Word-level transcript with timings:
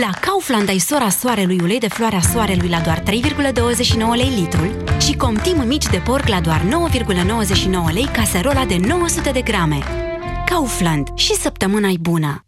La 0.00 0.10
Kaufland 0.20 0.68
ai 0.68 0.78
sora 0.78 1.08
soarelui 1.08 1.60
ulei 1.62 1.78
de 1.78 1.88
floarea 1.88 2.20
soarelui 2.20 2.68
la 2.68 2.80
doar 2.80 3.02
3,29 3.02 3.04
lei 4.14 4.32
litrul 4.36 4.84
și 5.00 5.16
comtim 5.16 5.64
mici 5.66 5.86
de 5.86 5.98
porc 5.98 6.26
la 6.26 6.40
doar 6.40 6.60
9,99 6.60 7.92
lei 7.92 8.08
caserola 8.12 8.64
de 8.64 8.76
900 8.86 9.30
de 9.30 9.40
grame. 9.40 9.78
Kaufland. 10.46 11.08
Și 11.14 11.34
săptămâna 11.34 11.90
bună! 12.00 12.47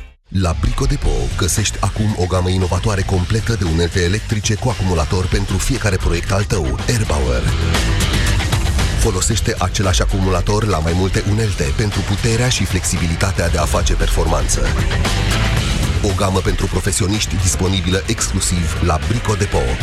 La 0.39 0.55
Brico 0.59 0.85
Depot 0.85 1.37
găsești 1.37 1.77
acum 1.79 2.15
o 2.17 2.25
gamă 2.25 2.49
inovatoare 2.49 3.01
completă 3.01 3.55
de 3.55 3.63
unelte 3.63 4.03
electrice 4.03 4.55
cu 4.55 4.69
acumulator 4.69 5.27
pentru 5.27 5.57
fiecare 5.57 5.95
proiect 5.95 6.31
al 6.31 6.43
tău, 6.43 6.79
AirBauer. 6.87 7.41
Folosește 8.99 9.55
același 9.57 10.01
acumulator 10.01 10.65
la 10.65 10.77
mai 10.77 10.93
multe 10.95 11.23
unelte 11.29 11.73
pentru 11.77 11.99
puterea 11.99 12.49
și 12.49 12.65
flexibilitatea 12.65 13.49
de 13.49 13.57
a 13.57 13.65
face 13.65 13.93
performanță. 13.93 14.61
O 16.03 16.13
gamă 16.17 16.39
pentru 16.39 16.65
profesioniști 16.65 17.35
disponibilă 17.35 18.03
exclusiv 18.07 18.81
la 18.85 18.99
Brico 19.07 19.33
Depot. 19.33 19.77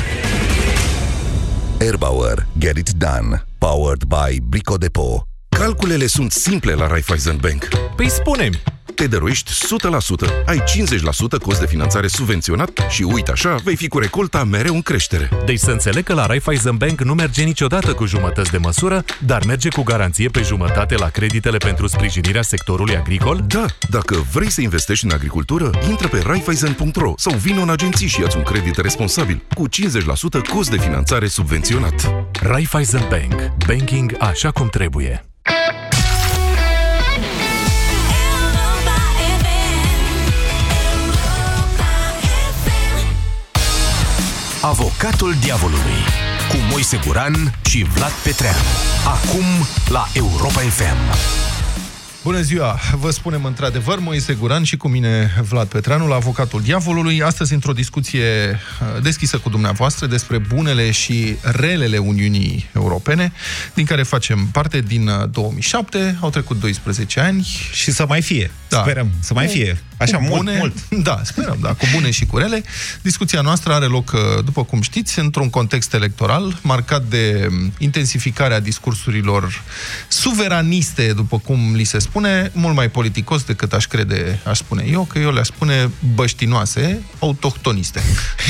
AirBauer. 1.80 2.46
Get 2.58 2.76
it 2.76 2.90
done. 2.90 3.44
Powered 3.58 4.02
by 4.02 4.40
Brico 4.40 4.76
Depot. 4.76 5.22
Calculele 5.48 6.06
sunt 6.06 6.32
simple 6.32 6.72
la 6.72 6.86
Raiffeisen 6.86 7.36
Bank. 7.36 7.68
Păi 7.96 8.10
spune 8.10 8.50
te 8.98 9.06
dăruiești 9.06 9.52
100%, 9.52 10.44
ai 10.46 10.62
50% 10.62 10.62
cost 11.42 11.60
de 11.60 11.66
finanțare 11.66 12.06
subvenționat 12.06 12.86
și 12.88 13.02
uite 13.02 13.30
așa, 13.30 13.54
vei 13.54 13.76
fi 13.76 13.88
cu 13.88 13.98
recolta 13.98 14.44
mereu 14.44 14.74
în 14.74 14.82
creștere. 14.82 15.28
Deci 15.44 15.58
să 15.58 15.70
înțeleg 15.70 16.04
că 16.04 16.14
la 16.14 16.26
Raiffeisen 16.26 16.76
Bank 16.76 17.00
nu 17.00 17.14
merge 17.14 17.42
niciodată 17.42 17.94
cu 17.94 18.04
jumătăți 18.04 18.50
de 18.50 18.58
măsură, 18.58 19.04
dar 19.18 19.44
merge 19.46 19.68
cu 19.68 19.82
garanție 19.82 20.28
pe 20.28 20.42
jumătate 20.42 20.94
la 20.94 21.08
creditele 21.08 21.56
pentru 21.56 21.86
sprijinirea 21.86 22.42
sectorului 22.42 22.96
agricol? 22.96 23.44
Da, 23.46 23.66
dacă 23.90 24.26
vrei 24.32 24.50
să 24.50 24.60
investești 24.60 25.04
în 25.04 25.10
agricultură, 25.10 25.70
intră 25.88 26.08
pe 26.08 26.22
raiffeisen.ro 26.26 27.12
sau 27.16 27.36
vină 27.36 27.62
în 27.62 27.70
agenții 27.70 28.08
și 28.08 28.20
ia 28.20 28.26
un 28.36 28.42
credit 28.42 28.76
responsabil 28.76 29.42
cu 29.54 29.68
50% 29.68 29.72
cost 30.54 30.70
de 30.70 30.78
finanțare 30.78 31.26
subvenționat. 31.26 32.14
Raiffeisen 32.40 33.06
Bank. 33.10 33.52
Banking 33.66 34.16
așa 34.20 34.50
cum 34.50 34.68
trebuie. 34.68 35.22
Avocatul 44.60 45.34
Diavolului 45.40 46.00
cu 46.48 46.56
Moise 46.70 47.00
Guran 47.06 47.54
și 47.64 47.86
Vlad 47.94 48.12
Petreanu. 48.12 48.56
Acum 49.06 49.44
la 49.88 50.06
Europa 50.12 50.60
FM. 50.60 51.47
Bună 52.28 52.40
ziua! 52.40 52.80
Vă 52.92 53.10
spunem 53.10 53.44
într-adevăr, 53.44 53.98
Moise 53.98 54.34
Guran 54.34 54.62
și 54.62 54.76
cu 54.76 54.88
mine 54.88 55.42
Vlad 55.48 55.68
Petreanu, 55.68 56.06
la 56.06 56.14
Avocatul 56.14 56.60
Diavolului, 56.62 57.22
astăzi 57.22 57.52
într-o 57.52 57.72
discuție 57.72 58.58
uh, 58.94 59.02
deschisă 59.02 59.38
cu 59.38 59.48
dumneavoastră 59.48 60.06
despre 60.06 60.38
bunele 60.38 60.90
și 60.90 61.36
relele 61.42 61.98
Uniunii 61.98 62.68
Europene, 62.74 63.32
din 63.74 63.84
care 63.84 64.02
facem 64.02 64.46
parte 64.52 64.80
din 64.80 65.10
2007, 65.30 65.98
uh, 65.98 66.18
au 66.20 66.30
trecut 66.30 66.60
12 66.60 67.20
ani. 67.20 67.46
Și 67.72 67.90
să 67.90 68.04
mai 68.08 68.22
fie, 68.22 68.50
da. 68.68 68.80
sperăm, 68.80 69.10
să 69.20 69.34
mai 69.34 69.46
fie. 69.46 69.82
Așa, 69.98 70.16
cu 70.16 70.22
mult, 70.22 70.44
bune, 70.44 70.56
mult. 70.58 70.74
Da, 71.08 71.20
sperăm, 71.24 71.58
da, 71.60 71.68
cu 71.68 71.86
bune 71.92 72.10
și 72.10 72.26
cu 72.26 72.38
rele. 72.38 72.62
Discuția 73.02 73.40
noastră 73.40 73.72
are 73.72 73.84
loc, 73.84 74.12
uh, 74.12 74.44
după 74.44 74.64
cum 74.64 74.80
știți, 74.80 75.18
într-un 75.18 75.50
context 75.50 75.94
electoral 75.94 76.58
marcat 76.62 77.04
de 77.04 77.48
um, 77.50 77.72
intensificarea 77.78 78.60
discursurilor 78.60 79.62
suveraniste, 80.08 81.12
după 81.12 81.38
cum 81.38 81.74
li 81.74 81.84
se 81.84 81.98
spune, 81.98 82.17
mult 82.52 82.74
mai 82.74 82.88
politicos 82.90 83.42
decât 83.42 83.72
aș 83.72 83.86
crede, 83.86 84.40
aș 84.44 84.58
spune 84.58 84.84
eu, 84.90 85.04
că 85.04 85.18
eu 85.18 85.32
le-aș 85.32 85.46
spune 85.46 85.90
băștinoase, 86.14 87.02
autohtoniste. 87.18 88.00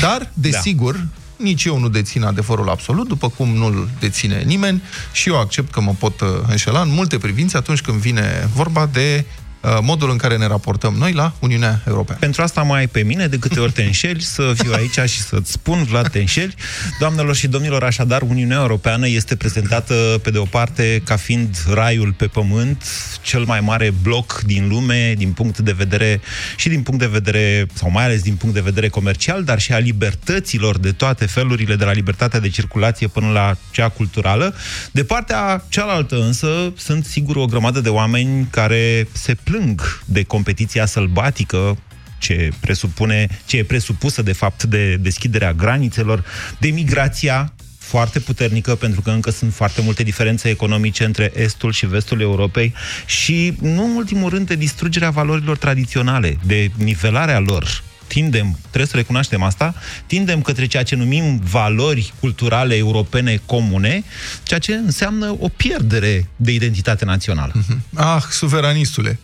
Dar, 0.01 0.31
desigur, 0.33 0.95
da 0.95 1.03
nici 1.37 1.65
eu 1.65 1.79
nu 1.79 1.89
dețin 1.89 2.23
adevărul 2.23 2.69
absolut, 2.69 3.07
după 3.07 3.29
cum 3.29 3.49
nu-l 3.49 3.89
deține 3.99 4.41
nimeni 4.45 4.83
și 5.11 5.29
eu 5.29 5.39
accept 5.39 5.71
că 5.71 5.81
mă 5.81 5.93
pot 5.99 6.21
uh, 6.21 6.27
înșela 6.47 6.81
în 6.81 6.89
multe 6.89 7.17
privințe 7.17 7.57
atunci 7.57 7.81
când 7.81 7.97
vine 7.97 8.49
vorba 8.53 8.85
de 8.85 9.25
Uh, 9.25 9.48
modul 9.81 10.09
în 10.09 10.17
care 10.17 10.37
ne 10.37 10.47
raportăm 10.47 10.93
noi 10.93 11.13
la 11.13 11.33
Uniunea 11.39 11.81
Europeană. 11.87 12.19
Pentru 12.19 12.41
asta 12.41 12.61
mai 12.61 12.79
ai 12.79 12.87
pe 12.87 13.03
mine, 13.03 13.27
de 13.27 13.37
câte 13.37 13.59
ori 13.59 13.71
te 13.71 13.83
înșeli, 13.83 14.21
să 14.21 14.53
fiu 14.57 14.71
aici 14.73 15.09
și 15.09 15.21
să-ți 15.21 15.51
spun, 15.51 15.83
Vlad, 15.83 16.07
te 16.07 16.19
înșeli. 16.19 16.53
Doamnelor 16.99 17.35
și 17.35 17.47
domnilor, 17.47 17.83
așadar, 17.83 18.21
Uniunea 18.21 18.57
Europeană 18.59 19.07
este 19.07 19.35
prezentată, 19.35 20.19
pe 20.23 20.29
de 20.29 20.37
o 20.37 20.43
parte, 20.43 21.01
ca 21.05 21.15
fiind 21.15 21.57
raiul 21.73 22.11
pe 22.11 22.25
pământ, 22.25 22.83
cel 23.21 23.43
mai 23.43 23.59
mare 23.59 23.93
bloc 24.01 24.41
din 24.45 24.67
lume, 24.67 25.13
din 25.17 25.31
punct 25.31 25.59
de 25.59 25.71
vedere, 25.71 26.21
și 26.55 26.69
din 26.69 26.81
punct 26.81 26.99
de 26.99 27.07
vedere, 27.07 27.67
sau 27.73 27.91
mai 27.91 28.03
ales 28.03 28.21
din 28.21 28.35
punct 28.35 28.55
de 28.55 28.61
vedere 28.61 28.87
comercial, 28.87 29.43
dar 29.43 29.59
și 29.59 29.73
a 29.73 29.77
libertăților 29.77 30.77
de 30.77 30.91
toate 30.91 31.25
felurile, 31.25 31.75
de 31.75 31.85
la 31.85 31.91
libertatea 31.91 32.39
de 32.39 32.49
circulație 32.49 33.07
până 33.07 33.31
la 33.31 33.55
cea 33.71 33.89
culturală. 33.89 34.55
De 34.91 35.03
partea 35.03 35.63
cealaltă, 35.69 36.15
însă, 36.15 36.73
sunt 36.77 37.05
sigur 37.05 37.35
o 37.35 37.45
grămadă 37.45 37.79
de 37.79 37.89
oameni 37.89 38.47
care 38.49 39.07
se 39.11 39.37
plâng 39.49 40.01
de 40.05 40.23
competiția 40.23 40.85
sălbatică 40.85 41.77
ce 42.17 42.51
presupune, 42.59 43.27
ce 43.45 43.57
e 43.57 43.63
presupusă 43.63 44.21
de 44.21 44.33
fapt 44.33 44.63
de 44.63 44.95
deschiderea 44.95 45.53
granițelor, 45.53 46.23
de 46.59 46.67
migrația 46.67 47.53
foarte 47.77 48.19
puternică, 48.19 48.75
pentru 48.75 49.01
că 49.01 49.09
încă 49.09 49.31
sunt 49.31 49.53
foarte 49.53 49.81
multe 49.81 50.03
diferențe 50.03 50.49
economice 50.49 51.03
între 51.03 51.31
estul 51.35 51.71
și 51.71 51.85
vestul 51.85 52.21
Europei 52.21 52.73
și, 53.05 53.57
nu 53.61 53.83
în 53.83 53.95
ultimul 53.95 54.29
rând, 54.29 54.47
de 54.47 54.55
distrugerea 54.55 55.09
valorilor 55.09 55.57
tradiționale, 55.57 56.37
de 56.45 56.71
nivelarea 56.75 57.39
lor 57.39 57.83
tindem, 58.07 58.57
trebuie 58.61 58.85
să 58.85 58.95
recunoaștem 58.95 59.43
asta, 59.43 59.75
tindem 60.05 60.41
către 60.41 60.65
ceea 60.65 60.83
ce 60.83 60.95
numim 60.95 61.41
valori 61.43 62.13
culturale 62.19 62.75
europene 62.75 63.41
comune, 63.45 64.03
ceea 64.43 64.59
ce 64.59 64.73
înseamnă 64.73 65.35
o 65.39 65.47
pierdere 65.47 66.27
de 66.35 66.51
identitate 66.51 67.05
națională. 67.05 67.53
Ah, 67.93 68.23
suveranistule! 68.31 69.19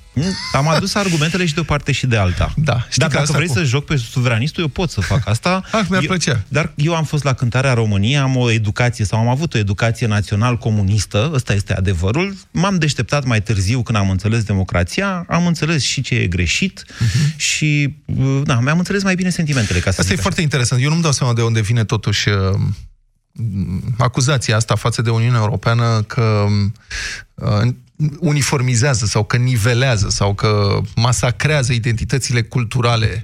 Am 0.52 0.68
adus 0.68 0.96
argumentele 0.96 1.46
și 1.46 1.54
de 1.54 1.60
o 1.60 1.64
parte 1.64 1.92
și 1.92 2.06
de 2.08 2.18
alta. 2.18 2.54
Da, 2.56 2.88
Dar 2.96 3.10
dacă 3.10 3.32
vrei 3.32 3.48
cu... 3.48 3.54
să 3.54 3.64
joc 3.64 3.86
pe 3.86 3.96
suveranistul, 3.96 4.64
eu 4.64 4.70
pot 4.70 4.90
să 4.90 5.02
fac 5.02 5.28
asta. 5.28 5.62
ah, 5.72 5.86
mi-ar 5.90 6.04
plăcea. 6.06 6.44
Dar 6.48 6.72
eu 6.76 6.96
am 6.96 7.04
fost 7.04 7.24
la 7.24 7.34
cântarea 7.34 7.74
României, 7.74 8.18
am 8.18 8.36
o 8.36 8.52
educație, 8.52 9.06
sau 9.06 9.20
am 9.20 9.28
avut 9.28 9.54
o 9.54 9.58
educație 9.58 10.08
național-comunistă, 10.08 11.32
ăsta 11.34 11.54
este 11.54 11.74
adevărul. 11.74 12.36
M-am 12.52 12.78
deșteptat 12.78 13.26
mai 13.26 13.42
târziu 13.42 13.82
când 13.82 13.98
am 13.98 14.10
înțeles 14.10 14.44
democrația, 14.44 15.26
am 15.30 15.48
înțeles 15.48 15.84
și 15.84 16.02
ce 16.02 16.16
e 16.16 16.28
greșit 16.28 16.86
uh-huh. 16.86 17.36
și, 17.36 17.96
da, 18.44 18.60
mi-am 18.60 18.78
înțeles 18.78 19.04
mai 19.04 19.16
bine 19.16 19.30
sentimentele. 19.30 19.80
Ca 19.80 19.92
să 19.92 20.02
asta 20.02 20.14
e 20.14 20.16
foarte 20.16 20.42
interesant. 20.42 20.82
Eu 20.82 20.90
nu-mi 20.90 21.02
dau 21.02 21.12
seama 21.12 21.34
de 21.34 21.42
unde 21.42 21.62
vine 21.62 21.84
totuși 21.84 22.30
uh, 22.30 22.36
acuzația 23.98 24.56
asta 24.56 24.76
față 24.76 25.02
de 25.02 25.10
Uniunea 25.10 25.40
Europeană 25.40 26.02
că 26.08 26.46
uh, 27.34 27.74
uniformizează 28.20 29.06
sau 29.06 29.24
că 29.24 29.38
nivelează 29.38 30.10
sau 30.10 30.34
că 30.34 30.82
masacrează 30.96 31.74
identitățile 31.74 32.42
culturale 32.42 33.24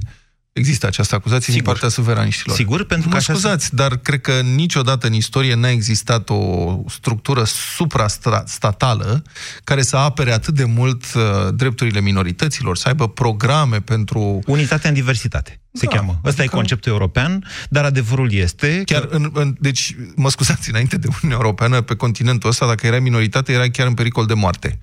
Există 0.54 0.88
această 0.88 1.16
acuzație 1.16 1.54
Sigur. 1.54 1.62
din 1.62 1.72
partea 1.72 1.90
suveraniștilor. 1.90 2.56
Sigur, 2.56 2.86
pentru 2.86 3.10
că... 3.10 3.16
Mă 3.16 3.22
scuzați, 3.22 3.70
așa... 3.74 3.88
dar 3.88 3.98
cred 3.98 4.22
că 4.22 4.42
niciodată 4.42 5.08
în 5.08 5.14
istorie 5.14 5.56
n-a 5.56 5.70
existat 5.70 6.30
o 6.30 6.76
structură 6.90 7.44
suprastatală 7.44 9.24
care 9.64 9.82
să 9.82 9.98
apere 9.98 10.32
atât 10.32 10.54
de 10.54 10.64
mult 10.64 11.04
uh, 11.14 11.22
drepturile 11.54 12.02
minorităților, 12.02 12.78
să 12.78 12.88
aibă 12.88 13.10
programe 13.10 13.82
pentru... 13.82 14.40
Unitatea 14.46 14.90
în 14.90 14.96
diversitate 14.96 15.61
se 15.74 15.86
da, 15.86 15.96
cheamă. 15.96 16.12
Ăsta 16.12 16.42
adică... 16.42 16.44
e 16.44 16.58
conceptul 16.58 16.92
european, 16.92 17.46
dar 17.70 17.84
adevărul 17.84 18.34
este... 18.34 18.82
Chiar 18.86 19.06
că... 19.06 19.16
în, 19.16 19.32
în, 19.34 19.56
deci, 19.60 19.96
mă 20.16 20.30
scuzați, 20.30 20.70
înainte 20.70 20.98
de 20.98 21.08
Uniunea 21.08 21.44
Europeană, 21.44 21.82
pe 21.82 21.96
continentul 21.96 22.50
ăsta, 22.50 22.68
dacă 22.68 22.88
era 22.88 23.00
minoritate, 23.00 23.52
era 23.52 23.70
chiar 23.70 23.88
în 23.88 23.94
pericol 23.94 24.26
de 24.26 24.34
moarte. 24.34 24.80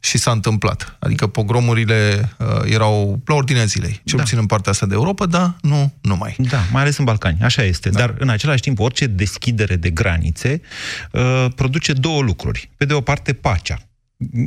Și 0.00 0.18
s-a 0.18 0.30
întâmplat. 0.30 0.96
Adică 0.98 1.26
pogromurile 1.26 2.30
uh, 2.38 2.46
erau 2.64 3.22
la 3.24 3.34
ordinea 3.34 3.64
zilei, 3.64 4.00
cel 4.04 4.16
da. 4.16 4.22
puțin 4.22 4.38
în 4.38 4.46
partea 4.46 4.72
asta 4.72 4.86
de 4.86 4.94
Europa, 4.94 5.26
dar 5.26 5.56
nu 5.60 5.92
numai. 6.00 6.36
Da, 6.38 6.64
mai 6.72 6.82
ales 6.82 6.96
în 6.96 7.04
Balcani, 7.04 7.38
așa 7.42 7.62
este. 7.62 7.88
Da. 7.88 7.98
Dar, 7.98 8.14
în 8.18 8.28
același 8.28 8.60
timp, 8.60 8.80
orice 8.80 9.06
deschidere 9.06 9.76
de 9.76 9.90
granițe 9.90 10.60
uh, 11.12 11.46
produce 11.54 11.92
două 11.92 12.22
lucruri. 12.22 12.70
Pe 12.76 12.84
de 12.84 12.92
o 12.92 13.00
parte, 13.00 13.32
pacea 13.32 13.78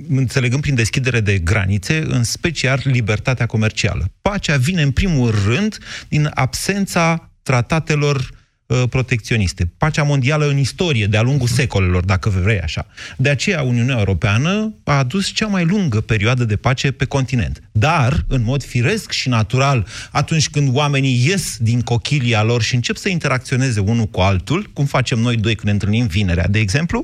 înțelegând 0.09 0.61
prin 0.61 0.75
deschidere 0.75 1.19
de 1.19 1.37
granițe, 1.37 2.03
în 2.07 2.23
special 2.23 2.81
libertatea 2.83 3.45
comercială. 3.45 4.11
Pacea 4.21 4.57
vine 4.57 4.81
în 4.81 4.91
primul 4.91 5.35
rând 5.45 5.77
din 6.07 6.31
absența 6.33 7.31
tratatelor 7.43 8.29
uh, 8.65 8.83
protecționiste. 8.89 9.71
Pacea 9.77 10.03
mondială 10.03 10.47
în 10.47 10.57
istorie, 10.57 11.05
de-a 11.07 11.21
lungul 11.21 11.47
secolelor, 11.47 12.05
dacă 12.05 12.29
vrei 12.29 12.59
așa. 12.59 12.87
De 13.17 13.29
aceea 13.29 13.61
Uniunea 13.61 13.97
Europeană 13.97 14.73
a 14.83 14.97
adus 14.97 15.27
cea 15.27 15.47
mai 15.47 15.65
lungă 15.65 16.01
perioadă 16.01 16.45
de 16.45 16.55
pace 16.55 16.91
pe 16.91 17.05
continent. 17.05 17.61
Dar, 17.71 18.25
în 18.27 18.43
mod 18.43 18.63
firesc 18.63 19.11
și 19.11 19.29
natural, 19.29 19.87
atunci 20.11 20.49
când 20.49 20.75
oamenii 20.75 21.25
ies 21.25 21.57
din 21.59 21.81
cochilia 21.81 22.43
lor 22.43 22.61
și 22.61 22.75
încep 22.75 22.95
să 22.95 23.09
interacționeze 23.09 23.79
unul 23.79 24.05
cu 24.05 24.19
altul, 24.19 24.69
cum 24.73 24.85
facem 24.85 25.19
noi 25.19 25.37
doi 25.37 25.55
când 25.55 25.67
ne 25.67 25.71
întâlnim 25.71 26.07
vinerea, 26.07 26.47
de 26.47 26.59
exemplu, 26.59 27.03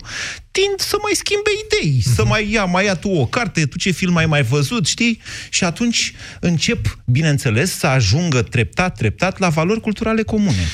tind 0.55 0.79
să 0.79 0.95
mai 1.01 1.11
schimbe 1.15 1.49
idei, 1.65 2.01
să 2.15 2.21
Mhm. 2.21 2.29
mai 2.29 2.51
ia, 2.51 2.65
mai 2.65 2.85
ia 2.85 2.95
tu 2.95 3.09
o 3.09 3.25
carte, 3.25 3.65
tu 3.65 3.77
ce 3.77 3.91
film 3.91 4.15
ai 4.15 4.25
mai 4.25 4.43
văzut, 4.43 4.87
știi? 4.87 5.21
Și 5.49 5.63
atunci 5.63 6.13
încep, 6.39 6.97
bineînțeles, 7.05 7.77
să 7.77 7.87
ajungă 7.87 8.41
treptat, 8.41 8.95
treptat 8.97 9.39
la 9.39 9.49
valori 9.49 9.81
culturale 9.81 10.23
comune. 10.23 10.67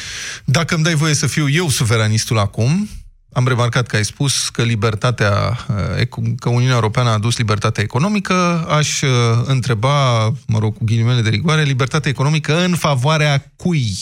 Dacă 0.46 0.76
îmi 0.76 0.84
dai 0.84 0.96
voie 0.96 1.14
să 1.14 1.28
fiu 1.28 1.50
eu 1.50 1.70
suveranistul 1.70 2.38
acum, 2.38 2.90
am 3.34 3.48
remarcat 3.48 3.88
că 3.88 3.96
ai 3.96 4.06
spus 4.06 4.50
că 4.50 4.64
libertatea, 4.64 5.58
eh, 5.70 6.06
eco- 6.06 6.36
că 6.40 6.50
Uniunea 6.50 6.76
Europeană 6.76 7.10
a 7.10 7.14
adus 7.14 7.38
libertatea 7.38 7.84
economică, 7.84 8.66
aș 8.70 9.02
eh, 9.02 9.10
întreba, 9.46 10.24
mă 10.48 10.60
rog, 10.60 10.78
cu 10.78 10.84
ghilimele 10.84 11.22
de 11.22 11.30
rigoare, 11.30 11.64
libertatea 11.64 12.10
economică 12.10 12.64
în 12.64 12.76
favoarea 12.76 13.52
cui? 13.56 13.96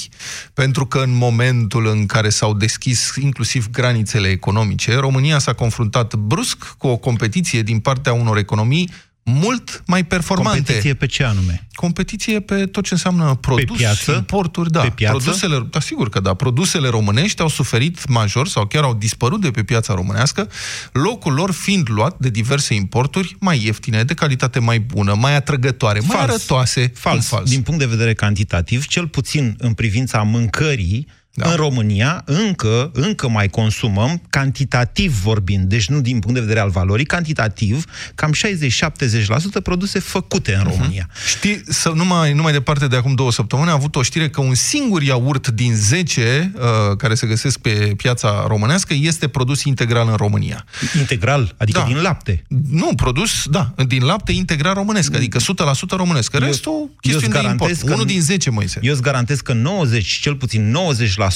Pentru 0.54 0.86
că 0.86 1.00
în 1.00 1.16
momentul 1.16 1.88
în 1.88 2.06
care 2.06 2.30
s-au 2.30 2.54
deschis 2.54 3.16
inclusiv 3.16 3.70
granițele 3.70 4.28
economice, 4.28 4.96
România 4.96 5.40
s-a 5.40 5.54
confruntat 5.54 6.16
brusc 6.16 6.76
cu 6.78 6.88
o 6.88 6.98
competiție 6.98 7.62
din 7.62 7.80
partea 7.80 8.14
unor 8.14 8.38
economii 8.38 8.90
mult 9.24 9.84
mai 9.86 10.04
performante. 10.04 10.58
Competiție 10.58 10.94
pe 10.94 11.06
ce 11.06 11.24
anume? 11.24 11.68
Competiție 11.74 12.40
pe 12.40 12.66
tot 12.66 12.84
ce 12.84 12.94
înseamnă 12.94 13.36
produs, 13.42 13.78
piață? 13.78 14.12
importuri, 14.12 14.72
da. 14.72 14.82
Pe 14.82 14.90
piață? 14.90 15.18
Produsele, 15.18 15.68
da, 15.72 15.80
sigur 15.80 16.10
că 16.10 16.20
da. 16.20 16.34
Produsele 16.34 16.88
românești 16.90 17.42
au 17.42 17.48
suferit 17.48 18.08
major 18.08 18.48
sau 18.48 18.66
chiar 18.66 18.84
au 18.84 18.94
dispărut 18.94 19.42
de 19.42 19.52
pe 19.52 19.64
piața 19.64 19.94
românească, 19.94 20.50
locul 20.92 21.34
lor 21.34 21.52
fiind 21.52 21.90
luat 21.90 22.16
de 22.20 22.30
diverse 22.30 22.74
importuri 22.74 23.36
mai 23.40 23.62
ieftine, 23.64 24.04
de 24.04 24.14
calitate 24.14 24.60
mai 24.60 24.80
bună, 24.80 25.14
mai 25.14 25.36
atrăgătoare, 25.36 26.00
mai 26.00 26.18
Fals. 26.18 26.30
arătoase. 26.30 26.92
Fals. 26.96 27.28
Fals. 27.28 27.50
Din 27.50 27.62
punct 27.62 27.80
de 27.80 27.86
vedere 27.86 28.14
cantitativ, 28.14 28.86
cel 28.86 29.08
puțin 29.08 29.56
în 29.58 29.74
privința 29.74 30.22
mâncării, 30.22 31.08
Da. 31.40 31.46
da. 31.46 31.52
în 31.52 31.58
România 31.58 32.22
încă, 32.26 32.90
încă 32.94 33.30
mai 33.30 33.48
consumăm, 33.48 34.22
cantitativ 34.30 35.12
vorbind, 35.22 35.64
deci 35.70 35.88
nu 35.88 36.02
din 36.02 36.20
punct 36.20 36.34
de 36.36 36.42
vedere 36.42 36.60
al 36.60 36.70
valorii, 36.70 37.06
cantitativ, 37.06 37.86
cam 38.16 38.32
60-70% 38.34 39.60
produse 39.64 40.00
făcute 40.00 40.52
Mhm. 40.58 40.66
în 40.68 40.72
România. 40.76 41.10
Știi, 41.28 41.62
să, 41.68 41.92
numai, 41.96 42.34
numai 42.34 42.52
departe 42.52 42.88
de 42.88 42.96
acum 42.96 43.14
două 43.16 43.32
săptămâni, 43.32 43.70
a 43.70 43.74
avut 43.74 43.96
o 43.96 44.02
știre 44.02 44.30
că 44.30 44.42
un 44.42 44.54
singur 44.54 45.02
iaurt 45.02 45.48
din 45.48 45.76
10 45.76 46.52
uh, 46.56 46.96
care 46.98 47.16
se 47.16 47.28
găsesc 47.28 47.58
pe 47.60 47.70
piața 47.98 48.46
românească 48.48 48.94
este 48.94 49.28
produs 49.28 49.64
integral 49.64 50.08
în 50.10 50.16
România. 50.16 50.66
Integral, 51.00 51.54
adică 51.58 51.80
Da. 51.80 51.86
din 51.86 51.98
lapte. 52.02 52.44
Nu, 52.70 52.92
produs, 52.96 53.32
da, 53.50 53.74
din 53.88 54.04
lapte 54.04 54.32
integral 54.32 54.74
românesc, 54.74 55.16
adică 55.16 55.38
100% 55.40 55.96
românesc. 55.96 56.34
Restul, 56.34 56.72
eu 56.74 56.90
chestiuni 57.02 57.26
îți 57.26 57.32
de 57.32 57.38
import. 57.38 57.58
garantez 57.60 57.78
că 57.80 57.86
Unul 57.86 57.98
nu- 58.06 58.12
din 58.12 58.22
10, 58.22 58.50
Moise. 58.50 58.80
Eu 58.82 58.94
îți 58.94 59.02
garantez 59.02 59.40
că 59.40 59.54
90, 59.54 60.20
cel 60.20 60.36
puțin 60.36 60.72
90% 60.72 61.29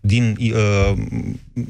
din 0.00 0.36
uh, 0.40 0.92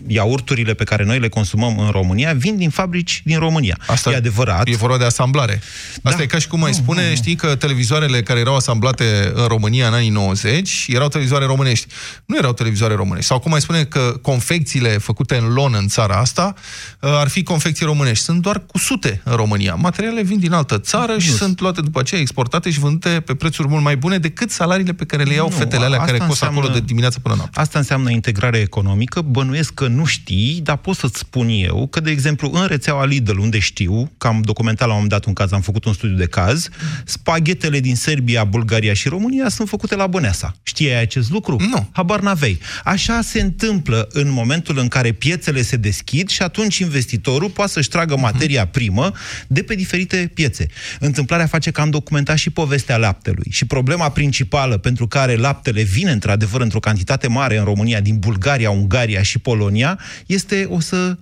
iaurturile 0.07 0.75
pe 0.75 0.85
care 0.85 1.05
noi 1.05 1.19
le 1.19 1.29
consumăm 1.29 1.79
în 1.79 1.89
România 1.91 2.33
vin 2.33 2.57
din 2.57 2.71
fabrici 2.71 3.23
din 3.25 3.39
România. 3.39 3.79
Asta 3.87 4.11
e 4.11 4.17
adevărat. 4.17 4.69
E 4.69 4.77
vorba 4.77 4.99
de 4.99 5.05
asamblare. 5.05 5.61
Asta 6.03 6.17
Da. 6.17 6.23
e 6.23 6.27
ca 6.27 6.39
și 6.39 6.47
cum 6.49 6.65
ai 6.65 6.71
Nu, 6.71 6.77
spune, 6.77 7.03
nu, 7.03 7.09
nu. 7.09 7.15
știi 7.15 7.35
că 7.35 7.55
televizoarele 7.55 8.23
care 8.23 8.41
erau 8.41 8.57
asamblate 8.57 9.31
în 9.35 9.45
România 9.47 9.87
în 9.87 9.95
anii 9.95 10.09
90 10.09 10.87
erau 10.89 11.09
televizoare 11.09 11.45
românești. 11.45 11.87
Nu 12.27 12.37
erau 12.37 12.53
televizoare 12.53 12.95
românești. 12.95 13.27
Sau 13.29 13.39
cum 13.39 13.53
ai 13.53 13.61
spune 13.61 13.85
că 13.85 14.19
confecțiile 14.23 14.89
făcute 14.89 15.37
în 15.37 15.53
lon 15.53 15.75
în 15.79 15.89
țara 15.89 16.15
asta 16.17 16.55
uh, 17.01 17.11
ar 17.13 17.29
fi 17.29 17.43
confecții 17.43 17.87
românești. 17.87 18.25
Sunt 18.25 18.43
doar 18.43 18.63
cu 18.67 18.79
sute 18.79 19.21
în 19.25 19.37
România. 19.37 19.75
Materialele 19.75 20.23
vin 20.23 20.39
din 20.39 20.53
altă 20.53 20.79
țară 20.79 21.19
și 21.19 21.31
Nu. 21.31 21.37
sunt 21.37 21.61
luate 21.61 21.81
după 21.81 22.01
aceea 22.01 22.21
exportate 22.21 22.71
și 22.71 22.79
vândute 22.79 23.21
pe 23.21 23.35
prețuri 23.35 23.69
mult 23.69 23.83
mai 23.83 23.97
bune 23.97 24.19
decât 24.19 24.51
salariile 24.51 24.93
pe 24.93 25.05
care 25.05 25.23
le 25.23 25.35
iau 25.35 25.49
Nu, 25.49 25.57
fetele 25.57 25.85
alea 25.85 25.99
asta 26.01 26.05
care 26.13 26.19
cos 26.19 26.29
înseamnă- 26.29 26.59
acolo 26.59 26.73
de 26.73 26.81
dimineață 26.81 27.19
până 27.21 27.35
noapte. 27.35 27.52
Asta 27.55 27.79
înseamnă 27.79 28.11
integrare 28.11 28.59
economică. 28.59 29.21
Bănuiesc 29.21 29.75
că 29.75 29.87
nu 29.87 30.05
știi, 30.05 30.61
dar 30.63 30.77
pot 30.77 30.97
să-ți 30.97 31.19
spun 31.19 31.49
eu 31.49 31.87
că, 31.91 32.01
de 32.01 32.11
exemplu, 32.11 32.51
în 32.53 32.67
rețeaua 32.67 33.05
Lidl, 33.05 33.39
unde 33.39 33.59
știu, 33.59 34.13
că 34.19 34.27
am 34.27 34.41
documentat 34.41 34.87
la 34.87 34.95
un 34.95 35.01
moment 35.03 35.11
dat 35.11 35.25
un 35.25 35.33
caz, 35.33 35.53
am 35.53 35.61
făcut 35.61 35.85
un 35.85 35.93
studiu 35.93 36.17
de 36.17 36.27
caz, 36.27 36.69
spaghetele 37.05 37.81
din 37.81 37.97
Serbia, 37.97 38.45
Bulgaria 38.45 38.93
și 38.93 39.09
România 39.09 39.49
sunt 39.49 39.69
făcute 39.69 39.97
la 39.97 40.07
Băneasa. 40.07 40.57
Știai 40.63 41.01
acest 41.01 41.31
lucru? 41.31 41.57
Nu. 41.61 41.89
Habar 41.93 42.21
n-avei. 42.21 42.59
Așa 42.85 43.21
se 43.23 43.41
întâmplă 43.41 44.09
în 44.13 44.31
momentul 44.31 44.79
în 44.79 44.89
care 44.89 45.13
piețele 45.13 45.63
se 45.63 45.77
deschid 45.77 46.29
și 46.29 46.43
atunci 46.43 46.79
investitorul 46.79 47.51
poate 47.51 47.71
să-și 47.71 47.89
tragă 47.89 48.17
materia 48.17 48.67
primă 48.67 49.13
de 49.47 49.63
pe 49.63 49.75
diferite 49.75 50.31
piețe. 50.35 50.67
Întâmplarea 51.01 51.47
face 51.47 51.71
că 51.71 51.81
am 51.81 51.91
documentat 51.91 52.37
și 52.37 52.51
povestea 52.51 52.97
laptelui. 52.97 53.51
Și 53.51 53.65
problema 53.65 54.11
principală 54.11 54.77
pentru 54.77 55.07
care 55.07 55.37
laptele 55.37 55.83
vine 55.83 56.11
într-adevăr 56.11 56.61
într-o 56.61 56.81
cantitate 56.81 57.29
mare 57.29 57.41
în 57.51 57.65
România, 57.65 58.01
din 58.01 58.19
Bulgaria, 58.19 58.71
Ungaria 58.71 59.23
și 59.23 59.39
Polonia, 59.39 59.99
este 60.27 60.65
o 60.65 60.81
să 60.81 61.17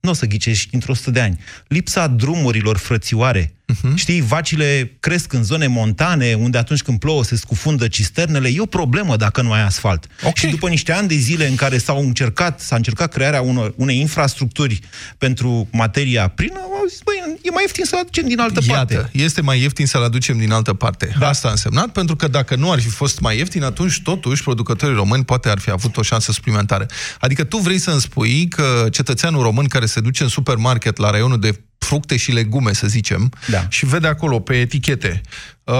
nu 0.00 0.10
o 0.10 0.14
să 0.14 0.26
ghicești 0.26 0.74
într-o 0.74 0.94
sută 0.94 1.10
de 1.10 1.20
ani. 1.20 1.40
Lipsa 1.68 2.06
drumurilor 2.06 2.76
frățioare. 2.76 3.54
Uh-huh. 3.74 3.94
Știi, 3.94 4.20
vacile 4.20 4.96
cresc 5.00 5.32
în 5.32 5.42
zone 5.42 5.66
montane, 5.66 6.34
unde 6.34 6.58
atunci 6.58 6.82
când 6.82 6.98
plouă 6.98 7.24
se 7.24 7.36
scufundă 7.36 7.88
cisternele. 7.88 8.48
E 8.48 8.60
o 8.60 8.66
problemă 8.66 9.16
dacă 9.16 9.42
nu 9.42 9.52
ai 9.52 9.62
asfalt. 9.62 10.06
Ok. 10.22 10.36
Și 10.36 10.46
după 10.46 10.68
niște 10.68 10.92
ani 10.92 11.08
de 11.08 11.14
zile 11.14 11.46
în 11.46 11.54
care 11.54 11.78
s-au 11.78 12.00
încercat, 12.00 12.60
s-a 12.60 12.76
încercat 12.76 13.12
crearea 13.12 13.40
unor, 13.40 13.74
unei 13.76 14.00
infrastructuri 14.00 14.80
pentru 15.18 15.68
materia 15.72 16.28
primă, 16.28 16.58
au 16.58 16.86
zis, 16.88 17.00
băi, 17.04 17.38
e 17.42 17.50
mai 17.50 17.62
ieftin 17.62 17.84
să 17.84 17.94
o 17.96 17.98
aducem 17.98 18.28
din 18.28 18.40
altă 18.40 18.60
Iată, 18.66 18.94
parte. 18.94 19.10
este 19.12 19.40
mai 19.40 19.60
ieftin 19.60 19.86
să-l 19.86 20.02
aducem 20.02 20.38
din 20.38 20.52
altă 20.52 20.74
parte. 20.74 21.14
Da. 21.18 21.28
Asta 21.28 21.48
a 21.48 21.50
însemnat, 21.50 21.88
pentru 21.88 22.16
că 22.16 22.28
dacă 22.28 22.56
nu 22.56 22.70
ar 22.70 22.80
fi 22.80 22.88
fost 22.88 23.20
mai 23.20 23.36
ieftin, 23.36 23.62
atunci 23.62 24.00
totuși 24.02 24.42
producătorii 24.42 24.96
români 24.96 25.24
poate 25.24 25.48
ar 25.48 25.58
fi 25.58 25.70
avut 25.70 25.96
o 25.96 26.02
șansă 26.02 26.32
suplimentară. 26.32 26.86
Adică 27.20 27.44
tu 27.44 27.56
vrei 27.56 27.78
să-mi 27.78 28.00
spui 28.00 28.48
că 28.48 28.86
cetățeanul 28.90 29.42
român 29.42 29.66
care 29.66 29.86
se 29.86 30.00
duce 30.00 30.22
în 30.22 30.28
supermarket 30.28 30.96
la 30.96 31.10
raionul 31.10 31.40
de 31.40 31.60
fructe 31.78 32.16
și 32.16 32.32
legume, 32.32 32.72
să 32.72 32.86
zicem, 32.86 33.32
Da. 33.50 33.66
și 33.68 33.86
vede 33.86 34.06
acolo 34.06 34.40
pe 34.40 34.54
etichete 34.60 35.20
uh, 35.64 35.74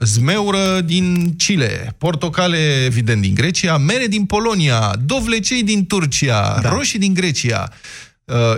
zmeură 0.00 0.80
din 0.80 1.34
Chile, 1.36 1.94
portocale, 1.98 2.84
evident, 2.84 3.20
din 3.20 3.34
Grecia, 3.34 3.76
mere 3.76 4.06
din 4.06 4.24
Polonia, 4.24 4.94
dovlecei 5.04 5.62
din 5.62 5.86
Turcia, 5.86 6.58
da. 6.62 6.68
roșii 6.68 6.98
din 6.98 7.14
Grecia, 7.14 7.68
uh, 7.70 7.76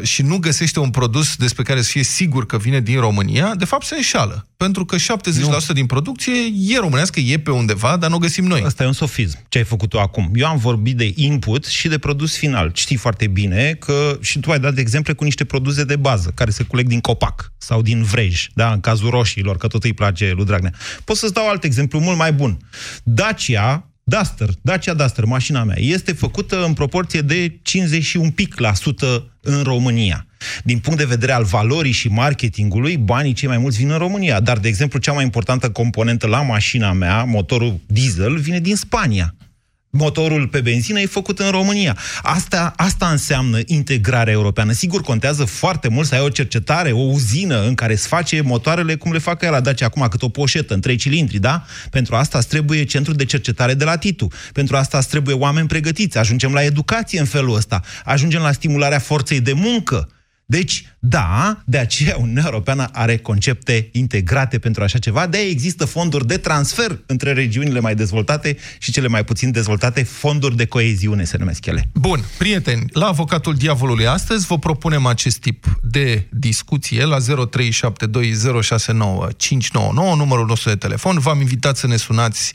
și 0.03 0.23
nu 0.23 0.39
găsește 0.39 0.81
un 0.81 0.91
produs 0.91 1.37
despre 1.37 1.63
care 1.63 1.83
să 1.83 1.89
fie 1.89 2.03
sigur 2.03 2.47
că 2.47 2.57
vine 2.57 2.81
din 2.81 3.01
România, 3.01 3.55
de 3.55 3.65
fapt 3.65 3.87
se 3.87 3.95
înșală. 3.95 4.47
Pentru 4.57 4.85
că 4.85 4.97
70% 4.97 5.01
nu. 5.41 5.75
din 5.75 5.87
producție 5.87 6.33
e 6.69 6.79
românească, 6.79 7.21
e 7.21 7.39
pe 7.39 7.51
undeva, 7.51 7.97
dar 7.97 8.11
nu 8.11 8.17
o 8.17 8.19
găsim 8.19 8.45
noi. 8.45 8.63
Asta 8.65 8.83
e 8.83 8.87
un 8.87 8.93
sofism, 8.93 9.39
ce 9.49 9.59
ai 9.59 9.65
făcut 9.65 9.89
tu 9.89 9.99
acum. 9.99 10.31
Eu 10.35 10.47
am 10.47 10.57
vorbit 10.57 10.97
de 10.97 11.13
input 11.15 11.65
și 11.65 11.89
de 11.89 11.99
produs 11.99 12.37
final. 12.37 12.71
Știi 12.75 12.97
foarte 12.97 13.27
bine 13.27 13.77
că 13.79 14.19
și 14.21 14.39
tu 14.39 14.51
ai 14.51 14.61
dat 14.61 14.79
exemple 14.79 15.13
cu 15.13 15.25
niște 15.25 15.45
produse 15.45 15.85
de 15.85 15.97
bază, 15.97 16.33
care 16.35 16.51
se 16.51 16.63
culeg 16.63 16.87
din 16.87 17.01
copac 17.01 17.53
sau 17.59 17.83
din 17.83 18.03
vrej, 18.03 18.49
da? 18.55 18.73
în 18.73 18.81
cazul 18.81 19.11
roșiilor, 19.11 19.57
că 19.57 19.67
tot 19.67 19.85
îi 19.85 19.93
place 19.93 20.33
lui 20.37 20.45
Dragnea. 20.45 20.73
Pot 21.05 21.17
să-ți 21.17 21.33
dau 21.33 21.49
alt 21.49 21.65
exemplu 21.65 21.99
mult 21.99 22.17
mai 22.17 22.33
bun. 22.33 22.59
Dacia, 23.03 23.89
Duster, 24.07 24.49
Dacia 24.61 24.95
Duster, 24.95 25.25
mașina 25.25 25.65
mea, 25.65 25.77
este 25.79 26.13
făcută 26.13 26.65
în 26.65 26.73
proporție 26.73 27.21
de 27.21 27.59
50 27.63 28.03
și 28.03 28.17
un 28.17 28.31
pic 28.31 28.59
la 28.59 28.75
sută 28.75 29.31
în 29.41 29.63
România. 29.63 30.27
Din 30.65 30.79
punct 30.79 30.99
de 30.99 31.05
vedere 31.05 31.33
al 31.33 31.45
valorii 31.45 31.93
și 31.93 32.09
marketingului, 32.09 32.97
banii 32.97 33.33
cei 33.33 33.49
mai 33.49 33.59
mulți 33.59 33.79
vin 33.79 33.91
în 33.91 33.99
România. 33.99 34.41
Dar, 34.41 34.59
de 34.59 34.69
exemplu, 34.69 34.99
cea 34.99 35.13
mai 35.13 35.25
importantă 35.25 35.71
componentă 35.71 36.27
la 36.27 36.43
mașina 36.43 36.93
mea, 36.93 37.25
motorul 37.25 37.81
diesel, 37.87 38.37
vine 38.37 38.61
din 38.61 38.77
Spania. 38.77 39.35
Motorul 39.97 40.47
pe 40.47 40.61
benzină 40.61 41.01
e 41.01 41.07
făcut 41.07 41.39
în 41.39 41.51
România. 41.51 41.99
Asta, 42.23 42.73
asta 42.77 43.09
înseamnă 43.09 43.59
integrarea 43.67 44.33
europeană. 44.33 44.73
Sigur, 44.73 45.01
contează 45.01 45.45
foarte 45.45 45.89
mult 45.89 46.07
să 46.07 46.15
ai 46.15 46.21
o 46.21 46.29
cercetare, 46.29 46.93
o 46.93 47.01
uzină 47.01 47.67
în 47.67 47.75
care 47.75 47.95
se 47.95 48.09
face 48.09 48.41
motoarele 48.41 48.95
cum 48.95 49.13
le 49.13 49.19
fac 49.19 49.43
ea 49.43 49.51
la 49.51 49.61
Dacia 49.61 49.87
acum, 49.87 50.07
cât 50.11 50.23
o 50.23 50.29
poșetă 50.29 50.75
în 50.75 50.81
trei 50.81 50.97
cilindri, 50.97 51.39
da? 51.39 51.65
Pentru 51.91 52.15
asta 52.15 52.39
îți 52.39 52.49
trebuie 52.49 52.85
centru 52.85 53.13
de 53.13 53.25
cercetare 53.25 53.75
de 53.75 53.85
la 53.85 53.97
Titu. 53.97 54.29
Pentru 54.53 54.77
asta 54.77 54.99
îți 54.99 55.09
trebuie 55.09 55.35
oameni 55.35 55.69
pregătiți. 55.69 56.19
Ajungem 56.19 56.53
la 56.53 56.63
educație 56.63 57.21
în 57.21 57.27
felul 57.27 57.55
ăsta. 57.55 57.81
Ajungem 58.05 58.43
la 58.43 58.53
stimularea 58.53 58.99
forței 58.99 59.41
de 59.41 59.53
muncă. 59.53 60.09
Deci, 60.55 60.85
da, 60.99 61.63
de 61.65 61.79
aceea 61.79 62.17
Uniunea 62.19 62.43
Europeană 62.45 62.89
are 62.93 63.17
concepte 63.17 63.89
integrate 63.93 64.59
pentru 64.59 64.83
așa 64.83 64.99
ceva, 64.99 65.27
de 65.27 65.39
există 65.39 65.85
fonduri 65.85 66.27
de 66.27 66.37
transfer 66.37 66.99
între 67.07 67.33
regiunile 67.33 67.81
mai 67.81 67.95
dezvoltate 67.95 68.57
și 68.79 68.93
cele 68.93 69.09
mai 69.09 69.25
puțin 69.25 69.51
dezvoltate, 69.51 70.03
fonduri 70.03 70.57
de 70.57 70.67
coeziune 70.67 71.25
se 71.25 71.37
numesc 71.37 71.67
ele. 71.67 71.89
Bun, 71.95 72.25
prieteni, 72.39 72.85
la 72.93 73.07
avocatul 73.07 73.55
diavolului 73.55 74.07
astăzi 74.07 74.47
vă 74.47 74.59
propunem 74.59 75.07
acest 75.07 75.39
tip 75.39 75.79
de 75.83 76.27
discuție 76.31 77.05
la 77.05 77.17
0372069599, 77.19 77.25
numărul 80.17 80.47
nostru 80.47 80.69
de 80.69 80.77
telefon. 80.77 81.19
V-am 81.19 81.41
invitat 81.41 81.77
să 81.77 81.87
ne 81.87 81.97
sunați 81.97 82.53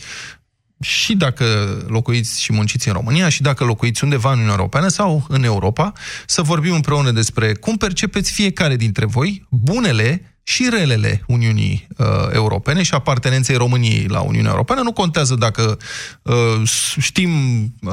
și 0.80 1.16
dacă 1.16 1.46
locuiți 1.88 2.42
și 2.42 2.54
munciți 2.54 2.88
în 2.88 2.94
România 2.94 3.30
și 3.30 3.42
dacă 3.42 3.64
locuiți 3.64 4.04
undeva 4.04 4.30
în 4.30 4.34
Uniunea 4.34 4.56
Europeană 4.56 4.88
sau 4.88 5.26
în 5.28 5.44
Europa, 5.44 5.92
să 6.26 6.42
vorbim 6.42 6.74
împreună 6.74 7.12
despre 7.12 7.54
cum 7.54 7.78
percepeți 7.78 8.32
fiecare 8.32 8.76
dintre 8.76 9.06
voi 9.06 9.48
bunele 9.50 10.29
și 10.50 10.68
relele 10.70 11.24
Uniunii 11.28 11.88
uh, 11.98 12.06
Europene 12.32 12.84
și 12.84 12.94
apartenenței 12.94 13.56
României 13.56 14.06
la 14.08 14.20
Uniunea 14.20 14.52
Europeană. 14.52 14.82
Nu 14.82 14.92
contează 14.92 15.36
dacă 15.36 15.78
uh, 16.22 16.34
știm 17.00 17.32
uh, 17.82 17.92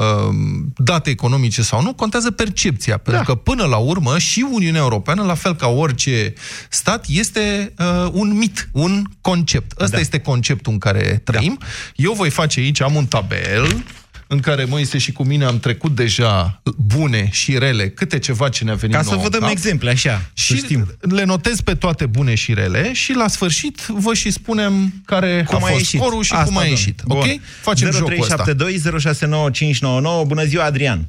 date 0.77 1.11
economice 1.11 1.63
sau 1.63 1.83
nu, 1.83 1.95
contează 1.95 2.31
percepția. 2.31 2.95
Da. 2.95 3.11
Pentru 3.11 3.35
că 3.35 3.35
până 3.35 3.65
la 3.65 3.77
urmă 3.77 4.19
și 4.19 4.47
Uniunea 4.51 4.81
Europeană, 4.81 5.23
la 5.23 5.35
fel 5.35 5.55
ca 5.55 5.67
orice 5.69 6.33
stat, 6.69 7.05
este 7.09 7.73
uh, 7.79 8.09
un 8.13 8.37
mit, 8.37 8.69
un 8.73 9.05
concept. 9.21 9.81
Ăsta 9.81 9.95
da. 9.95 10.01
este 10.01 10.21
conceptul 10.21 10.73
în 10.73 10.79
care 10.79 11.21
trăim. 11.25 11.57
Da. 11.61 11.67
Eu 11.97 12.13
voi 12.13 12.31
face 12.31 12.61
aici, 12.61 12.81
am 12.81 12.95
un 12.95 13.07
tabel 13.07 13.85
în 14.27 14.41
care 14.41 14.65
Moise 14.65 14.99
și 14.99 15.13
cu 15.13 15.23
mine 15.23 15.45
am 15.45 15.59
trecut 15.59 15.95
deja 15.95 16.61
bune 16.77 17.29
și 17.31 17.59
rele, 17.59 17.89
câte 17.89 18.19
ceva 18.19 18.49
ce 18.49 18.65
ne-a 18.65 18.75
venit 18.75 18.97
Ca 18.97 19.03
să 19.03 19.15
vă 19.17 19.29
dăm 19.29 19.41
cap, 19.41 19.51
exemple, 19.51 19.91
așa, 19.91 20.21
și 20.33 20.57
știm. 20.57 20.87
le 21.01 21.25
notez 21.25 21.61
pe 21.61 21.75
toate 21.75 22.07
bune 22.07 22.35
și 22.35 22.55
rele 22.55 22.93
și 22.93 23.15
la 23.15 23.29
sfârșit 23.29 23.87
vă 23.87 24.15
și 24.15 24.31
spunem 24.31 24.93
care 25.05 25.45
cum 25.47 25.57
a, 25.57 25.61
fost 25.61 25.73
ieșit. 25.73 26.01
scorul 26.01 26.23
și 26.23 26.33
Asta 26.33 26.45
cum 26.45 26.57
a 26.57 26.59
domn. 26.59 26.71
ieșit. 26.71 27.03
Bun. 27.07 27.17
Ok? 27.17 27.27
Facem 27.61 27.91
0372 27.91 28.99
069 28.99 30.25
Bună 30.25 30.45
ziua, 30.45 30.65
Adrian! 30.65 31.07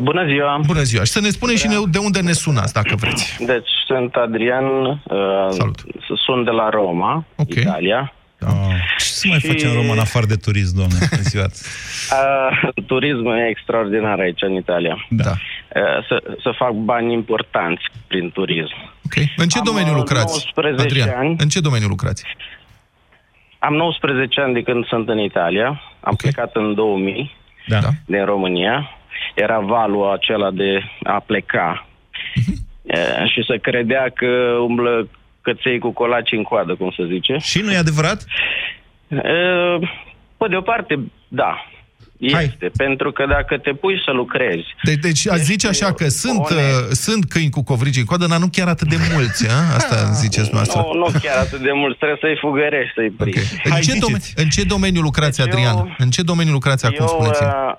Bună 0.00 0.26
ziua! 0.26 0.60
Bună 0.66 0.82
ziua! 0.82 1.04
Și 1.04 1.12
să 1.12 1.20
ne 1.20 1.30
spuneți 1.30 1.60
și 1.60 1.68
de 1.90 1.98
unde 1.98 2.20
ne 2.20 2.32
sunați, 2.32 2.72
dacă 2.72 2.94
vreți. 2.96 3.36
Deci, 3.46 3.68
sunt 3.86 4.14
Adrian, 4.14 4.64
uh, 4.86 4.98
Salut. 5.50 5.84
sunt 6.26 6.44
de 6.44 6.50
la 6.50 6.68
Roma, 6.68 7.26
okay. 7.36 7.62
Italia. 7.62 8.12
Da. 8.44 8.76
Ce 8.98 9.04
să 9.04 9.26
mai 9.28 9.38
și... 9.38 9.46
facem 9.46 9.68
în 9.68 9.74
Român 9.74 9.98
afară 9.98 10.26
de 10.26 10.34
turism, 10.34 10.76
domnule? 10.76 11.06
uh, 11.40 12.84
turismul 12.90 13.36
e 13.36 13.48
extraordinar 13.48 14.18
aici, 14.18 14.42
în 14.42 14.52
Italia. 14.52 15.06
Da. 15.08 15.30
Uh, 15.30 16.06
să, 16.08 16.22
să 16.42 16.50
fac 16.56 16.72
bani 16.72 17.12
importanți 17.12 17.82
prin 18.06 18.30
turism. 18.30 18.76
Ok. 19.04 19.14
În 19.36 19.48
ce 19.48 19.58
Am 19.58 19.64
domeniu 19.64 19.92
uh, 19.92 19.96
lucrați, 19.96 20.52
Adrian? 20.78 21.08
Ani. 21.16 21.36
În 21.38 21.48
ce 21.48 21.60
domeniu 21.60 21.88
lucrați? 21.88 22.24
Am 23.58 23.74
19 23.74 24.40
ani 24.40 24.54
de 24.54 24.62
când 24.62 24.86
sunt 24.86 25.08
în 25.08 25.18
Italia. 25.18 25.66
Am 26.00 26.12
okay. 26.12 26.16
plecat 26.16 26.50
în 26.54 26.74
2000 26.74 27.36
da. 27.66 27.78
din 28.06 28.24
România. 28.24 28.90
Era 29.34 29.58
valul 29.58 30.10
acela 30.10 30.50
de 30.50 30.82
a 31.02 31.20
pleca. 31.26 31.86
Uh-huh. 32.10 32.62
Uh, 32.82 33.30
și 33.30 33.44
să 33.46 33.58
credea 33.62 34.10
că 34.14 34.26
umblă 34.60 35.08
căței 35.46 35.78
cu 35.78 35.90
colaci 35.90 36.32
în 36.32 36.42
coadă, 36.42 36.74
cum 36.74 36.90
se 36.96 37.04
zice. 37.12 37.36
Și 37.40 37.60
nu 37.60 37.72
e 37.72 37.76
adevărat? 37.76 38.24
Pe 40.36 40.46
de 40.48 40.56
o 40.56 40.60
parte, 40.60 40.94
da. 41.28 41.52
Este, 42.18 42.36
Hai. 42.36 42.70
pentru 42.76 43.12
că 43.12 43.26
dacă 43.26 43.58
te 43.58 43.72
pui 43.72 44.02
să 44.04 44.10
lucrezi... 44.10 44.66
De, 44.82 44.94
deci 44.94 45.28
a 45.28 45.36
zice 45.36 45.68
așa 45.68 45.92
că 45.92 46.08
sunt, 46.08 46.48
uh, 46.50 46.56
sunt 46.90 47.24
câini 47.24 47.50
cu 47.50 47.62
covrigi 47.62 47.98
în 47.98 48.04
coadă, 48.04 48.26
dar 48.26 48.38
nu 48.38 48.48
chiar 48.52 48.68
atât 48.68 48.88
de 48.88 48.96
mulți, 49.12 49.48
a? 49.48 49.74
Asta 49.74 49.96
ziceți 50.22 50.50
noastră. 50.52 50.80
Nu, 50.80 50.98
nu 50.98 51.06
chiar 51.22 51.36
atât 51.36 51.60
de 51.60 51.70
mulți, 51.72 51.98
trebuie 51.98 52.18
să-i 52.20 52.38
fugărești, 52.40 52.92
să-i 52.94 53.10
prinzi. 53.10 53.54
Okay. 53.66 53.78
În, 53.78 53.82
ce 53.82 53.92
dom- 53.92 54.32
în 54.34 54.48
ce 54.48 54.62
domeniu 54.64 55.00
lucrați, 55.00 55.38
deci 55.38 55.46
Adrian? 55.46 55.76
Eu, 55.76 55.94
în 55.98 56.10
ce 56.10 56.22
domeniu 56.22 56.52
lucrați 56.52 56.86
acum, 56.86 57.06
spuneți-mi? 57.06 57.48
Uh, 57.48 57.74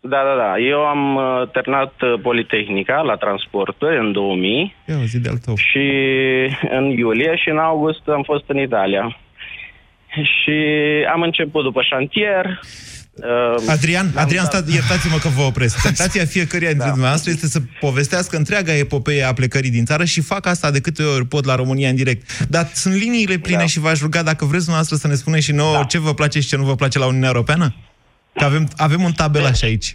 da, 0.00 0.20
da, 0.28 0.34
da. 0.36 0.58
Eu 0.58 0.80
am 0.86 1.16
uh, 1.16 1.48
terminat 1.52 1.92
uh, 2.02 2.20
Politehnica 2.22 3.00
la 3.00 3.16
transporturi 3.16 3.98
în 3.98 4.12
2000. 4.12 4.74
Ia, 4.88 4.96
zi 5.04 5.20
de 5.20 5.30
tău. 5.44 5.54
Și 5.56 5.86
în 6.70 6.84
iulie 6.84 7.36
și 7.36 7.48
în 7.48 7.58
august 7.58 8.02
am 8.06 8.22
fost 8.22 8.44
în 8.46 8.58
Italia. 8.58 9.18
Și 10.06 10.58
am 11.12 11.22
început 11.22 11.62
după 11.62 11.82
șantier. 11.82 12.60
Uh, 13.14 13.62
Adrian, 13.68 14.06
Adrian, 14.14 14.46
dat... 14.52 14.68
iertați-mă 14.68 15.16
că 15.16 15.28
vă 15.28 15.42
opresc. 15.42 15.82
Tentația 15.88 16.24
fiecăruia 16.24 16.68
dintre 16.68 16.86
da. 16.86 16.92
dumneavoastră 16.92 17.30
este 17.30 17.46
să 17.46 17.60
povestească 17.80 18.36
întreaga 18.36 18.76
epopee 18.76 19.22
a 19.22 19.32
plecării 19.32 19.70
din 19.70 19.84
țară 19.84 20.04
și 20.04 20.20
fac 20.20 20.46
asta 20.46 20.70
de 20.70 20.80
câte 20.80 21.02
ori 21.02 21.26
pot 21.26 21.44
la 21.44 21.54
România 21.54 21.88
în 21.88 21.96
direct. 21.96 22.46
Dar 22.48 22.70
sunt 22.74 22.94
liniile 22.94 23.38
pline 23.38 23.58
da. 23.58 23.66
și 23.66 23.80
v-aș 23.80 24.00
ruga 24.00 24.22
dacă 24.22 24.44
vreți 24.44 24.64
dumneavoastră 24.64 24.96
să 24.96 25.06
ne 25.06 25.14
spuneți 25.14 25.44
și 25.44 25.52
nouă 25.52 25.76
da. 25.76 25.84
ce 25.84 25.98
vă 25.98 26.14
place 26.14 26.40
și 26.40 26.48
ce 26.48 26.56
nu 26.56 26.64
vă 26.64 26.74
place 26.74 26.98
la 26.98 27.06
Uniunea 27.06 27.28
Europeană? 27.28 27.74
Că 28.32 28.44
avem, 28.44 28.68
avem 28.76 29.02
un 29.02 29.12
tabelaș 29.12 29.62
aici. 29.62 29.94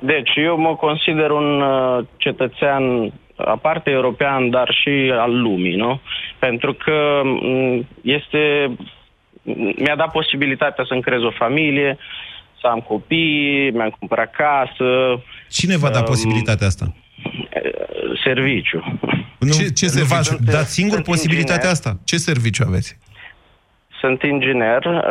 Deci, 0.00 0.30
eu 0.36 0.58
mă 0.58 0.76
consider 0.76 1.30
un 1.30 1.60
uh, 1.60 2.04
cetățean 2.16 3.12
aparte 3.36 3.90
european, 3.90 4.50
dar 4.50 4.76
și 4.82 5.12
al 5.12 5.40
lumii, 5.40 5.76
nu? 5.76 6.00
Pentru 6.38 6.74
că 6.74 7.20
mm, 7.24 7.86
este... 8.02 8.70
Mi-a 9.76 9.96
dat 9.96 10.10
posibilitatea 10.10 10.84
să-mi 10.88 11.02
creez 11.02 11.22
o 11.22 11.30
familie, 11.30 11.98
să 12.60 12.66
am 12.66 12.80
copii, 12.80 13.70
mi-am 13.70 13.94
cumpărat 13.98 14.30
casă. 14.30 15.22
Cine 15.50 15.76
v-a 15.76 15.90
dat 15.90 16.00
um, 16.00 16.06
posibilitatea 16.06 16.66
asta? 16.66 16.94
Serviciu. 18.24 18.98
Nu, 19.38 19.52
ce, 19.52 19.68
ce 19.68 19.86
serviciu? 19.86 20.36
Dați 20.44 20.72
singur 20.72 21.02
posibilitatea 21.02 21.54
inginer. 21.54 21.72
asta? 21.72 21.98
Ce 22.04 22.16
serviciu 22.16 22.64
aveți? 22.66 22.98
Sunt 24.06 24.22
inginer, 24.22 24.84
uh, 24.84 25.02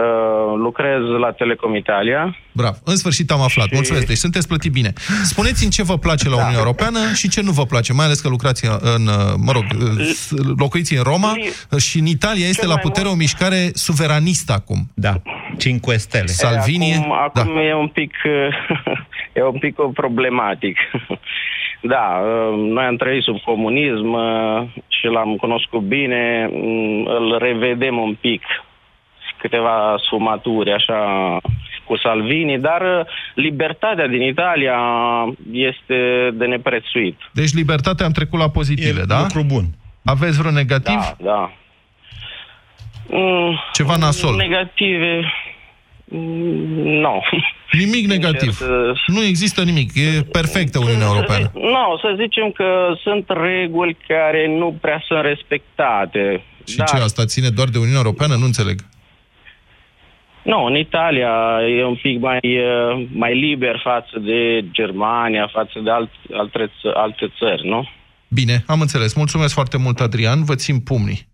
lucrez 0.57 1.01
la 1.19 1.31
Telecom 1.31 1.75
Italia. 1.75 2.35
Bravo. 2.51 2.77
În 2.83 2.95
sfârșit 2.95 3.31
am 3.31 3.41
aflat. 3.41 3.67
Și... 3.67 3.73
Mulțumesc. 3.73 4.07
Deci 4.07 4.17
sunteți 4.17 4.47
plătit 4.47 4.71
bine. 4.71 4.93
Spuneți 5.23 5.63
în 5.63 5.69
ce 5.69 5.83
vă 5.83 5.97
place 5.97 6.29
la 6.29 6.35
da. 6.35 6.41
Uniunea 6.41 6.59
Europeană 6.59 6.99
și 7.13 7.29
ce 7.29 7.41
nu 7.41 7.51
vă 7.51 7.63
place, 7.63 7.93
mai 7.93 8.05
ales 8.05 8.19
că 8.19 8.29
lucrați 8.29 8.65
în, 8.65 9.03
mă 9.45 9.51
rog, 9.51 9.63
locuiți 10.57 10.95
în 10.95 11.03
Roma 11.03 11.33
și 11.77 11.99
în 11.99 12.05
Italia 12.05 12.47
este 12.47 12.65
la 12.65 12.77
putere 12.77 13.05
mult... 13.05 13.15
o 13.15 13.21
mișcare 13.23 13.69
suveranistă 13.73 14.53
acum. 14.53 14.79
Da. 14.93 15.13
Cinque 15.57 15.97
Stele. 15.97 16.25
Salvini. 16.25 16.93
Acum, 16.93 17.11
acum 17.11 17.53
da. 17.53 17.61
e 17.61 17.73
un 17.73 17.87
pic 17.87 18.13
e 19.37 19.43
un 19.43 19.59
pic 19.59 19.75
problematic. 19.93 20.77
Da, 21.87 22.21
noi 22.55 22.83
am 22.83 22.95
trăit 22.95 23.23
sub 23.23 23.39
comunism 23.39 24.17
și 24.87 25.05
l-am 25.07 25.35
cunoscut 25.35 25.81
bine, 25.81 26.49
îl 27.05 27.37
revedem 27.39 27.97
un 27.97 28.15
pic 28.21 28.41
câteva 29.45 29.95
sumaturi 30.09 30.71
așa 30.71 30.99
cu 31.87 31.97
Salvini, 31.97 32.59
dar 32.59 32.81
uh, 32.81 33.05
libertatea 33.35 34.07
din 34.07 34.21
Italia 34.21 34.77
este 35.51 35.97
de 36.33 36.45
neprețuit. 36.45 37.17
Deci 37.31 37.53
libertatea 37.53 38.05
am 38.05 38.11
trecut 38.11 38.39
la 38.39 38.49
pozitive, 38.49 39.01
e 39.01 39.11
da? 39.13 39.19
lucru 39.21 39.43
bun. 39.43 39.65
Aveți 40.03 40.37
vreo 40.39 40.51
negativ? 40.51 40.99
Da, 40.99 41.15
da. 41.17 41.51
Mm, 43.17 43.59
Ceva 43.73 43.95
nasol. 43.95 44.35
Negative... 44.35 45.33
Nu. 46.05 46.99
No. 47.01 47.19
Nimic 47.71 48.05
negativ. 48.07 48.51
Să... 48.51 48.93
Nu 49.07 49.23
există 49.23 49.63
nimic. 49.63 49.95
E 49.95 50.21
perfectă 50.31 50.79
Uniunea 50.79 51.07
Europeană. 51.07 51.51
Nu, 51.53 51.61
no, 51.61 51.97
să 52.01 52.15
zicem 52.19 52.51
că 52.51 52.93
sunt 53.03 53.25
reguli 53.27 53.97
care 54.07 54.47
nu 54.47 54.77
prea 54.81 55.03
sunt 55.07 55.21
respectate. 55.21 56.43
Și 56.67 56.75
da. 56.75 56.83
ce, 56.83 56.95
asta 56.95 57.25
ține 57.25 57.49
doar 57.49 57.67
de 57.67 57.77
Uniunea 57.77 58.01
Europeană? 58.03 58.35
Nu 58.35 58.45
înțeleg. 58.45 58.79
Nu, 60.45 60.65
în 60.65 60.75
Italia 60.75 61.33
e 61.77 61.83
un 61.83 61.95
pic 61.95 62.19
mai, 62.19 62.39
mai 63.13 63.39
liber 63.39 63.79
față 63.83 64.19
de 64.19 64.65
Germania, 64.71 65.49
față 65.53 65.79
de 65.83 65.89
alt, 65.89 66.09
alte, 66.33 66.71
alte 66.93 67.31
țări, 67.39 67.67
nu? 67.67 67.89
Bine, 68.27 68.63
am 68.67 68.81
înțeles. 68.81 69.13
Mulțumesc 69.13 69.53
foarte 69.53 69.77
mult, 69.77 69.99
Adrian. 69.99 70.43
Vă 70.43 70.55
țin 70.55 70.79
pumnii. 70.79 71.27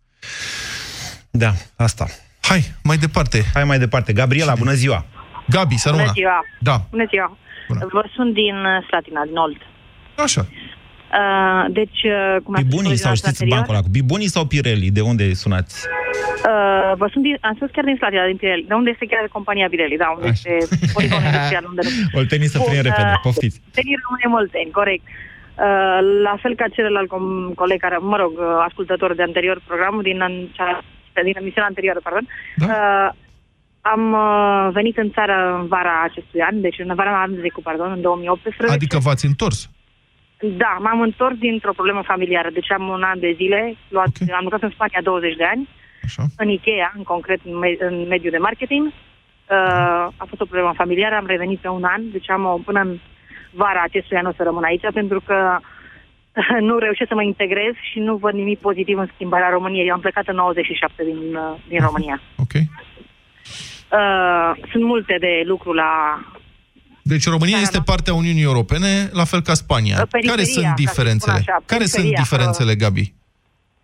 Da, 1.31 1.51
asta. 1.77 2.05
Hai, 2.41 2.61
mai 2.83 2.97
departe. 2.97 3.43
Hai 3.53 3.63
mai 3.63 3.79
departe. 3.79 4.13
Gabriela, 4.13 4.53
bună 4.57 4.71
ziua! 4.73 5.05
Gabi, 5.49 5.75
să 5.77 5.89
Bună 5.91 6.11
ziua! 6.13 6.45
Da. 6.59 6.75
Bună 6.89 7.05
ziua! 7.09 7.37
Bună. 7.67 7.87
Vă 7.91 8.03
sunt 8.15 8.33
din 8.33 8.55
Slatina, 8.87 9.21
din 9.25 9.35
Olt. 9.35 9.61
Așa. 10.17 10.41
Uh, 10.41 11.73
deci, 11.73 12.03
uh, 12.03 12.41
cum 12.43 12.53
Bibunii 12.53 12.95
sau 12.95 13.15
știți 13.15 13.27
anterior, 13.27 13.55
bancul 13.55 13.75
ăla? 13.75 13.83
Bibunii 13.91 14.27
sau 14.27 14.45
Pirelli? 14.45 14.91
De 14.91 15.01
unde 15.01 15.33
sunați? 15.33 15.87
Uh, 16.11 16.91
vă 17.01 17.07
sunt 17.11 17.23
din, 17.23 17.37
am 17.41 17.55
spus 17.55 17.69
chiar 17.75 17.83
din 17.89 17.95
Slatina, 17.95 18.25
din 18.31 18.39
Pirelli. 18.41 18.65
De 18.69 18.73
unde 18.73 18.89
este 18.89 19.05
chiar 19.11 19.27
compania 19.37 19.67
Pirelli, 19.69 19.97
da, 20.03 20.09
unde 20.15 20.27
Așa. 20.27 20.49
este 20.61 20.75
poligonul 20.95 21.25
industrial. 21.29 21.63
Unde... 21.71 21.81
Oltenii 22.19 22.51
să 22.53 22.59
prin 22.59 22.81
repede, 22.87 23.13
poftiți. 23.27 23.57
Oltenii 23.67 23.97
rămâne 24.03 24.27
Olteni, 24.39 24.71
corect. 24.79 25.05
Uh, 25.65 25.99
la 26.27 26.35
fel 26.41 26.53
ca 26.55 26.67
celălalt 26.75 27.09
com- 27.15 27.53
coleg 27.61 27.79
care, 27.79 27.97
mă 28.11 28.17
rog, 28.23 28.33
uh, 28.37 28.65
ascultător 28.67 29.09
de 29.15 29.23
anterior 29.29 29.57
programul, 29.69 30.03
din, 30.09 30.21
an, 30.21 30.33
din 31.27 31.35
emisiunea 31.41 31.71
anterioară, 31.71 31.99
pardon, 32.03 32.25
da? 32.55 32.65
uh, 32.65 33.09
am 33.81 34.03
uh, 34.13 34.69
venit 34.73 34.97
în 34.97 35.09
țară 35.11 35.57
în 35.59 35.67
vara 35.67 36.01
acestui 36.03 36.41
an, 36.41 36.61
deci 36.61 36.79
în 36.79 36.95
vara 36.95 37.21
anului 37.21 37.39
trecut, 37.39 37.63
pardon, 37.63 37.91
în 37.91 38.01
2018. 38.01 38.75
Adică 38.75 38.97
v-ați 38.97 39.25
întors? 39.25 39.69
Da, 40.63 40.77
m-am 40.79 41.01
întors 41.01 41.35
dintr-o 41.37 41.73
problemă 41.73 42.01
familiară. 42.05 42.49
Deci 42.53 42.71
am 42.71 42.87
un 42.87 43.03
an 43.03 43.19
de 43.19 43.33
zile, 43.35 43.75
luat, 43.87 44.13
Ok. 44.21 44.33
am 44.33 44.43
lucrat 44.43 44.61
în 44.61 44.69
Spania 44.69 45.01
20 45.03 45.35
de 45.35 45.43
ani, 45.43 45.69
Așa. 46.03 46.23
în 46.37 46.49
Ikea, 46.49 46.93
în 46.97 47.03
concret 47.03 47.39
în, 47.45 47.57
me- 47.57 47.77
în 47.79 48.07
mediul 48.07 48.31
de 48.31 48.37
marketing. 48.37 48.85
Uh, 48.87 48.93
a 50.21 50.25
fost 50.29 50.41
o 50.41 50.45
problemă 50.45 50.73
familiară, 50.75 51.15
am 51.15 51.25
revenit 51.25 51.59
pe 51.59 51.67
un 51.67 51.83
an, 51.83 52.01
deci 52.11 52.29
am 52.29 52.45
o, 52.45 52.57
până 52.65 52.79
în 52.79 52.99
vara 53.51 53.81
acestui 53.83 54.17
an 54.17 54.25
o 54.25 54.31
să 54.37 54.43
rămân 54.43 54.63
aici, 54.63 54.85
pentru 54.93 55.21
că 55.27 55.57
nu 56.69 56.77
reușesc 56.77 57.09
să 57.09 57.15
mă 57.15 57.23
integrez 57.23 57.73
și 57.91 57.99
nu 57.99 58.15
văd 58.15 58.33
nimic 58.33 58.59
pozitiv 58.59 58.97
în 58.97 59.09
schimbarea 59.13 59.49
României. 59.49 59.87
Eu 59.87 59.93
am 59.93 59.99
plecat 59.99 60.27
în 60.27 60.35
97 60.35 61.03
din, 61.03 61.35
uh, 61.35 61.57
din 61.67 61.79
România. 61.79 62.21
Ok. 62.37 62.53
Uh, 62.53 64.51
sunt 64.71 64.83
multe 64.83 65.15
de 65.19 65.41
lucru 65.45 65.71
la 65.73 65.91
Deci 67.03 67.25
România 67.25 67.53
Țara 67.57 67.61
este 67.61 67.75
noastră. 67.77 67.93
partea 67.93 68.13
Uniunii 68.13 68.43
Europene, 68.43 69.09
la 69.11 69.23
fel 69.23 69.41
ca 69.41 69.53
Spania. 69.53 69.95
Periferia, 69.95 70.29
Care 70.35 70.41
ca 70.41 70.47
sunt 70.53 70.65
să 70.65 70.73
diferențele? 70.75 71.37
spun 71.39 71.53
așa, 71.53 71.63
Care 71.65 71.83
sunt 71.85 71.91
periferia, 72.03 72.17
diferențele, 72.23 72.75
Gabi? 72.75 73.13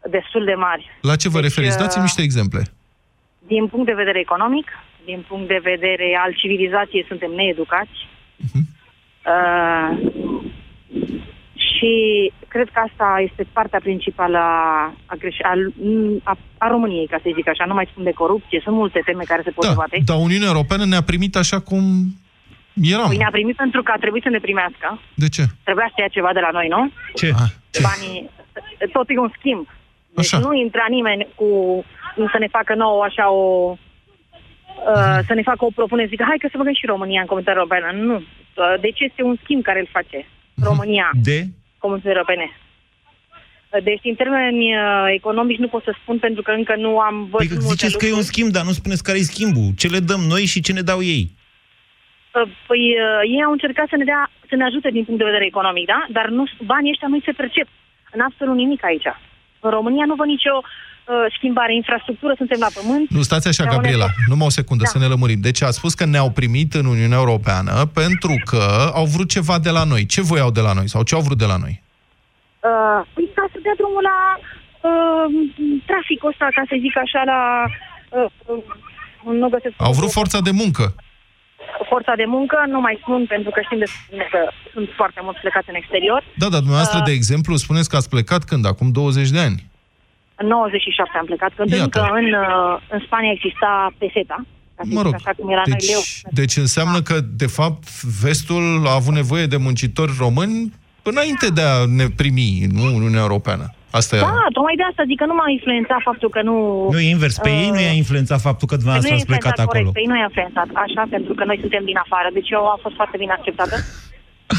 Destul 0.10 0.44
de 0.46 0.54
mari. 0.54 0.90
La 1.02 1.16
ce 1.16 1.30
vă 1.30 1.40
Deci, 1.40 1.48
referiți? 1.50 1.78
Dați-mi 1.78 2.04
uh, 2.04 2.08
niște 2.10 2.22
exemple. 2.22 2.62
Din 3.48 3.68
punct 3.68 3.86
de 3.86 3.94
vedere 4.02 4.20
economic, 4.20 4.68
din 5.06 5.26
punct 5.28 5.48
de 5.48 5.60
vedere 5.64 6.20
al 6.24 6.34
civilizației, 6.34 7.06
suntem 7.08 7.32
needucați. 7.32 7.98
Mhm. 8.36 8.62
Uh, 9.34 9.90
și 11.78 11.94
cred 12.48 12.68
că 12.74 12.80
asta 12.88 13.08
este 13.28 13.48
partea 13.54 13.80
principală 13.80 14.38
a, 14.38 14.94
a, 15.06 15.16
greș- 15.16 15.46
a, 15.52 15.54
a, 16.24 16.38
a 16.58 16.68
României, 16.68 17.08
ca 17.08 17.18
să 17.24 17.32
zic 17.36 17.48
așa. 17.50 17.66
Nu 17.66 17.74
mai 17.74 17.88
spun 17.92 18.04
de 18.04 18.12
corupție, 18.12 18.60
sunt 18.64 18.76
multe 18.76 19.02
teme 19.06 19.24
care 19.24 19.42
se 19.44 19.52
pot 19.52 19.64
Da, 19.64 19.70
debate. 19.70 20.02
dar 20.06 20.18
Uniunea 20.18 20.48
Europeană 20.48 20.86
ne-a 20.86 21.02
primit 21.02 21.36
așa 21.36 21.60
cum 21.60 21.84
eram. 22.82 23.08
Păi 23.08 23.18
ne-a 23.18 23.32
primit 23.38 23.56
pentru 23.56 23.84
că 23.84 23.92
a 23.96 24.00
trebuit 24.00 24.24
să 24.24 24.30
ne 24.30 24.40
primească. 24.40 25.00
De 25.14 25.30
ce? 25.30 25.44
Trebuia 25.64 25.90
să 25.94 25.98
ia 26.02 26.08
ceva 26.08 26.32
de 26.34 26.40
la 26.40 26.50
noi, 26.52 26.68
nu? 26.68 26.92
Ce? 27.16 27.28
Ah, 27.44 27.52
Banii, 27.88 28.30
tot 28.92 29.10
e 29.10 29.20
un 29.20 29.32
schimb. 29.38 29.68
Deci 30.20 30.34
Așa. 30.34 30.46
nu 30.46 30.54
intra 30.54 30.86
nimeni 30.90 31.28
cu 31.40 31.50
să 32.34 32.38
ne 32.40 32.48
facă 32.48 32.74
nouă 32.76 33.04
așa 33.04 33.26
o 33.32 33.78
uh, 34.94 35.20
să 35.28 35.34
ne 35.34 35.42
facă 35.50 35.66
o 35.66 35.76
propunere, 35.76 36.08
zic, 36.08 36.22
hai 36.24 36.38
că 36.42 36.48
să 36.52 36.58
băgăm 36.58 36.74
și 36.74 36.86
România 36.94 37.22
în 37.22 37.28
Comunitatea 37.32 37.62
Europeană. 37.62 37.88
Nu. 38.10 38.16
Uh, 38.16 38.74
Deci 38.86 39.00
este 39.00 39.22
un 39.24 39.36
schimb 39.44 39.62
care 39.64 39.80
îl 39.80 39.90
face 39.98 40.20
România, 40.70 41.08
De? 41.30 41.40
Comunitatea 41.78 42.16
Europene. 42.18 42.48
Uh, 42.52 43.84
Deci, 43.84 44.04
în 44.12 44.16
termeni 44.22 44.64
uh, 44.76 45.06
economici, 45.20 45.64
nu 45.64 45.68
pot 45.68 45.84
să 45.84 45.94
spun 46.02 46.18
pentru 46.26 46.42
că 46.42 46.52
încă 46.52 46.74
nu 46.86 46.92
am 47.10 47.16
Păi 47.18 47.30
văzut 47.32 47.48
că 47.48 47.64
multe 47.68 47.74
ziceți 47.76 47.98
că 47.98 48.06
e 48.06 48.08
un 48.08 48.22
lucruri. 48.22 48.34
schimb, 48.34 48.50
dar 48.58 48.64
nu 48.70 48.74
spuneți 48.80 49.04
care 49.08 49.18
e 49.18 49.34
schimbul. 49.34 49.68
Ce 49.82 49.88
le 49.96 50.00
dăm 50.12 50.22
noi 50.34 50.44
și 50.54 50.60
ce 50.66 50.74
ne 50.74 50.84
dau 50.92 51.02
ei. 51.16 51.24
Uh, 52.38 52.48
Păi 52.68 52.82
uh, 53.06 53.22
ei 53.36 53.44
au 53.48 53.52
încercat 53.58 53.88
să 53.90 53.98
ne, 54.00 54.06
dea, 54.12 54.22
să 54.50 54.56
ne 54.56 54.66
ajute 54.70 54.90
din 54.96 55.04
punct 55.06 55.20
de 55.20 55.30
vedere 55.32 55.46
economic, 55.54 55.86
da? 55.94 56.00
Dar 56.18 56.28
nu, 56.38 56.44
banii 56.74 56.94
ăștia 56.94 57.08
nu 57.14 57.20
se 57.28 57.32
percep 57.42 57.68
în 58.16 58.22
absolut 58.28 58.56
nimic 58.64 58.84
aici. 58.92 59.10
În 59.68 59.74
România 59.78 60.06
nu 60.12 60.16
văd 60.22 60.28
nicio 60.36 60.56
uh, 60.62 61.16
schimbare. 61.38 61.74
Infrastructură, 61.76 62.34
suntem 62.38 62.60
la 62.66 62.72
pământ. 62.80 63.10
Nu, 63.10 63.22
stați 63.30 63.48
așa, 63.48 63.64
Dar 63.64 63.74
Gabriela, 63.74 64.08
unele- 64.10 64.26
numai 64.32 64.48
o 64.52 64.58
secundă, 64.60 64.84
Da. 64.84 64.90
să 64.94 64.98
ne 64.98 65.06
lămurim. 65.14 65.40
Deci 65.50 65.62
a 65.62 65.72
spus 65.80 65.94
că 66.00 66.06
ne-au 66.06 66.30
primit 66.40 66.70
în 66.74 66.86
Uniunea 66.86 67.18
Europeană 67.24 67.74
pentru 68.02 68.34
că 68.50 68.64
au 69.00 69.06
vrut 69.06 69.30
ceva 69.30 69.56
de 69.68 69.72
la 69.78 69.84
noi. 69.92 70.06
Ce 70.14 70.22
voiau 70.22 70.52
de 70.58 70.62
la 70.68 70.74
noi 70.74 70.88
sau 70.94 71.02
ce 71.08 71.16
au 71.16 71.22
vrut 71.28 71.38
de 71.44 71.46
la 71.54 71.58
noi? 71.66 71.76
Uh, 72.70 73.02
păi 73.14 73.26
ca 73.36 73.44
să 73.52 73.58
dea 73.66 73.76
drumul 73.82 74.04
la 74.12 74.20
uh, 74.90 75.26
traficul 75.90 76.30
ăsta, 76.32 76.46
ca 76.58 76.64
să 76.70 76.76
zic 76.84 76.94
așa, 77.06 77.22
la... 77.32 77.40
Uh, 78.20 78.30
uh, 78.46 79.34
nu 79.42 79.50
găsesc 79.50 79.74
Au 79.78 79.92
vrut 79.92 80.12
forța 80.12 80.40
de 80.48 80.52
muncă. 80.62 80.86
Forța 81.92 82.14
de 82.22 82.26
muncă, 82.36 82.58
nu 82.68 82.80
mai 82.86 82.96
spun 83.02 83.26
pentru 83.34 83.50
că 83.52 83.60
știm 83.66 83.80
despre 83.84 84.02
bine 84.12 84.28
că 84.32 84.42
sunt 84.74 84.88
foarte 85.00 85.20
mulți 85.24 85.40
plecați 85.44 85.70
în 85.70 85.76
exterior. 85.82 86.22
Da, 86.42 86.48
dar 86.54 86.60
dumneavoastră, 86.66 87.00
Uh. 87.00 87.06
de 87.10 87.12
exemplu, 87.20 87.56
spuneți 87.56 87.90
că 87.90 87.96
ați 87.96 88.10
plecat 88.16 88.44
când? 88.44 88.64
Acum 88.66 88.88
20 88.92 89.30
de 89.30 89.40
ani. 89.40 89.60
În 90.42 90.48
97 90.48 91.18
am 91.18 91.26
plecat, 91.26 91.52
când 91.56 91.70
Iată. 91.70 91.84
încă 91.84 92.02
în, 92.20 92.28
uh, 92.34 92.78
în 92.90 93.00
Spania 93.06 93.32
exista 93.38 93.94
peseta, 93.98 94.38
ca 94.76 94.82
să 94.84 94.90
Mă 94.94 95.02
zic 95.02 95.04
rog, 95.04 95.14
așa 95.14 95.32
cum 95.38 95.50
era 95.50 95.62
noi 95.66 95.78
leu. 95.90 96.00
deci, 96.00 96.22
deci 96.40 96.56
înseamnă 96.66 97.00
că, 97.02 97.16
de 97.44 97.48
fapt, 97.48 97.84
vestul 98.24 98.84
a 98.88 98.94
avut 98.94 99.14
nevoie 99.14 99.46
de 99.46 99.58
muncitori 99.58 100.12
români 100.20 100.74
înainte 101.02 101.48
de 101.50 101.62
a 101.62 101.86
ne 101.86 102.06
primi, 102.16 102.68
nu 102.72 102.84
Uniunea 102.96 103.20
Europeană. 103.22 103.72
Asta 104.00 104.14
e. 104.16 104.20
Da, 104.20 104.46
tocmai 104.58 104.76
de 104.82 104.86
asta 104.90 105.04
zic 105.10 105.18
că 105.22 105.26
nu 105.32 105.36
m-a 105.40 105.50
influențat 105.58 106.02
faptul 106.10 106.30
că 106.36 106.42
nu... 106.50 106.56
Nu, 106.94 107.00
e 107.06 107.10
invers. 107.18 107.36
Pe 107.46 107.50
Uh, 107.54 107.60
ei 107.64 107.70
nu 107.76 107.80
i-a 107.88 107.96
influențat 108.04 108.40
faptul 108.50 108.66
că 108.72 108.76
Pe 108.76 108.82
dumneavoastră 108.82 109.14
noi 109.14 109.22
ați 109.22 109.32
plecat 109.34 109.46
influențat, 109.52 109.66
acolo. 109.68 109.90
corect, 109.90 109.96
pe 109.98 110.02
ei 110.04 110.10
nu 110.12 110.18
i-a 110.22 110.28
influențat, 110.32 110.68
așa, 110.86 111.04
pentru 111.16 111.34
că 111.38 111.44
noi 111.50 111.58
suntem 111.64 111.84
din 111.92 111.98
afară. 112.06 112.28
Deci 112.38 112.50
eu 112.58 112.62
am 112.76 112.80
fost 112.86 112.96
foarte 113.00 113.18
bine 113.22 113.34
acceptată 113.40 113.76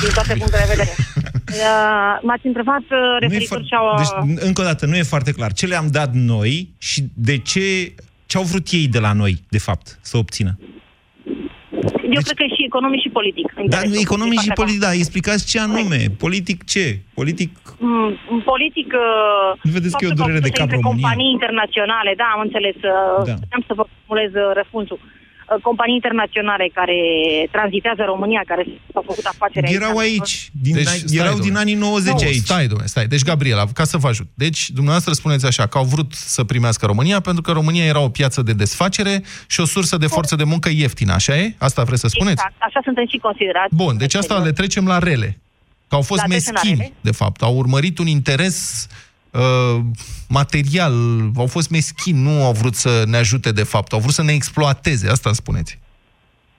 din 0.02 0.12
toate 0.18 0.32
punctele 0.40 0.64
de 0.66 0.72
vedere. 0.76 0.92
Uh, 1.48 2.18
m-ați 2.22 2.46
întrebat 2.46 2.84
uh, 2.90 2.98
Nu 3.00 3.16
e 3.16 3.18
referitor 3.26 3.60
fo- 3.60 3.68
ce 3.68 3.74
au... 3.74 3.86
uh, 3.92 3.98
Deci, 4.00 4.44
încă 4.48 4.60
o 4.60 4.64
dată, 4.64 4.86
nu 4.86 4.96
e 4.96 5.02
foarte 5.14 5.32
clar. 5.32 5.52
Ce 5.52 5.66
le-am 5.66 5.88
dat 5.90 6.10
noi 6.12 6.74
și 6.78 7.00
de 7.14 7.38
ce... 7.38 7.94
Ce 8.26 8.36
au 8.36 8.42
vrut 8.42 8.66
ei 8.70 8.88
de 8.88 8.98
la 8.98 9.12
noi, 9.12 9.44
de 9.48 9.58
fapt, 9.58 9.98
să 10.00 10.16
obțină? 10.16 10.58
Eu 12.16 12.22
cred 12.26 12.36
că 12.40 12.44
e 12.48 12.54
și 12.58 12.64
economic 12.70 13.00
și 13.06 13.10
politic. 13.18 13.46
Dar 13.54 13.62
interesul 13.64 13.96
Deci- 13.98 14.06
economic 14.08 14.38
din 14.38 14.46
și 14.46 14.50
partea 14.50 14.62
politic, 14.64 14.82
da, 14.86 14.92
explicați 15.02 15.42
ce 15.50 15.56
anume. 15.66 16.00
Politic 16.24 16.58
ce? 16.72 16.84
Politic... 17.20 17.50
Mm, 17.78 18.10
în 18.34 18.40
politic... 18.52 18.88
uh, 19.06 19.48
Nu 19.66 19.70
vedeți 19.78 19.94
că 19.98 20.02
e 20.04 20.06
o 20.06 20.10
faptul 20.10 20.20
durere 20.22 20.40
au 20.40 20.46
de 20.46 20.50
putut 20.50 20.56
să 20.56 20.62
cap 20.62 20.68
intre 20.68 20.78
România? 20.80 20.90
companii 20.90 21.30
internaționale, 21.36 22.10
da, 22.22 22.26
am 22.36 22.40
înțeles. 22.46 22.76
uh, 22.92 23.24
Da. 23.30 23.34
Puteam 23.44 23.62
să 23.68 23.72
vă 23.78 23.84
formulez 23.90 24.30
uh, 24.42 24.48
răspunsul. 24.60 24.98
Uh, 25.50 25.62
Companii 25.62 25.94
internaționale 25.94 26.70
care 26.74 26.98
tranzitează 27.50 28.02
România, 28.06 28.42
care 28.46 28.66
s-au 28.92 29.04
făcut 29.06 29.24
afaceri 29.24 29.72
Erau 29.74 29.96
aici. 29.96 30.50
Din, 30.52 30.74
Deci, 30.74 30.84
deci, 30.84 30.94
stai, 30.94 31.16
erau 31.18 31.28
domnule. 31.36 31.48
din 31.48 31.56
anii 31.58 31.74
90 31.74 32.12
Nu, 32.12 32.26
aici. 32.26 32.36
Stai, 32.36 32.66
domnule, 32.66 32.86
stai. 32.88 33.06
Deci, 33.06 33.22
Gabriela, 33.22 33.64
ca 33.74 33.84
să 33.84 33.96
vă 33.96 34.08
ajut. 34.08 34.26
Deci, 34.34 34.70
dumneavoastră 34.70 35.12
spuneți 35.12 35.46
așa, 35.46 35.66
că 35.66 35.78
au 35.78 35.84
vrut 35.84 36.12
să 36.12 36.44
primească 36.44 36.86
România 36.86 37.20
pentru 37.20 37.42
că 37.42 37.52
România 37.52 37.84
era 37.84 38.00
o 38.00 38.08
piață 38.08 38.42
de 38.42 38.52
desfacere 38.52 39.22
și 39.46 39.60
o 39.60 39.64
sursă 39.64 39.96
de 39.96 40.06
forță 40.06 40.36
de 40.36 40.44
muncă 40.44 40.68
ieftină, 40.72 41.12
așa 41.12 41.36
e? 41.36 41.54
Asta 41.58 41.82
vreți 41.82 42.00
să 42.00 42.08
spuneți? 42.08 42.32
Exact, 42.32 42.54
așa 42.58 42.80
suntem 42.84 43.06
și 43.06 43.16
considerați. 43.16 43.74
Bun, 43.74 43.96
deci 43.96 44.14
asta 44.14 44.38
le 44.38 44.52
trecem 44.52 44.86
la 44.86 44.98
rele. 44.98 45.38
Că 45.88 45.94
au 45.94 46.02
fost 46.02 46.20
La 46.20 46.26
trecem 46.26 46.52
la 46.54 46.60
meschini, 46.60 46.80
rele? 46.80 46.92
de 47.00 47.12
fapt. 47.12 47.42
Au 47.42 47.54
urmărit 47.56 47.98
un 47.98 48.06
interes 48.06 48.86
uh, 48.90 49.07
material, 50.28 50.92
au 51.36 51.46
fost 51.46 51.70
meschini, 51.70 52.22
nu 52.22 52.44
au 52.44 52.52
vrut 52.52 52.74
să 52.74 53.02
ne 53.06 53.16
ajute, 53.16 53.52
de 53.52 53.62
fapt. 53.62 53.92
Au 53.92 53.98
vrut 53.98 54.12
să 54.12 54.22
ne 54.22 54.32
exploateze, 54.32 55.08
asta 55.08 55.32
spuneți. 55.32 55.78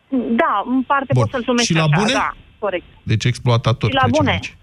Da, 0.10 0.64
în 0.66 0.82
parte 0.82 1.14
Bun. 1.14 1.22
pot 1.22 1.32
să-l 1.32 1.44
sumesc 1.44 1.66
Și 1.66 1.74
la 1.74 1.84
așa, 1.84 2.00
bune? 2.00 2.12
da, 2.12 2.34
corect. 2.60 2.86
Deci 3.04 3.24
exploatatori. 3.26 3.92
Și 3.92 3.98
la 3.98 4.04
trecem 4.04 4.24
bune. 4.24 4.32
aici. 4.32 4.58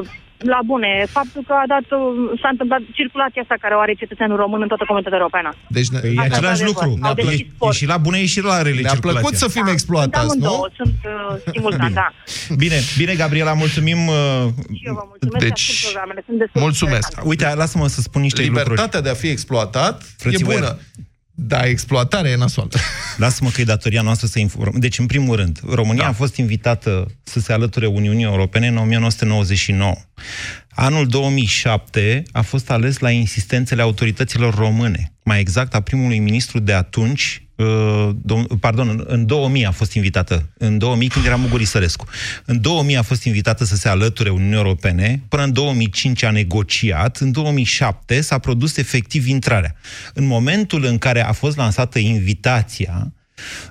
Uh, 0.00 0.08
la 0.54 0.60
bune. 0.70 0.90
Faptul 1.18 1.42
că 1.46 1.52
a 1.62 1.66
dat, 1.74 1.86
uh, 1.98 2.38
s-a 2.42 2.48
întâmplat 2.54 2.80
circulația 3.00 3.42
asta 3.42 3.56
care 3.64 3.74
o 3.74 3.80
are 3.84 3.94
cetățeanul 4.02 4.36
român 4.44 4.60
în 4.62 4.68
toată 4.72 4.84
comunitatea 4.86 5.18
europeană. 5.22 5.50
Deci 5.78 5.88
ne, 5.94 5.98
Păi 5.98 6.10
e 6.14 6.20
Asta 6.20 6.22
același 6.36 6.62
într-adevăr. 6.62 6.72
lucru. 6.72 6.88
Au 6.90 7.12
Ne-a 7.14 7.14
deschis 7.20 7.40
plă- 7.46 7.54
sport. 7.54 7.72
E 7.74 7.78
și 7.80 7.86
la 7.92 7.96
bune, 8.04 8.18
e 8.18 8.26
și 8.34 8.40
la 8.50 8.56
rele 8.66 8.80
ne-a 8.80 8.96
plăcut 9.06 9.10
circulația. 9.12 9.38
să 9.44 9.48
fim 9.56 9.62
Sunt 9.66 9.74
exploatați, 9.76 10.24
nu? 10.26 10.30
amândouă, 10.32 10.68
sunt 10.80 10.98
uh, 11.04 11.36
simultan, 11.52 11.92
da. 12.00 12.08
Bine, 12.62 12.78
bine, 13.00 13.12
Gabriela, 13.22 13.52
mulțumim. 13.64 14.00
uh, 14.06 14.14
Și 14.78 14.84
eu 14.88 14.94
vă 15.00 15.04
mulțumesc 15.12 15.44
Deci, 15.46 15.48
deci, 15.48 15.68
ascult 15.68 15.82
programele. 15.88 16.20
Sunt 16.28 16.38
destul 16.42 16.56
de 16.60 16.64
mulțumesc. 16.68 17.08
interesante. 17.10 17.28
Uite, 17.32 17.46
lasă-mă 17.62 17.86
să 17.96 18.00
spun 18.00 18.20
niște 18.28 18.40
lucruri. 18.42 18.62
Libertatea 18.68 19.00
de 19.06 19.10
a 19.14 19.14
fi 19.22 19.28
exploatat 19.36 19.94
Frățiuer. 20.24 20.56
e 20.56 20.60
bună. 20.60 20.72
Da, 21.34 21.66
exploatarea 21.66 22.30
e 22.30 22.36
nasoală. 22.36 22.70
Lasă-mă 23.16 23.50
că 23.50 23.60
e 23.60 23.64
datoria 23.64 24.02
noastră 24.02 24.26
să 24.26 24.38
informăm. 24.38 24.80
Deci, 24.80 24.98
în 24.98 25.06
primul 25.06 25.36
rând, 25.36 25.60
România 25.68 26.02
Da. 26.02 26.08
a 26.08 26.12
fost 26.12 26.36
invitată 26.36 27.06
să 27.22 27.40
se 27.40 27.52
alăture 27.52 27.86
Uniunii 27.86 28.24
Europene 28.24 28.66
în 28.66 28.76
1999. 28.76 29.94
Anul 30.68 31.06
2007 31.06 32.22
a 32.32 32.40
fost 32.42 32.70
ales 32.70 32.98
la 32.98 33.10
insistențele 33.10 33.82
autorităților 33.82 34.54
române, 34.54 35.12
mai 35.24 35.40
exact 35.40 35.74
a 35.74 35.80
primului 35.80 36.18
ministru 36.18 36.58
de 36.58 36.72
atunci, 36.72 37.22
uh, 37.22 37.42
dom- 37.42 37.51
pardon, 38.60 38.88
în- 38.88 39.04
în 39.06 39.26
2000 39.26 39.66
a 39.66 39.70
fost 39.70 39.92
invitată, 39.94 40.48
în 40.58 40.78
2000 40.78 41.08
când 41.08 41.24
era 41.24 41.36
Mugur 41.36 41.60
Isărescu. 41.60 42.06
În 42.44 42.60
2000 42.60 42.96
a 42.96 43.02
fost 43.02 43.24
invitată 43.24 43.64
să 43.64 43.76
se 43.76 43.88
alăture 43.88 44.30
Uniunii 44.30 44.56
Europene, 44.56 45.22
până 45.28 45.42
în 45.42 45.52
2005 45.52 46.22
a 46.22 46.30
negociat, 46.30 47.16
în 47.16 47.32
2007 47.32 48.20
s-a 48.20 48.38
produs 48.38 48.76
efectiv 48.76 49.26
intrarea. 49.26 49.74
În 50.14 50.26
momentul 50.26 50.84
în 50.84 50.98
care 50.98 51.24
a 51.24 51.32
fost 51.32 51.56
lansată 51.56 51.98
invitația, 51.98 53.12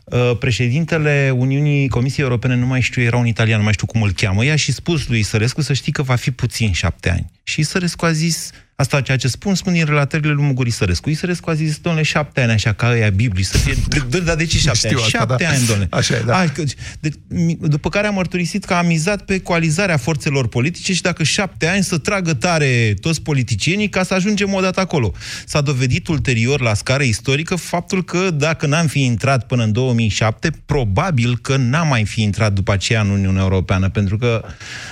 Uh, 0.05 0.37
președintele 0.39 1.33
Uniunii 1.37 1.87
Comisiei 1.87 2.25
Europene, 2.25 2.55
nu 2.55 2.65
mai 2.65 2.81
știu, 2.81 3.01
era 3.01 3.17
un 3.17 3.25
italian, 3.25 3.57
nu 3.57 3.63
mai 3.63 3.73
știu 3.73 3.85
cum 3.87 4.01
îl 4.01 4.11
cheamă, 4.11 4.45
i-a 4.45 4.55
și 4.55 4.71
spus 4.71 5.07
lui 5.07 5.23
Sărescu 5.23 5.61
să 5.61 5.73
știi 5.73 5.91
că 5.91 6.01
va 6.01 6.15
fi 6.15 6.31
puțin 6.31 6.71
șapte 6.71 7.09
ani. 7.09 7.31
Și 7.43 7.63
Sărescu 7.63 8.05
a 8.05 8.11
zis, 8.11 8.49
Asta 8.81 9.01
ceea 9.01 9.17
ce 9.17 9.27
spun, 9.27 9.55
spun 9.55 9.73
din 9.73 9.85
relatările 9.85 10.31
lui 10.31 10.43
Muguri 10.43 10.69
Sărescu. 10.69 11.09
Isărescu 11.09 11.49
a 11.49 11.53
zis, 11.53 11.77
domnule, 11.77 12.05
șapte 12.05 12.41
ani 12.41 12.51
așa, 12.51 12.73
ca 12.73 12.89
ăia 12.91 13.09
Biblii, 13.09 13.43
să 13.43 13.57
fie... 13.57 13.73
De, 13.87 14.01
de, 14.09 14.19
dar 14.19 14.35
de 14.35 14.45
ce 14.45 14.57
șapte 14.57 14.77
Știu 14.87 14.97
ani? 14.97 15.05
asta, 15.05 15.17
șapte 15.17 15.43
da. 15.43 15.49
ani, 15.49 15.65
domnule. 15.65 15.87
Așa 15.99 16.15
e, 16.15 16.23
da. 16.25 16.33
Hai, 16.33 16.51
că, 16.51 16.63
de, 16.99 17.09
mi- 17.27 17.57
după 17.61 17.89
care 17.89 18.07
a 18.07 18.11
mărturisit 18.11 18.65
că 18.65 18.73
a 18.73 18.81
mizat 18.81 19.25
pe 19.25 19.39
coalizarea 19.39 19.97
forțelor 19.97 20.47
politice 20.47 20.93
și 20.93 21.01
dacă 21.01 21.23
șapte 21.23 21.67
ani 21.67 21.83
să 21.83 21.97
tragă 21.97 22.33
tare 22.33 22.93
toți 23.01 23.21
politicienii 23.21 23.89
ca 23.89 24.03
să 24.03 24.13
ajungem 24.13 24.53
odată 24.53 24.79
acolo. 24.79 25.13
S-a 25.45 25.61
dovedit 25.61 26.07
ulterior 26.07 26.61
la 26.61 26.73
scară 26.73 27.03
istorică 27.03 27.55
faptul 27.55 28.03
că 28.03 28.31
dacă 28.31 28.65
n-am 28.65 28.87
fi 28.87 29.03
intrat 29.03 29.45
până 29.45 29.63
în 29.63 29.71
2007, 29.71 30.51
probabil 30.65 31.37
că 31.37 31.55
n-am 31.57 31.87
mai 31.87 32.05
fi 32.05 32.21
intrat 32.21 32.53
după 32.53 32.71
aceea 32.71 33.01
în 33.01 33.09
Uniunea 33.09 33.41
Europeană, 33.41 33.89
pentru 33.89 34.17
că 34.17 34.43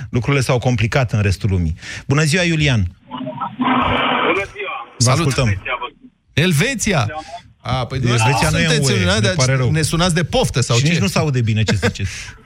lucrurile 0.09 0.41
s-au 0.41 0.57
complicat 0.57 1.11
în 1.11 1.21
restul 1.21 1.49
lumii. 1.49 1.75
Bună 2.07 2.23
ziua, 2.23 2.43
Iulian! 2.43 2.87
Bună 5.03 5.15
ziua! 5.15 5.15
Vă 5.15 5.21
ascultăm! 5.21 5.63
Elveția! 6.33 7.07
A, 7.61 7.85
păi 7.85 7.97
Elveția 7.97 8.17
dumneavoastră 8.17 8.49
nu 8.57 8.59
e 8.59 8.65
în 8.65 8.69
sunteți 8.69 8.91
UE, 8.91 8.95
în 8.95 9.01
Uniunea, 9.01 9.19
ne 9.19 9.27
dar 9.27 9.35
pare 9.35 9.55
rău. 9.55 9.71
ne 9.71 9.81
sunați 9.81 10.13
de 10.13 10.23
poftă 10.23 10.61
sau 10.61 10.77
și 10.77 10.83
ce? 10.83 10.91
nici 10.91 10.99
nu 10.99 11.07
se 11.07 11.17
aude 11.19 11.41
bine 11.41 11.63
ce 11.63 11.75
ziceți. 11.75 12.09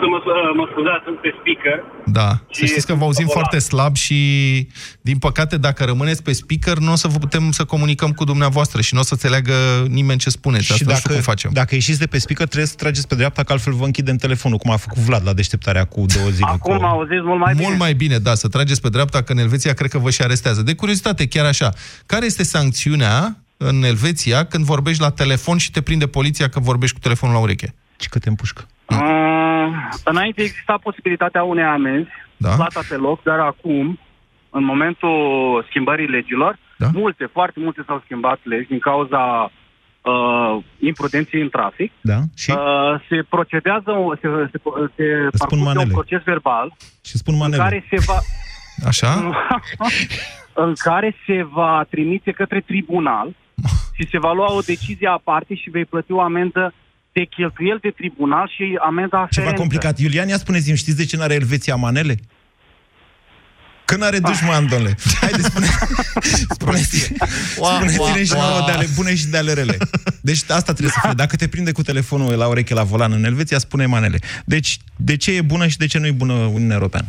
Să 0.00 0.06
mă, 0.12 0.18
mă 0.56 0.68
scuzați, 0.72 1.02
sunt 1.04 1.18
pe 1.24 1.30
speaker. 1.40 1.78
Da, 2.06 2.28
să 2.52 2.64
știți 2.64 2.86
că 2.86 2.94
vă 2.94 3.04
auzim 3.04 3.26
foarte 3.26 3.58
slab 3.58 3.96
și, 3.96 4.18
din 5.00 5.18
păcate, 5.18 5.56
dacă 5.56 5.84
rămâneți 5.84 6.22
pe 6.22 6.32
speaker, 6.32 6.76
nu 6.78 6.92
o 6.92 6.94
să 6.94 7.08
vă 7.08 7.18
putem 7.18 7.50
să 7.50 7.64
comunicăm 7.64 8.10
cu 8.12 8.24
dumneavoază 8.24 8.80
și 8.80 8.94
nu 8.94 9.00
o 9.00 9.02
să 9.02 9.12
înțeleagă 9.12 9.52
nimeni 9.88 10.18
ce 10.18 10.30
spuneți. 10.30 10.64
și 10.64 10.72
Asta 10.72 10.84
nu 10.84 10.90
dacă, 10.90 11.00
știu 11.00 11.14
cum 11.14 11.22
facem. 11.22 11.50
dacă 11.52 11.74
ieșiți 11.74 11.98
de 11.98 12.06
pe 12.06 12.18
speaker, 12.18 12.46
trebuie 12.46 12.68
să 12.68 12.74
trageți 12.76 13.06
pe 13.06 13.14
dreapta, 13.14 13.42
că 13.42 13.52
altfel 13.52 13.72
vă 13.72 13.84
închidem 13.84 14.16
telefonul, 14.16 14.58
cum 14.58 14.70
a 14.70 14.76
făcut 14.76 14.98
Vlad 14.98 15.22
la 15.24 15.32
deșteptarea 15.32 15.84
cu 15.84 16.04
două 16.16 16.28
zile. 16.28 16.50
Acum 16.50 16.76
cu... 16.76 16.84
auziți 16.84 17.22
mult 17.24 17.40
mai 17.40 17.52
bine. 17.54 17.66
Mult 17.66 17.78
mai 17.78 17.94
bine, 17.94 18.18
da, 18.18 18.34
să 18.34 18.48
trageți 18.48 18.80
pe 18.80 18.88
dreapta, 18.88 19.22
că 19.22 19.32
în 19.32 19.38
Elveția 19.38 19.72
cred 19.72 19.90
că 19.90 19.98
vă 19.98 20.10
și 20.10 20.22
arestează. 20.22 20.62
De 20.62 20.74
curiozitate, 20.74 21.28
chiar 21.28 21.44
așa, 21.44 21.72
care 22.06 22.26
este 22.26 22.42
sancțiunea 22.42 23.36
în 23.56 23.82
Elveția 23.82 24.44
când 24.44 24.64
vorbești 24.64 25.02
la 25.02 25.10
telefon 25.10 25.58
și 25.58 25.70
te 25.70 25.80
prinde 25.80 26.06
poliția 26.06 26.48
că 26.48 26.60
vorbești 26.60 26.94
cu 26.94 27.00
telefonul 27.02 27.34
la 27.34 27.40
ureche? 27.40 27.74
Și 28.00 28.08
că 28.08 28.18
te 28.18 28.28
împușcă. 28.28 28.66
Uh, 28.86 29.27
înainte 30.04 30.42
exista 30.42 30.78
posibilitatea 30.82 31.42
unei 31.42 31.64
amenzi, 31.64 32.08
Da. 32.36 32.48
plata 32.54 32.80
pe 32.88 32.94
loc, 32.96 33.22
dar 33.22 33.38
acum, 33.38 33.98
în 34.50 34.64
momentul 34.64 35.64
schimbării 35.68 36.06
legilor, 36.06 36.58
Da. 36.78 36.86
multe, 36.92 37.28
foarte 37.32 37.60
multe 37.60 37.82
s-au 37.86 38.00
schimbat 38.04 38.38
legi 38.42 38.68
din 38.68 38.78
cauza 38.78 39.52
uh, 40.02 40.62
imprudenței 40.78 41.40
în 41.40 41.48
trafic. 41.48 41.92
Da? 42.00 42.18
Și? 42.36 42.50
Uh, 42.50 43.00
se 43.08 43.22
procedează, 43.28 43.90
se, 44.20 44.28
se, 44.50 44.58
se 44.96 45.28
parcurge 45.38 45.56
un 45.56 45.62
manele. 45.62 45.92
proces 45.92 46.22
verbal 46.22 46.72
și 47.04 47.16
spun 47.16 47.34
în 47.34 47.40
manele. 47.40 47.62
care 47.62 47.84
se 47.90 47.96
va... 48.06 48.18
Așa? 48.90 49.30
în 50.64 50.72
care 50.74 51.16
se 51.26 51.42
va 51.52 51.84
trimite 51.90 52.30
către 52.30 52.60
tribunal 52.60 53.28
și 53.96 54.08
se 54.10 54.18
va 54.18 54.32
lua 54.32 54.52
o 54.52 54.60
decizie 54.60 55.08
aparte 55.08 55.54
și 55.54 55.70
vei 55.70 55.84
plăti 55.84 56.12
o 56.12 56.20
amendă 56.20 56.74
de 57.18 57.24
cheltuieli 57.24 57.80
de 57.80 57.90
tribunal 57.90 58.46
și 58.56 58.78
amenda 58.90 59.16
Ceva 59.16 59.24
aferentă. 59.24 59.60
complicat. 59.60 59.98
Iulian, 59.98 60.28
ia 60.28 60.36
spuneți-mi, 60.36 60.76
știți 60.76 60.96
de 60.96 61.04
ce 61.04 61.16
n-are 61.16 61.34
Elveția 61.34 61.76
manele? 61.76 62.14
Că 63.84 63.96
n-are 63.96 64.18
dușman, 64.18 64.66
domnule. 64.72 64.92
Haideți, 65.20 65.48
spune, 65.50 65.66
spuneți, 66.56 66.98
spuneți-ne 67.56 68.24
și 68.24 68.32
nouă 68.32 68.60
de 68.66 68.72
ale 68.72 68.86
bune 68.96 69.14
și 69.14 69.26
de 69.32 69.36
ale 69.36 69.52
rele. 69.52 69.76
Deci 70.28 70.40
asta 70.48 70.72
trebuie 70.76 70.94
să 70.96 71.00
fie. 71.02 71.12
Dacă 71.22 71.36
te 71.36 71.48
prinde 71.48 71.72
cu 71.72 71.82
telefonul 71.82 72.36
la 72.42 72.48
ureche 72.48 72.74
la 72.74 72.82
volan 72.82 73.12
în 73.12 73.24
Elveția, 73.24 73.58
spune 73.58 73.86
manele. 73.86 74.18
Deci, 74.44 74.70
de 74.96 75.16
ce 75.16 75.30
e 75.36 75.42
bună 75.42 75.66
și 75.66 75.76
de 75.76 75.86
ce 75.86 75.98
nu 75.98 76.06
e 76.06 76.22
bună 76.22 76.32
Uniunea 76.32 76.76
Europeană? 76.76 77.06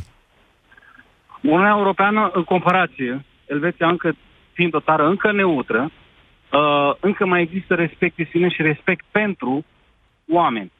Uniunea 1.41 1.75
Europeană, 1.77 2.31
în 2.33 2.43
comparație, 2.43 3.25
Elveția 3.45 3.87
încă 3.87 4.15
fiind 4.53 4.73
o 4.73 4.79
țară 4.79 5.07
încă 5.07 5.31
neutră, 5.31 5.91
uh, 5.91 6.91
încă 6.99 7.25
mai 7.25 7.41
există 7.41 7.73
respect 7.73 8.15
de 8.15 8.27
sine 8.31 8.49
și 8.49 8.61
respect 8.61 9.05
pentru 9.11 9.65
oameni. 10.31 10.71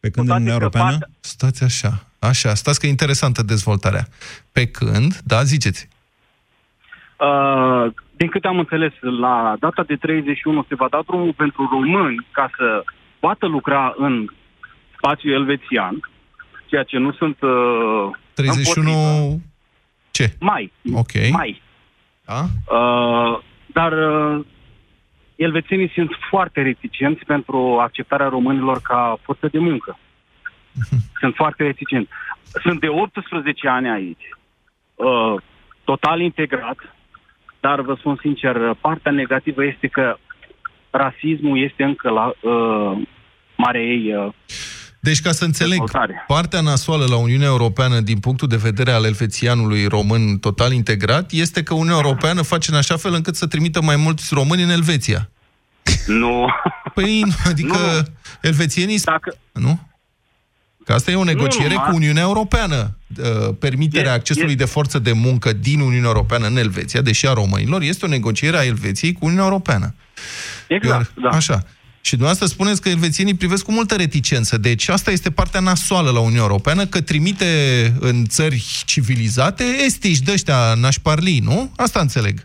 Pe 0.00 0.10
când 0.10 0.14
Cu 0.14 0.20
în 0.20 0.26
toate 0.26 0.40
Uniunea 0.42 0.56
că 0.58 0.62
Europeană? 0.62 0.90
partea- 0.98 1.08
Stați 1.20 1.64
așa. 1.64 2.02
Așa, 2.18 2.54
stați 2.54 2.80
că 2.80 2.86
e 2.86 2.88
interesantă 2.88 3.42
dezvoltarea. 3.42 4.04
Pe 4.52 4.66
când, 4.66 5.14
da, 5.24 5.42
ziceți. 5.42 5.88
Uh, 7.18 7.92
din 8.16 8.28
câte 8.28 8.46
am 8.46 8.58
înțeles, 8.58 8.92
la 9.00 9.54
data 9.60 9.82
de 9.82 9.96
31 9.96 10.64
se 10.68 10.74
va 10.74 10.86
da 10.90 11.00
drumul 11.06 11.32
pentru 11.32 11.68
români 11.70 12.26
ca 12.30 12.50
să 12.56 12.84
poată 13.18 13.46
lucra 13.46 13.94
în 13.96 14.26
spațiul 14.96 15.32
elvețian, 15.32 16.10
ceea 16.66 16.82
ce 16.82 16.96
nu 16.98 17.12
sunt 17.12 17.36
uh, 17.40 18.10
31... 18.34 18.90
împotrivă. 18.90 19.40
Ce? 20.10 20.34
Mai. 20.40 20.72
Ok. 20.94 21.12
Mai. 21.30 21.62
Da? 22.24 22.40
Uh, 22.76 23.38
dar 23.66 23.92
uh, 23.92 24.44
elvețienii 25.38 25.90
sunt 25.94 26.10
foarte 26.30 26.62
reticenți 26.62 27.24
pentru 27.24 27.78
acceptarea 27.80 28.28
românilor 28.28 28.80
ca 28.82 29.18
forță 29.22 29.48
de 29.50 29.58
muncă. 29.58 29.98
Sunt 31.20 31.34
foarte 31.34 31.62
reticenți. 31.62 32.10
Sunt 32.62 32.80
de 32.80 32.88
18 32.88 33.68
ani 33.68 33.88
aici, 33.88 34.28
uh, 34.94 35.34
total 35.84 36.20
integrat, 36.20 36.96
dar 37.60 37.80
vă 37.80 37.94
spun 37.94 38.16
sincer, 38.20 38.74
partea 38.80 39.12
negativă 39.12 39.64
este 39.64 39.86
că 39.86 40.16
rasismul 40.90 41.58
este 41.58 41.82
încă 41.84 42.10
la 42.10 42.26
uh, 42.26 42.98
marea 43.56 43.80
ei 43.80 44.14
uh, 44.14 44.32
Deci, 45.00 45.20
ca 45.20 45.32
să 45.32 45.44
înțeleg, 45.44 45.70
dezvoltare. 45.78 46.24
partea 46.26 46.60
nasoală 46.60 47.04
la 47.08 47.16
Uniunea 47.16 47.46
Europeană, 47.46 48.00
din 48.00 48.18
punctul 48.18 48.48
de 48.48 48.56
vedere 48.56 48.92
al 48.92 49.04
elvețianului 49.04 49.86
român 49.86 50.38
total 50.38 50.72
integrat, 50.72 51.30
este 51.32 51.62
că 51.62 51.74
Uniunea 51.74 52.00
Europeană 52.04 52.42
face 52.42 52.70
în 52.70 52.76
așa 52.76 52.96
fel 52.96 53.12
încât 53.14 53.36
să 53.36 53.46
trimită 53.46 53.82
mai 53.82 53.96
mulți 53.96 54.28
români 54.34 54.62
în 54.62 54.70
Elveția. 54.70 55.30
Nu. 56.06 56.46
Păi, 56.94 57.24
adică 57.50 57.76
Nu. 57.76 58.02
elvețienii... 58.42 58.98
Dacă... 58.98 59.36
Nu? 59.52 59.80
Că 60.84 60.92
asta 60.94 61.10
e 61.10 61.14
o 61.14 61.24
negociere 61.24 61.74
numai. 61.74 61.88
cu 61.90 61.94
Uniunea 61.96 62.22
Europeană. 62.22 62.96
Uh, 63.18 63.54
Permiterea 63.58 64.10
E- 64.12 64.14
accesului 64.14 64.52
e- 64.52 64.56
de 64.56 64.64
forță 64.64 64.98
de 64.98 65.12
muncă 65.12 65.52
din 65.52 65.80
Uniunea 65.80 66.08
Europeană 66.08 66.46
în 66.46 66.56
Elveția, 66.56 67.00
deși 67.00 67.26
a 67.26 67.32
românilor, 67.32 67.82
este 67.82 68.04
o 68.04 68.08
negociere 68.08 68.56
a 68.56 68.64
Elveției 68.64 69.12
cu 69.12 69.24
Uniunea 69.24 69.44
Europeană. 69.44 69.94
Exact, 70.68 71.12
da. 71.22 71.28
Așa. 71.28 71.64
Și 72.08 72.16
dumneavoastră 72.16 72.54
spuneți 72.56 72.82
că 72.82 72.88
elvețienii 72.88 73.40
privesc 73.42 73.64
cu 73.64 73.72
multă 73.72 73.94
reticență. 74.04 74.54
Deci 74.68 74.88
asta 74.88 75.10
este 75.10 75.30
partea 75.30 75.60
nasoală 75.60 76.10
la 76.10 76.20
Uniunea 76.20 76.46
Europeană, 76.48 76.82
că 76.84 77.00
trimite 77.10 77.50
în 78.00 78.16
țări 78.24 78.60
civilizate 78.92 79.64
estiși 79.88 80.24
de 80.26 80.32
ăștia 80.32 80.60
nașparlii, 80.84 81.40
nu? 81.50 81.58
Asta 81.76 82.00
înțeleg. 82.00 82.36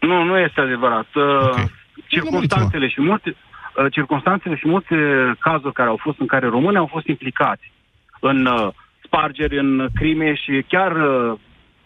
Nu, 0.00 0.22
nu 0.22 0.38
este 0.38 0.60
adevărat. 0.60 1.08
Okay. 1.14 1.70
Circunstanțele 2.06 2.88
și 2.88 3.00
multe, 3.00 3.28
uh, 3.36 3.92
circunstanțele 3.92 4.56
și 4.56 4.68
multe 4.68 4.96
cazuri 5.38 5.78
care 5.78 5.88
au 5.88 6.00
fost 6.06 6.18
în 6.20 6.26
care 6.26 6.46
români 6.46 6.76
au 6.76 6.88
fost 6.94 7.06
implicați 7.06 7.72
în 8.20 8.46
uh, 8.46 8.68
spargeri, 9.04 9.58
în 9.58 9.88
crime 9.94 10.34
și 10.34 10.64
chiar 10.68 10.92
uh, 10.96 11.38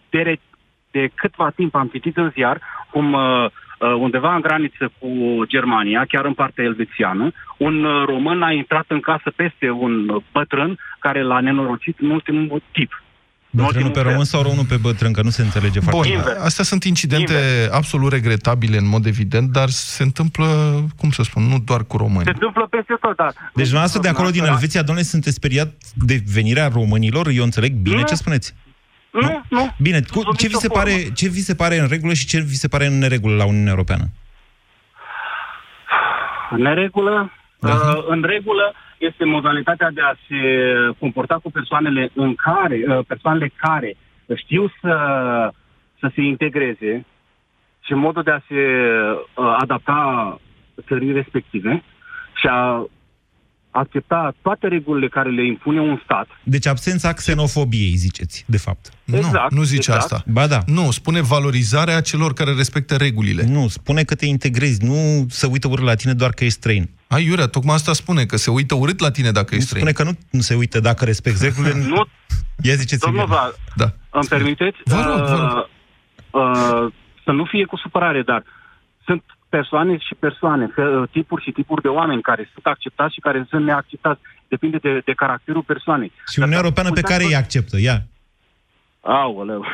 de, 0.09 0.21
re- 0.21 0.47
de 0.91 1.09
câtva 1.15 1.49
timp 1.49 1.75
am 1.75 1.87
citit 1.87 2.17
în 2.17 2.29
ziar 2.35 2.61
cum 2.91 3.13
uh, 3.13 3.21
uh, 3.21 3.51
undeva 3.99 4.35
în 4.35 4.41
graniță 4.41 4.91
cu 4.99 5.09
Germania, 5.47 6.05
chiar 6.07 6.25
în 6.25 6.33
partea 6.33 6.63
elvețiană, 6.63 7.31
un 7.57 7.83
uh, 7.83 8.05
român 8.05 8.41
a 8.41 8.51
intrat 8.51 8.85
în 8.87 8.99
casă 8.99 9.31
peste 9.35 9.69
un 9.69 10.09
uh, 10.09 10.21
bătrân 10.31 10.77
care 10.99 11.23
l-a 11.23 11.39
nenorocit 11.39 11.97
în 11.99 12.09
ultimul 12.09 12.61
tip. 12.71 13.03
Bătrânul 13.55 13.91
pe 13.91 14.01
român 14.01 14.23
sau 14.23 14.41
românul 14.41 14.65
pe 14.65 14.77
bătrân, 14.81 15.13
că 15.13 15.21
nu 15.21 15.29
se 15.29 15.41
înțelege 15.41 15.79
foarte 15.79 16.09
Bun, 16.09 16.19
bine. 16.19 16.35
astea 16.39 16.63
sunt 16.63 16.83
incidente 16.83 17.33
absolut 17.71 18.11
regretabile 18.11 18.77
în 18.77 18.87
mod 18.87 19.05
evident, 19.05 19.49
dar 19.49 19.69
se 19.69 20.03
întâmplă, 20.03 20.45
cum 20.97 21.11
să 21.11 21.23
spun, 21.23 21.43
nu 21.43 21.59
doar 21.65 21.83
cu 21.83 21.97
români. 21.97 22.23
Se 22.23 22.29
întâmplă 22.29 22.67
peste 22.69 22.93
tot, 23.01 23.15
dar... 23.15 23.33
Deci 23.53 23.69
dumneavoastră 23.71 24.01
de 24.01 24.07
acolo 24.07 24.29
din 24.29 24.43
Elveția, 24.43 24.81
domnule, 24.81 25.07
sunteți 25.07 25.35
speriat 25.35 25.73
de 25.93 26.23
venirea 26.33 26.67
românilor? 26.73 27.27
Eu 27.27 27.43
înțeleg 27.43 27.73
bine 27.73 27.95
Nu. 27.95 28.03
ce 28.03 28.15
spuneți. 28.15 28.53
Nu, 29.13 29.43
nu. 29.49 29.75
Bine, 29.81 29.99
cu, 29.99 30.19
Sub 30.19 30.35
ce, 30.35 30.47
vi 30.47 30.53
nicio 30.53 30.59
se 30.59 30.67
formă. 30.67 30.83
pare, 30.83 31.11
ce 31.15 31.27
vi 31.29 31.39
se 31.39 31.55
pare 31.55 31.77
în 31.77 31.87
regulă 31.87 32.13
și 32.13 32.25
ce 32.25 32.39
vi 32.39 32.55
se 32.55 32.67
pare 32.67 32.85
în 32.85 32.97
neregulă 32.97 33.35
la 33.35 33.45
Uniunea 33.45 33.71
Europeană? 33.71 34.03
În 36.49 36.61
neregulă, 36.61 37.31
uh, 37.59 38.03
în 38.07 38.23
regulă 38.23 38.73
este 38.97 39.25
modalitatea 39.25 39.91
de 39.91 40.01
a 40.01 40.13
se 40.27 40.39
comporta 40.99 41.39
cu 41.43 41.51
persoanele 41.51 42.11
în 42.13 42.35
care, 42.35 42.83
uh, 42.87 42.99
persoanele 43.07 43.51
care 43.55 43.95
știu 44.35 44.71
să, 44.81 44.95
să 45.99 46.11
se 46.15 46.21
integreze 46.21 47.05
și 47.79 47.93
modul 47.93 48.23
de 48.23 48.31
a 48.31 48.41
se 48.47 48.61
uh, 49.35 49.55
adapta 49.59 50.39
țării 50.87 51.11
respective 51.11 51.83
și 52.33 52.47
a 52.47 52.85
accepta 53.73 54.33
toate 54.41 54.67
regulile 54.67 55.07
care 55.07 55.29
le 55.29 55.45
impune 55.45 55.79
un 55.79 55.99
stat. 56.03 56.27
Deci 56.43 56.67
absența 56.67 57.13
xenofobiei, 57.13 57.95
ziceți, 57.95 58.43
de 58.47 58.57
fapt. 58.57 58.89
Exact, 59.05 59.51
nu, 59.51 59.57
nu 59.57 59.63
zice 59.63 59.91
exact. 59.91 60.01
asta. 60.01 60.23
Ba 60.27 60.47
da. 60.47 60.59
Nu, 60.65 60.91
spune 60.91 61.21
valorizarea 61.21 62.01
celor 62.01 62.33
care 62.33 62.51
respectă 62.53 62.95
regulile. 62.95 63.43
Nu, 63.47 63.67
spune 63.67 64.03
că 64.03 64.15
te 64.15 64.25
integrezi, 64.25 64.83
nu 64.85 65.25
să 65.29 65.47
uită 65.47 65.67
urât 65.67 65.85
la 65.85 65.95
tine 65.95 66.13
doar 66.13 66.31
că 66.31 66.43
ești 66.43 66.57
străin. 66.57 66.89
Ai, 67.07 67.25
Iurea, 67.25 67.45
tocmai 67.47 67.75
asta 67.75 67.93
spune, 67.93 68.25
că 68.25 68.37
se 68.37 68.51
uită 68.51 68.75
urât 68.75 68.99
la 68.99 69.11
tine 69.11 69.31
dacă 69.31 69.47
Nu 69.49 69.55
ești 69.55 69.67
străin. 69.69 69.85
spune 69.85 70.05
că 70.05 70.11
nu, 70.11 70.17
nu 70.37 70.41
se 70.41 70.55
uită 70.55 70.79
dacă 70.79 71.05
respecti 71.05 71.43
regulile. 71.43 71.85
Nu, 71.95 72.07
Ia 72.61 72.73
ziceți 72.73 73.01
domnul 73.05 73.25
Val, 73.27 73.55
Da. 73.75 73.93
îmi 74.09 74.27
permiteți? 74.29 74.77
Vă 74.83 75.01
rog, 75.07 75.27
vă 75.27 75.35
rog. 75.35 75.67
Uh, 76.31 76.41
uh, 76.41 76.93
să 77.23 77.31
nu 77.31 77.45
fie 77.45 77.65
cu 77.65 77.77
supărare, 77.77 78.21
dar 78.21 78.43
sunt 79.05 79.23
persoane 79.57 79.97
și 79.97 80.13
persoane, 80.19 80.65
uh, 80.77 81.09
tipuri 81.11 81.43
și 81.43 81.51
tipuri 81.51 81.81
de 81.81 81.87
oameni 81.87 82.21
care 82.21 82.49
sunt 82.53 82.65
acceptați 82.65 83.13
și 83.13 83.19
care 83.19 83.45
sunt 83.49 83.63
neacceptați. 83.65 84.21
Depinde 84.47 84.77
de, 84.77 85.01
de 85.05 85.13
caracterul 85.13 85.69
persoanei. 85.73 86.11
Și 86.31 86.39
Uniunea 86.39 86.61
Europeană 86.63 86.89
pe 86.91 87.01
care 87.11 87.23
îi 87.23 87.35
acceptă, 87.35 87.75
ia. 87.79 87.97
Aoleu. 89.01 89.65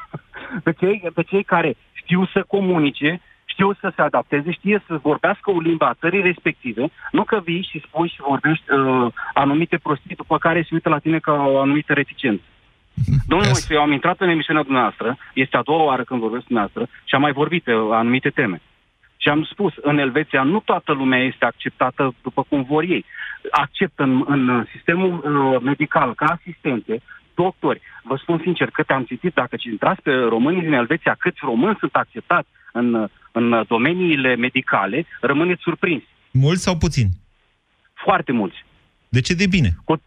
pe, 0.64 0.72
cei, 0.80 1.10
pe 1.14 1.22
cei 1.22 1.44
care 1.44 1.76
știu 1.92 2.26
să 2.34 2.44
comunice, 2.54 3.20
știu 3.44 3.72
să 3.80 3.92
se 3.94 4.02
adapteze, 4.02 4.50
știe 4.50 4.82
să 4.86 5.06
vorbească 5.10 5.50
o 5.50 5.60
limba 5.60 5.86
a 5.88 5.98
țării 6.00 6.22
respective, 6.30 6.84
nu 7.10 7.22
că 7.24 7.40
vii 7.44 7.68
și 7.70 7.84
spui 7.86 8.08
și 8.08 8.26
vorbești 8.28 8.72
uh, 8.72 9.12
anumite 9.34 9.76
prostii, 9.82 10.20
după 10.22 10.38
care 10.38 10.60
se 10.62 10.74
uită 10.76 10.88
la 10.88 10.98
tine 10.98 11.18
ca 11.18 11.32
o 11.32 11.60
anumită 11.60 11.92
reticență. 11.92 12.44
Domnul 13.30 13.46
Moise, 13.46 13.74
eu 13.74 13.80
am 13.80 13.92
intrat 13.92 14.20
în 14.20 14.28
emisiunea 14.28 14.62
dumneavoastră, 14.62 15.18
este 15.34 15.56
a 15.56 15.68
doua 15.70 15.84
oară 15.90 16.04
când 16.04 16.20
vorbesc 16.20 16.44
dumneavoastră 16.44 16.82
și 17.04 17.14
am 17.14 17.20
mai 17.20 17.32
vorbit 17.32 17.62
pe 17.62 17.72
anumite 17.72 18.30
teme. 18.30 18.60
Și 19.26 19.32
am 19.32 19.44
spus, 19.50 19.72
în 19.82 19.98
Elveția 19.98 20.42
nu 20.42 20.60
toată 20.60 20.92
lumea 20.92 21.18
este 21.18 21.44
acceptată 21.44 22.14
după 22.22 22.42
cum 22.48 22.62
vor 22.62 22.82
ei. 22.82 23.04
Acceptă 23.50 24.02
în, 24.02 24.24
în 24.26 24.66
sistemul 24.72 25.12
uh, 25.12 25.60
medical 25.62 26.14
ca 26.14 26.24
asistente, 26.26 27.02
doctori. 27.34 27.80
Vă 28.02 28.16
spun 28.22 28.40
sincer, 28.42 28.70
cât 28.70 28.90
am 28.90 29.04
citit, 29.04 29.34
dacă 29.34 29.56
intrați 29.58 30.02
pe 30.02 30.12
românii 30.12 30.60
din 30.60 30.72
Elveția, 30.72 31.16
câți 31.18 31.38
români 31.40 31.76
sunt 31.78 31.94
acceptați 31.94 32.48
în, 32.72 33.08
în 33.32 33.64
domeniile 33.68 34.34
medicale, 34.36 35.06
rămâneți 35.20 35.62
surprinsi. 35.62 36.06
Mulți 36.30 36.62
sau 36.62 36.76
puțini? 36.76 37.10
Foarte 37.94 38.32
mulți. 38.32 38.64
De 39.08 39.20
ce 39.20 39.34
de 39.34 39.46
bine? 39.46 39.70
Cu, 39.84 40.02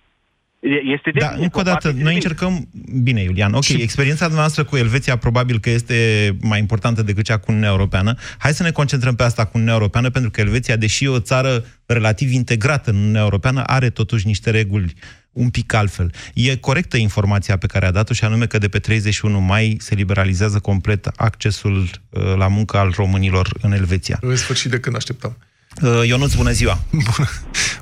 este 0.62 1.12
de 1.12 1.20
da, 1.20 1.28
bine, 1.28 1.44
încă 1.44 1.60
o 1.60 1.62
dată, 1.62 1.94
noi 1.98 2.14
încercăm... 2.14 2.70
Bine, 3.02 3.22
Iulian, 3.22 3.54
ok, 3.54 3.64
și... 3.64 3.82
experiența 3.82 4.28
noastră 4.28 4.64
cu 4.64 4.78
Elveția 4.78 5.16
probabil 5.16 5.60
că 5.60 5.70
este 5.70 5.96
mai 6.42 6.60
importantă 6.60 7.04
decât 7.04 7.24
cea 7.24 7.38
cu 7.38 7.46
Uniunea 7.48 7.70
Europeană. 7.70 8.16
Hai 8.38 8.54
să 8.54 8.64
ne 8.64 8.72
concentrăm 8.72 9.16
pe 9.16 9.24
asta 9.24 9.44
cu 9.44 9.52
Uniunea 9.54 9.76
Europeană, 9.76 10.10
pentru 10.10 10.32
că 10.32 10.42
Elveția, 10.42 10.76
deși 10.76 11.04
e 11.04 11.08
o 11.08 11.20
țară 11.20 11.66
relativ 11.86 12.32
integrată 12.32 12.90
în 12.90 12.96
Uniunea 12.96 13.22
Europeană, 13.22 13.64
are 13.64 13.90
totuși 13.90 14.28
niște 14.28 14.50
reguli 14.50 14.94
un 15.32 15.50
pic 15.50 15.74
altfel. 15.74 16.14
E 16.34 16.56
corectă 16.56 16.98
informația 16.98 17.58
pe 17.58 17.68
care 17.68 17.86
a 17.86 17.92
dat-o 17.92 18.14
și 18.14 18.24
anume 18.24 18.46
că 18.46 18.58
de 18.58 18.68
pe 18.68 18.80
31 18.80 19.40
mai 19.40 19.78
se 19.80 19.96
liberalizează 19.96 20.60
complet 20.60 21.06
accesul 21.16 21.90
uh, 22.10 22.36
la 22.38 22.48
muncă 22.48 22.78
al 22.78 22.94
românilor 22.96 23.50
în 23.62 23.72
Elveția. 23.72 24.18
În 24.22 24.36
sfârșit 24.36 24.72
de 24.72 24.80
când 24.80 24.96
așteptam. 24.96 25.38
Uh, 25.82 26.08
Ionuț, 26.08 26.34
bună 26.34 26.52
ziua! 26.52 26.84
Bună, 26.92 27.30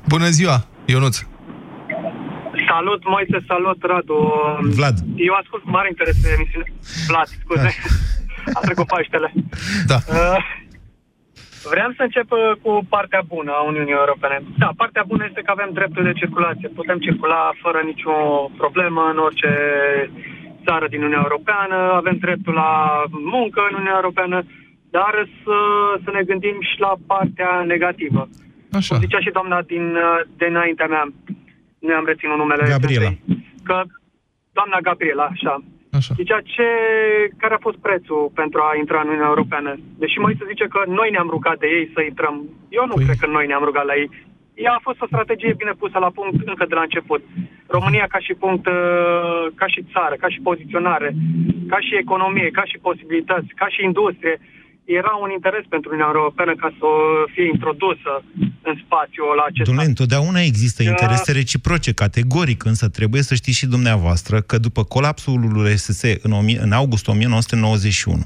bună 0.07 0.29
ziua, 0.29 0.67
Ionuț! 0.85 1.17
Salut, 2.77 3.01
Moise, 3.13 3.39
salut, 3.51 3.79
Radu. 3.91 4.19
Vlad. 4.77 4.97
Eu 5.29 5.33
ascult 5.41 5.61
cu 5.63 5.69
mare 5.77 5.87
interes 5.93 6.17
emisiune. 6.37 6.67
Vlad, 7.09 7.27
scuze. 7.41 7.69
A 8.57 8.59
trecut 8.67 8.87
Paștele. 8.93 9.29
Da. 9.91 9.97
Uh, 10.15 10.39
vreau 11.73 11.89
să 11.97 12.01
încep 12.03 12.27
uh, 12.31 12.39
cu 12.63 12.71
partea 12.95 13.21
bună 13.33 13.51
a 13.55 13.67
Uniunii 13.71 13.99
Europene. 14.01 14.37
Da, 14.61 14.69
partea 14.81 15.03
bună 15.11 15.23
este 15.29 15.41
că 15.45 15.51
avem 15.53 15.69
dreptul 15.79 16.03
de 16.03 16.19
circulație. 16.21 16.67
Putem 16.79 16.97
circula 17.07 17.41
fără 17.63 17.79
nicio 17.91 18.15
problemă 18.61 19.01
în 19.13 19.17
orice 19.27 19.51
țară 20.65 20.85
din 20.87 21.01
Uniunea 21.01 21.25
Europeană. 21.27 21.77
Avem 22.01 22.17
dreptul 22.25 22.53
la 22.63 22.71
muncă 23.35 23.59
în 23.65 23.73
Uniunea 23.79 23.99
Europeană, 24.01 24.37
dar 24.97 25.13
să, 25.43 25.57
să 26.03 26.09
ne 26.11 26.23
gândim 26.29 26.57
și 26.69 26.75
la 26.85 26.93
partea 27.11 27.51
negativă. 27.73 28.21
Așa. 28.79 28.93
Cum 28.93 29.03
zicea 29.05 29.21
și 29.25 29.35
doamna 29.37 29.59
din, 29.73 29.85
uh, 29.95 30.19
de 30.39 30.45
înaintea 30.53 30.87
mea, 30.95 31.05
nu 31.79 31.93
am 31.95 32.05
reținut 32.05 32.37
numele. 32.37 32.63
Gabriela. 32.67 33.11
Că 33.63 33.83
doamna 34.57 34.79
Gabriela, 34.81 35.27
așa. 35.35 35.53
Așa. 35.99 36.13
Zicea 36.21 36.39
ce, 36.53 36.67
care 37.37 37.53
a 37.53 37.65
fost 37.67 37.77
prețul 37.77 38.31
pentru 38.33 38.59
a 38.61 38.77
intra 38.77 38.99
în 39.01 39.07
Uniunea 39.07 39.33
Europeană. 39.33 39.71
Deși 40.01 40.17
mai 40.19 40.35
se 40.39 40.49
zice 40.51 40.65
că 40.73 40.79
noi 40.99 41.09
ne-am 41.11 41.29
rugat 41.35 41.57
de 41.59 41.67
ei 41.77 41.91
să 41.93 42.01
intrăm. 42.01 42.35
Eu 42.69 42.85
nu 42.85 42.93
păi... 42.93 43.05
cred 43.05 43.17
că 43.21 43.27
noi 43.27 43.45
ne-am 43.47 43.63
rugat 43.63 43.85
la 43.85 43.95
ei. 43.95 44.09
Ea 44.65 44.73
a 44.75 44.85
fost 44.87 45.01
o 45.01 45.11
strategie 45.11 45.59
bine 45.61 45.73
pusă 45.81 45.97
la 45.99 46.11
punct 46.17 46.47
încă 46.51 46.65
de 46.67 46.75
la 46.75 46.87
început. 46.87 47.21
România 47.67 48.05
ca 48.09 48.19
și 48.19 48.33
punct, 48.33 48.65
uh, 48.67 49.43
ca 49.55 49.67
și 49.73 49.85
țară, 49.93 50.15
ca 50.23 50.29
și 50.33 50.39
poziționare, 50.49 51.09
ca 51.67 51.79
și 51.79 51.93
economie, 52.03 52.49
ca 52.57 52.63
și 52.65 52.77
posibilități, 52.87 53.49
ca 53.61 53.67
și 53.67 53.83
industrie, 53.83 54.35
era 54.87 55.13
un 55.23 55.29
interes 55.31 55.65
pentru 55.69 55.89
Uniunea 55.89 56.13
Europeană 56.15 56.55
ca 56.55 56.69
să 56.79 56.89
fie 57.33 57.45
introdusă 57.53 58.11
în 58.69 58.75
spațiul 58.85 59.39
acesta. 59.47 59.63
Domnule, 59.63 59.87
întotdeauna 59.87 60.39
există 60.41 60.83
interese 60.83 61.31
reciproce, 61.31 61.93
categoric, 61.93 62.63
însă 62.63 62.89
trebuie 62.89 63.21
să 63.21 63.35
știți 63.35 63.57
și 63.57 63.65
dumneavoastră 63.65 64.41
că 64.41 64.57
după 64.57 64.83
colapsul 64.83 65.39
URSS 65.55 66.01
în, 66.21 66.31
în 66.59 66.71
august 66.71 67.07
1991, 67.07 68.23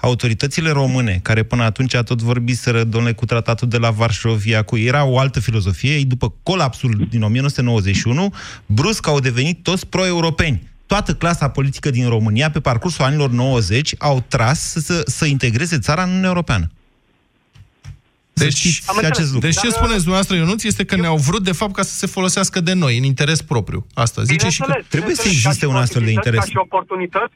autoritățile 0.00 0.70
române, 0.70 1.20
care 1.22 1.42
până 1.42 1.62
atunci 1.62 1.96
tot 1.96 2.22
vorbiseră, 2.22 2.84
domnule, 2.84 3.14
cu 3.14 3.24
tratatul 3.24 3.68
de 3.68 3.78
la 3.78 3.90
Varșovia, 3.90 4.62
cu 4.62 4.76
era 4.76 5.04
o 5.04 5.18
altă 5.18 5.40
filozofie, 5.40 5.94
ei 5.94 6.04
după 6.04 6.34
colapsul 6.42 7.06
din 7.10 7.22
1991, 7.22 8.34
brusc 8.66 9.06
au 9.06 9.20
devenit 9.20 9.62
toți 9.62 9.88
pro-europeni 9.88 10.70
toată 10.92 11.12
clasa 11.14 11.48
politică 11.58 11.90
din 11.90 12.08
România, 12.08 12.50
pe 12.50 12.60
parcursul 12.60 13.04
anilor 13.04 13.30
90, 13.30 13.94
au 13.98 14.24
tras 14.28 14.58
să, 14.72 14.78
să, 14.78 15.02
să 15.06 15.24
integreze 15.26 15.78
țara 15.78 16.02
în 16.02 16.08
Uniunea 16.08 16.32
Europeană. 16.34 16.66
Deci, 18.32 18.82
acest 19.12 19.32
lucru. 19.32 19.46
deci 19.48 19.60
ce 19.64 19.68
spuneți 19.78 20.04
dumneavoastră, 20.06 20.36
Ionuț, 20.36 20.62
este 20.64 20.84
că 20.84 20.96
ne-au 20.96 21.16
vrut, 21.16 21.42
de 21.50 21.52
fapt, 21.60 21.74
ca 21.78 21.82
să 21.82 21.94
se 21.94 22.06
folosească 22.06 22.60
de 22.60 22.74
noi, 22.74 22.98
în 22.98 23.04
interes 23.04 23.42
propriu. 23.42 23.86
Asta 23.94 24.22
zice 24.22 24.48
și 24.48 24.60
că... 24.60 24.74
Trebuie 24.88 25.14
să 25.14 25.28
existe 25.28 25.66
un 25.66 25.76
astfel 25.84 26.02
de 26.02 26.10
interes. 26.10 26.38
Ca 26.38 26.50
și 26.54 26.56
oportunități, 26.56 27.34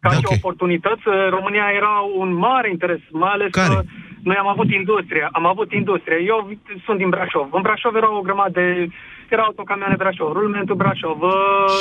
ca 0.00 0.08
da, 0.08 0.14
și 0.14 0.22
okay. 0.24 0.38
oportunități, 0.40 1.02
România 1.36 1.66
era 1.80 1.94
un 2.22 2.30
mare 2.34 2.68
interes, 2.70 3.00
mai 3.10 3.32
ales 3.32 3.50
Care? 3.50 3.74
că 3.74 3.82
noi 4.22 4.36
am 4.36 4.48
avut 4.48 4.68
industrie, 4.70 5.28
am 5.32 5.46
avut 5.46 5.72
industrie. 5.72 6.18
Eu 6.32 6.38
sunt 6.84 6.98
din 6.98 7.08
Brașov. 7.08 7.48
În 7.52 7.62
Brașov 7.62 7.94
era 7.94 8.16
o 8.18 8.20
grămadă 8.20 8.60
de 8.60 8.88
era 9.32 9.42
autocamioane 9.42 9.96
Brașov, 9.96 10.32
rulmentul 10.32 10.76
Brașov. 10.82 11.20
Uh, 11.20 11.32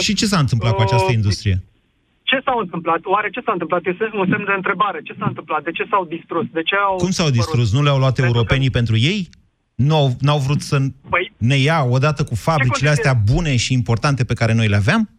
și 0.01 0.13
ce 0.13 0.25
s-a 0.25 0.39
întâmplat 0.39 0.71
uh, 0.71 0.77
cu 0.77 0.81
această 0.81 1.11
industrie? 1.11 1.63
Ce 2.23 2.41
s-a 2.45 2.53
întâmplat? 2.59 2.99
Oare 3.03 3.29
ce 3.29 3.41
s-a 3.45 3.51
întâmplat? 3.51 3.81
Este 3.85 4.09
un 4.13 4.27
semn 4.29 4.45
de 4.45 4.55
întrebare. 4.55 4.99
Ce 5.03 5.15
s-a 5.19 5.25
întâmplat? 5.25 5.63
De 5.63 5.71
ce 5.71 5.85
s-au 5.89 6.05
distrus? 6.05 6.45
De 6.51 6.61
ce 6.61 6.75
au 6.75 6.95
Cum 6.95 7.09
s-au 7.09 7.29
distrus? 7.29 7.73
Nu 7.73 7.83
le-au 7.83 7.97
luat 7.97 8.13
pentru 8.15 8.35
europenii 8.35 8.71
că... 8.71 8.77
pentru 8.77 8.95
ei? 8.97 9.29
Nu 9.75 9.95
au, 9.95 10.07
n-au 10.19 10.39
vrut 10.39 10.61
să 10.61 10.77
păi, 11.09 11.33
ne 11.37 11.55
ia 11.55 11.83
odată 11.89 12.23
cu 12.23 12.35
fabricile 12.35 12.89
astea 12.89 13.13
bune 13.13 13.55
și 13.55 13.73
importante 13.73 14.23
pe 14.25 14.33
care 14.33 14.53
noi 14.53 14.67
le 14.67 14.75
aveam? 14.75 15.09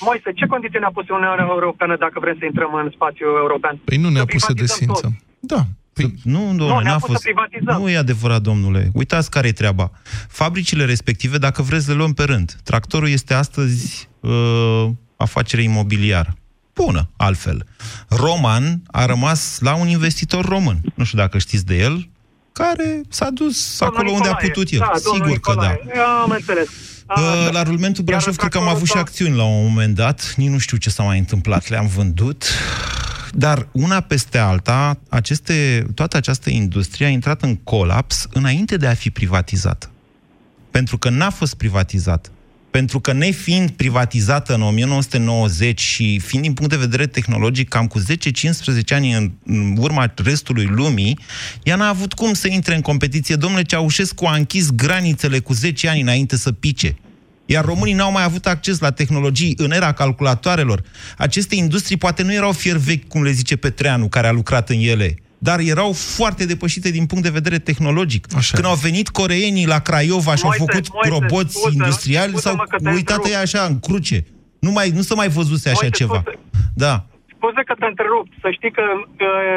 Moise, 0.00 0.32
ce 0.32 0.46
condiții 0.46 0.78
ne-a 0.78 0.90
pus 0.94 1.08
Uniunea 1.08 1.46
Europeană 1.48 1.96
dacă 1.96 2.20
vrem 2.20 2.36
să 2.38 2.44
intrăm 2.44 2.74
în 2.74 2.90
spațiul 2.94 3.36
european? 3.36 3.80
Păi 3.84 3.96
nu 3.96 4.08
ne-a 4.08 4.24
pus 4.24 4.42
să 4.42 4.52
desințăm. 4.52 5.12
Da. 5.40 5.60
Păi, 6.02 6.14
nu, 6.22 6.38
domnule, 6.38 6.72
nu, 6.72 6.80
n-a 6.80 6.98
fost. 6.98 7.22
Nu 7.60 7.88
e 7.88 7.96
adevărat, 7.96 8.42
domnule. 8.42 8.90
Uitați 8.92 9.30
care 9.30 9.48
e 9.48 9.52
treaba. 9.52 9.90
Fabricile 10.28 10.84
respective, 10.84 11.38
dacă 11.38 11.62
vreți, 11.62 11.88
le 11.88 11.94
luăm 11.94 12.12
pe 12.12 12.22
rând. 12.24 12.56
Tractorul 12.64 13.08
este 13.08 13.34
astăzi 13.34 14.08
uh, 14.20 14.86
afacere 15.16 15.62
imobiliară. 15.62 16.34
Bună, 16.74 17.10
altfel. 17.16 17.66
Roman 18.08 18.82
a 18.86 19.06
rămas 19.06 19.58
la 19.60 19.74
un 19.74 19.88
investitor 19.88 20.44
român. 20.44 20.80
Nu 20.94 21.04
știu 21.04 21.18
dacă 21.18 21.38
știți 21.38 21.66
de 21.66 21.78
el, 21.78 22.08
care 22.52 23.00
s-a 23.08 23.30
dus 23.30 23.78
domnul 23.78 23.96
acolo 23.98 24.10
Nicolae. 24.12 24.30
unde 24.32 24.44
a 24.44 24.46
putut 24.46 24.70
el. 24.72 24.78
Da, 24.78 24.90
Sigur 24.94 25.26
Nicolae. 25.26 25.80
că 25.86 25.92
da. 25.96 26.02
Am 26.22 26.30
înțeles. 26.30 26.68
Uh, 27.16 27.48
la 27.50 27.62
rulmentul 27.62 28.04
Brașov 28.04 28.36
cred 28.36 28.50
că 28.50 28.58
am 28.58 28.68
avut 28.68 28.86
și 28.86 28.96
acțiuni 28.96 29.36
la 29.36 29.44
un 29.44 29.66
moment 29.66 29.94
dat. 29.94 30.34
Nici 30.36 30.48
nu 30.48 30.58
știu 30.58 30.76
ce 30.76 30.90
s-a 30.90 31.02
mai 31.02 31.18
întâmplat. 31.18 31.68
Le-am 31.68 31.86
vândut. 31.86 32.44
Dar 33.32 33.68
una 33.72 34.00
peste 34.00 34.38
alta, 34.38 34.98
aceste, 35.08 35.86
toată 35.94 36.16
această 36.16 36.50
industrie 36.50 37.06
a 37.06 37.08
intrat 37.08 37.42
în 37.42 37.56
colaps 37.56 38.26
înainte 38.32 38.76
de 38.76 38.86
a 38.86 38.94
fi 38.94 39.10
privatizată. 39.10 39.90
Pentru 40.70 40.98
că 40.98 41.10
n-a 41.10 41.30
fost 41.30 41.54
privatizat. 41.54 42.30
Pentru 42.70 43.00
că 43.00 43.12
nefiind 43.12 43.70
privatizată 43.70 44.54
în 44.54 44.62
1990 44.62 45.80
și 45.80 46.18
fiind 46.18 46.44
din 46.44 46.54
punct 46.54 46.70
de 46.70 46.76
vedere 46.76 47.06
tehnologic 47.06 47.68
cam 47.68 47.86
cu 47.86 48.00
10-15 48.00 48.02
ani 48.88 49.12
în, 49.12 49.30
în 49.44 49.76
urma 49.78 50.12
restului 50.24 50.64
lumii, 50.64 51.18
ea 51.62 51.76
n-a 51.76 51.88
avut 51.88 52.12
cum 52.12 52.32
să 52.32 52.48
intre 52.48 52.74
în 52.74 52.80
competiție. 52.80 53.34
Domnule 53.34 53.62
Ceaușescu 53.62 54.24
a 54.24 54.34
închis 54.34 54.70
granițele 54.70 55.38
cu 55.38 55.52
10 55.52 55.88
ani 55.88 56.00
înainte 56.00 56.36
să 56.36 56.52
pice. 56.52 56.96
Iar 57.46 57.64
românii 57.64 57.94
n-au 57.94 58.12
mai 58.12 58.22
avut 58.22 58.46
acces 58.46 58.78
la 58.78 58.90
tehnologii 58.90 59.54
în 59.56 59.70
era 59.70 59.92
calculatoarelor. 59.92 60.82
Aceste 61.16 61.54
industrii 61.54 61.96
poate 61.96 62.22
nu 62.22 62.32
erau 62.32 62.52
fier 62.52 62.76
vechi, 62.76 63.08
cum 63.08 63.22
le 63.22 63.30
zice 63.30 63.56
Petreanu, 63.56 64.08
care 64.08 64.26
a 64.26 64.32
lucrat 64.32 64.70
în 64.70 64.78
ele, 64.80 65.14
dar 65.48 65.58
erau 65.74 65.92
foarte 65.92 66.44
depășite 66.52 66.90
din 66.90 67.06
punct 67.06 67.24
de 67.24 67.38
vedere 67.38 67.58
tehnologic. 67.58 68.26
Așa. 68.36 68.54
Când 68.54 68.66
au 68.66 68.78
venit 68.88 69.08
coreenii 69.08 69.66
la 69.74 69.80
Craiova 69.88 70.34
și 70.34 70.44
au 70.44 70.54
făcut 70.64 70.86
Moise, 70.92 71.08
roboți 71.14 71.54
scuze, 71.58 71.76
industriali, 71.76 72.36
s-au 72.36 72.56
uitat 72.98 73.26
ei 73.26 73.36
așa, 73.36 73.60
în 73.70 73.80
cruce. 73.80 74.18
Nu, 74.60 74.70
mai, 74.70 74.88
nu 74.98 75.00
se 75.08 75.14
mai 75.14 75.28
văzuse 75.28 75.68
așa 75.68 75.78
Moise, 75.86 75.96
ceva. 76.00 76.20
Scuze. 76.24 76.38
Da. 76.74 76.94
Scuze 77.36 77.62
că 77.68 77.74
te 77.78 77.86
întrerup. 77.92 78.26
Să 78.42 78.48
știi 78.56 78.72
că 78.78 78.84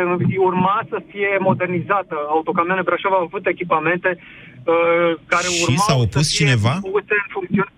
uh, 0.10 0.38
urma 0.50 0.86
să 0.90 0.98
fie 1.12 1.32
modernizată. 1.40 2.16
Autocamioane 2.36 2.82
Brașov 2.88 3.12
au 3.12 3.24
avut 3.24 3.46
echipamente 3.54 4.10
uh, 4.18 5.10
care 5.26 5.48
și 5.68 5.78
s-a 5.88 5.96
opus 6.06 6.28
cineva? 6.40 6.74
în 6.84 7.28
funcțiune 7.36 7.72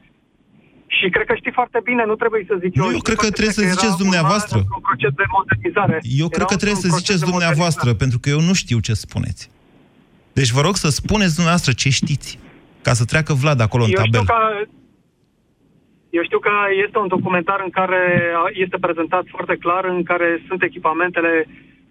și 0.95 1.05
Și 1.05 1.09
cred 1.09 1.25
că 1.29 1.35
știi 1.35 1.51
foarte 1.59 1.79
bine, 1.83 2.03
nu 2.05 2.15
trebuie 2.15 2.43
să 2.47 2.55
zici 2.63 2.75
Nu, 2.75 2.91
eu 2.97 3.03
cred 3.07 3.17
că 3.25 3.29
trebuie 3.37 3.59
să 3.61 3.65
ziceți 3.73 3.97
dumneavoastră. 4.03 4.57
Un 4.57 4.83
proces 4.89 5.13
de 5.21 5.25
modernizare. 5.37 5.97
Eu 6.23 6.27
cred 6.35 6.47
că 6.53 6.57
trebuie 6.61 6.83
să 6.85 6.89
ziceți 6.97 7.23
dumneavoastră, 7.31 7.93
pentru 7.93 8.17
că 8.21 8.27
eu 8.35 8.41
nu 8.49 8.53
știu 8.53 8.79
ce 8.87 8.93
spuneți. 8.93 9.43
Deci 10.39 10.51
vă 10.57 10.61
rog 10.67 10.75
să 10.83 10.89
spuneți 10.89 11.35
dumneavoastră 11.39 11.71
ce 11.81 11.89
știți, 11.89 12.29
ca 12.81 12.93
să 12.99 13.03
treacă 13.05 13.33
Vlad 13.33 13.59
acolo 13.61 13.83
în 13.83 13.89
eu 13.89 13.95
tabel. 14.01 14.21
Știu 14.21 14.33
că, 14.33 14.41
eu 16.17 16.23
știu 16.23 16.39
că 16.47 16.53
este 16.85 16.97
un 17.03 17.07
documentar 17.15 17.59
în 17.67 17.71
care 17.79 18.03
este 18.63 18.77
prezentat 18.85 19.25
foarte 19.35 19.55
clar, 19.63 19.83
în 19.95 20.03
care 20.03 20.27
sunt 20.47 20.61
echipamentele 20.63 21.33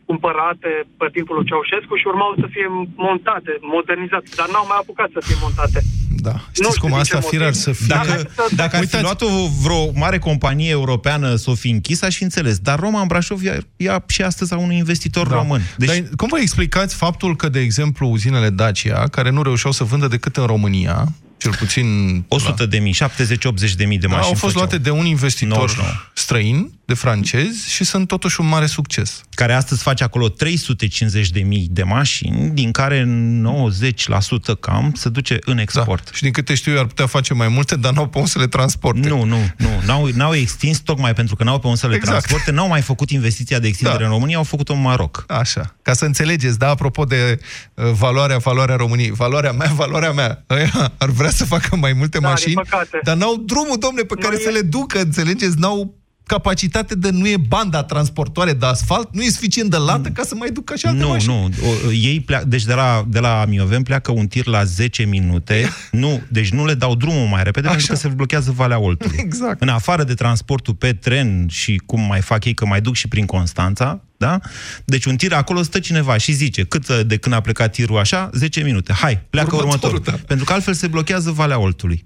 cumpărate 0.09 0.71
pe 1.01 1.07
timpul 1.17 1.35
lui 1.37 1.49
Ceaușescu 1.49 1.95
și 1.97 2.07
urmau 2.12 2.31
să 2.40 2.47
fie 2.55 2.69
montate, 3.09 3.53
modernizate, 3.61 4.29
dar 4.37 4.49
n-au 4.53 4.67
mai 4.69 4.79
apucat 4.81 5.11
să 5.17 5.21
fie 5.27 5.38
montate. 5.47 5.79
Da. 6.20 6.44
Știți 6.53 6.79
cum 6.79 6.92
asta 6.94 7.20
fi 7.20 7.37
ar 7.42 7.53
să 7.53 7.72
fie... 7.72 7.87
Dacă, 7.88 8.31
dacă 8.55 8.77
ar 8.77 8.87
fi 8.87 9.00
luat-o 9.00 9.27
vreo 9.62 9.90
mare 9.94 10.18
companie 10.18 10.70
europeană 10.70 11.35
să 11.35 11.50
o 11.50 11.55
fi 11.55 11.70
închis, 11.70 12.03
aș 12.03 12.16
fi 12.16 12.22
înțeles. 12.22 12.59
Dar 12.59 12.79
Roma 12.79 13.00
în 13.00 13.07
Brașov 13.07 13.42
ia, 13.42 13.59
ia 13.77 14.05
și 14.07 14.22
astăzi 14.22 14.53
a 14.53 14.57
unui 14.57 14.77
investitor 14.77 15.29
Da. 15.29 15.35
român. 15.35 15.62
Deci... 15.77 15.88
Dar 15.88 16.03
cum 16.16 16.29
vă 16.31 16.38
explicați 16.40 16.94
faptul 16.94 17.37
că, 17.37 17.48
de 17.48 17.61
exemplu, 17.61 18.09
uzinele 18.11 18.50
Dacia, 18.50 19.09
care 19.09 19.31
nu 19.31 19.42
reușeau 19.42 19.72
să 19.72 19.85
vândă 19.85 20.09
decât 20.09 20.37
în 20.37 20.44
România, 20.46 21.12
cel 21.37 21.55
puțin... 21.59 21.87
100 22.29 22.66
de 22.66 22.79
mii, 22.79 22.94
70-80 22.94 23.72
de 23.77 23.85
mii 23.85 23.98
de 23.98 24.07
Da, 24.07 24.14
mașini 24.14 24.33
au 24.33 24.38
fost 24.38 24.38
făceau. 24.38 24.53
luate 24.61 24.79
de 24.79 24.90
un 24.90 25.07
investitor 25.07 25.57
99. 25.57 25.88
străin, 26.12 26.72
de 26.87 26.94
francezi, 26.94 27.70
și 27.70 27.85
sunt 27.85 28.09
totuși 28.09 28.40
un 28.40 28.47
mare 28.47 28.66
succes. 28.66 29.23
care 29.31 29.53
astăzi 29.53 29.83
face 29.83 30.05
acolo 30.05 30.29
350 30.29 31.31
de 31.31 31.40
mii 31.40 31.66
de 31.70 31.83
mașini, 31.83 32.51
din 32.51 32.70
care 32.70 33.05
90% 33.05 34.61
cam 34.61 34.92
se 34.97 35.09
duce 35.09 35.38
în 35.44 35.59
export. 35.59 36.05
Da. 36.05 36.11
Și 36.14 36.23
din 36.23 36.33
câte 36.33 36.55
știu 36.55 36.73
eu, 36.73 36.79
ar 36.79 36.87
putea 36.87 37.07
face 37.07 37.35
mai 37.35 37.49
multe, 37.49 37.77
dar 37.77 37.92
n-au 37.92 38.07
pe 38.09 38.18
unde 38.18 38.31
să 38.31 38.38
le 38.38 38.47
transporte. 38.47 39.09
Nu, 39.09 39.25
nu, 39.25 39.37
nu. 39.57 39.68
N-au, 39.87 40.07
n-au 40.14 40.35
extins 40.35 40.79
tocmai 40.79 41.14
pentru 41.14 41.37
că 41.37 41.44
n-au 41.44 41.59
pe 41.59 41.66
unde 41.66 41.79
să 41.79 41.87
le 41.88 41.94
Exact. 41.94 42.18
transporte, 42.18 42.51
n-au 42.51 42.68
mai 42.68 42.81
făcut 42.81 43.11
investiția 43.11 43.59
de 43.59 43.66
extindere 43.66 43.99
Da. 43.99 44.05
în 44.05 44.11
România, 44.11 44.37
au 44.37 44.42
făcut-o 44.42 44.73
în 44.73 44.81
Maroc. 44.81 45.25
Așa. 45.29 45.75
Ca 45.83 45.92
să 45.92 46.05
înțelegeți, 46.05 46.59
da, 46.59 46.68
apropo 46.68 47.05
de 47.05 47.38
uh, 47.75 47.85
valoarea, 47.92 48.37
valoarea 48.38 48.77
României, 48.77 49.11
valoarea 49.11 49.53
mea, 49.53 49.73
valoarea 49.83 50.12
mea, 50.12 50.44
ăia 50.51 50.92
ar 50.99 51.09
vrea 51.11 51.31
să 51.31 51.44
facă 51.44 51.77
mai 51.77 51.92
multe 51.92 52.18
Da, 52.18 52.18
din 52.18 52.29
mașini, 52.29 52.55
păcate. 52.55 53.01
dar 53.03 53.16
n-au 53.16 53.37
drumul, 53.47 53.77
domne, 53.79 54.03
pe 54.03 54.14
care 54.14 54.37
să 54.37 54.51
le 54.51 54.61
ducă, 54.61 55.01
înțelegeți? 55.01 55.59
N-au 55.59 55.94
capacitate 56.26 56.94
de, 56.94 57.10
nu 57.10 57.28
e 57.28 57.37
banda 57.48 57.82
transportoare 57.82 58.52
de 58.52 58.66
asfalt, 58.66 59.08
nu 59.12 59.22
e 59.22 59.28
suficient 59.28 59.70
de 59.70 59.76
lată 59.76 60.08
ca 60.08 60.22
să 60.22 60.34
mai 60.34 60.50
ducă 60.50 60.74
și 60.76 60.87
alte 60.87 61.00
Nu, 61.02 61.08
mașini. 61.08 61.32
nu. 61.34 61.68
O, 61.88 61.92
ei 61.92 62.20
pleacă, 62.20 62.44
deci 62.46 62.64
de 62.64 62.74
la, 62.74 63.04
de 63.08 63.18
la 63.18 63.44
Mioveni 63.48 63.84
pleacă 63.84 64.12
un 64.12 64.26
tir 64.26 64.46
la 64.46 64.64
10 64.64 65.02
minute. 65.04 65.68
Nu, 65.90 66.22
deci 66.28 66.50
nu 66.50 66.66
le 66.66 66.74
dau 66.74 66.94
drumul 66.94 67.26
mai 67.26 67.42
repede 67.42 67.66
Așa. 67.66 67.76
pentru 67.76 67.92
că 67.94 67.98
se 68.00 68.08
blochează 68.08 68.52
Valea 68.52 68.78
Oltului. 68.78 69.16
Exact. 69.26 69.62
În 69.62 69.68
afară 69.68 70.04
de 70.04 70.14
transportul 70.14 70.74
pe 70.74 70.92
tren 70.92 71.46
și 71.50 71.82
cum 71.87 72.00
mai 72.00 72.20
fac 72.20 72.44
ei, 72.44 72.54
că 72.54 72.66
mai 72.66 72.80
duc 72.80 72.94
și 72.94 73.08
prin 73.08 73.26
Constanța, 73.26 74.00
da? 74.16 74.38
Deci 74.84 75.04
un 75.04 75.16
tir 75.16 75.32
acolo 75.32 75.62
stă 75.62 75.78
cineva 75.78 76.16
și 76.16 76.32
zice 76.32 76.62
cât 76.64 77.02
de 77.02 77.16
când 77.16 77.34
a 77.34 77.40
plecat 77.40 77.72
tirul 77.72 77.98
așa, 77.98 78.30
10 78.32 78.60
minute. 78.62 78.92
Hai, 78.92 79.22
pleacă 79.30 79.56
Următorul, 79.56 79.96
următorul. 79.96 80.18
da. 80.20 80.26
Pentru 80.26 80.44
că 80.44 80.52
altfel 80.52 80.74
se 80.74 80.87
blochează 80.87 81.30
Valea 81.30 81.58
Oltului. 81.58 82.04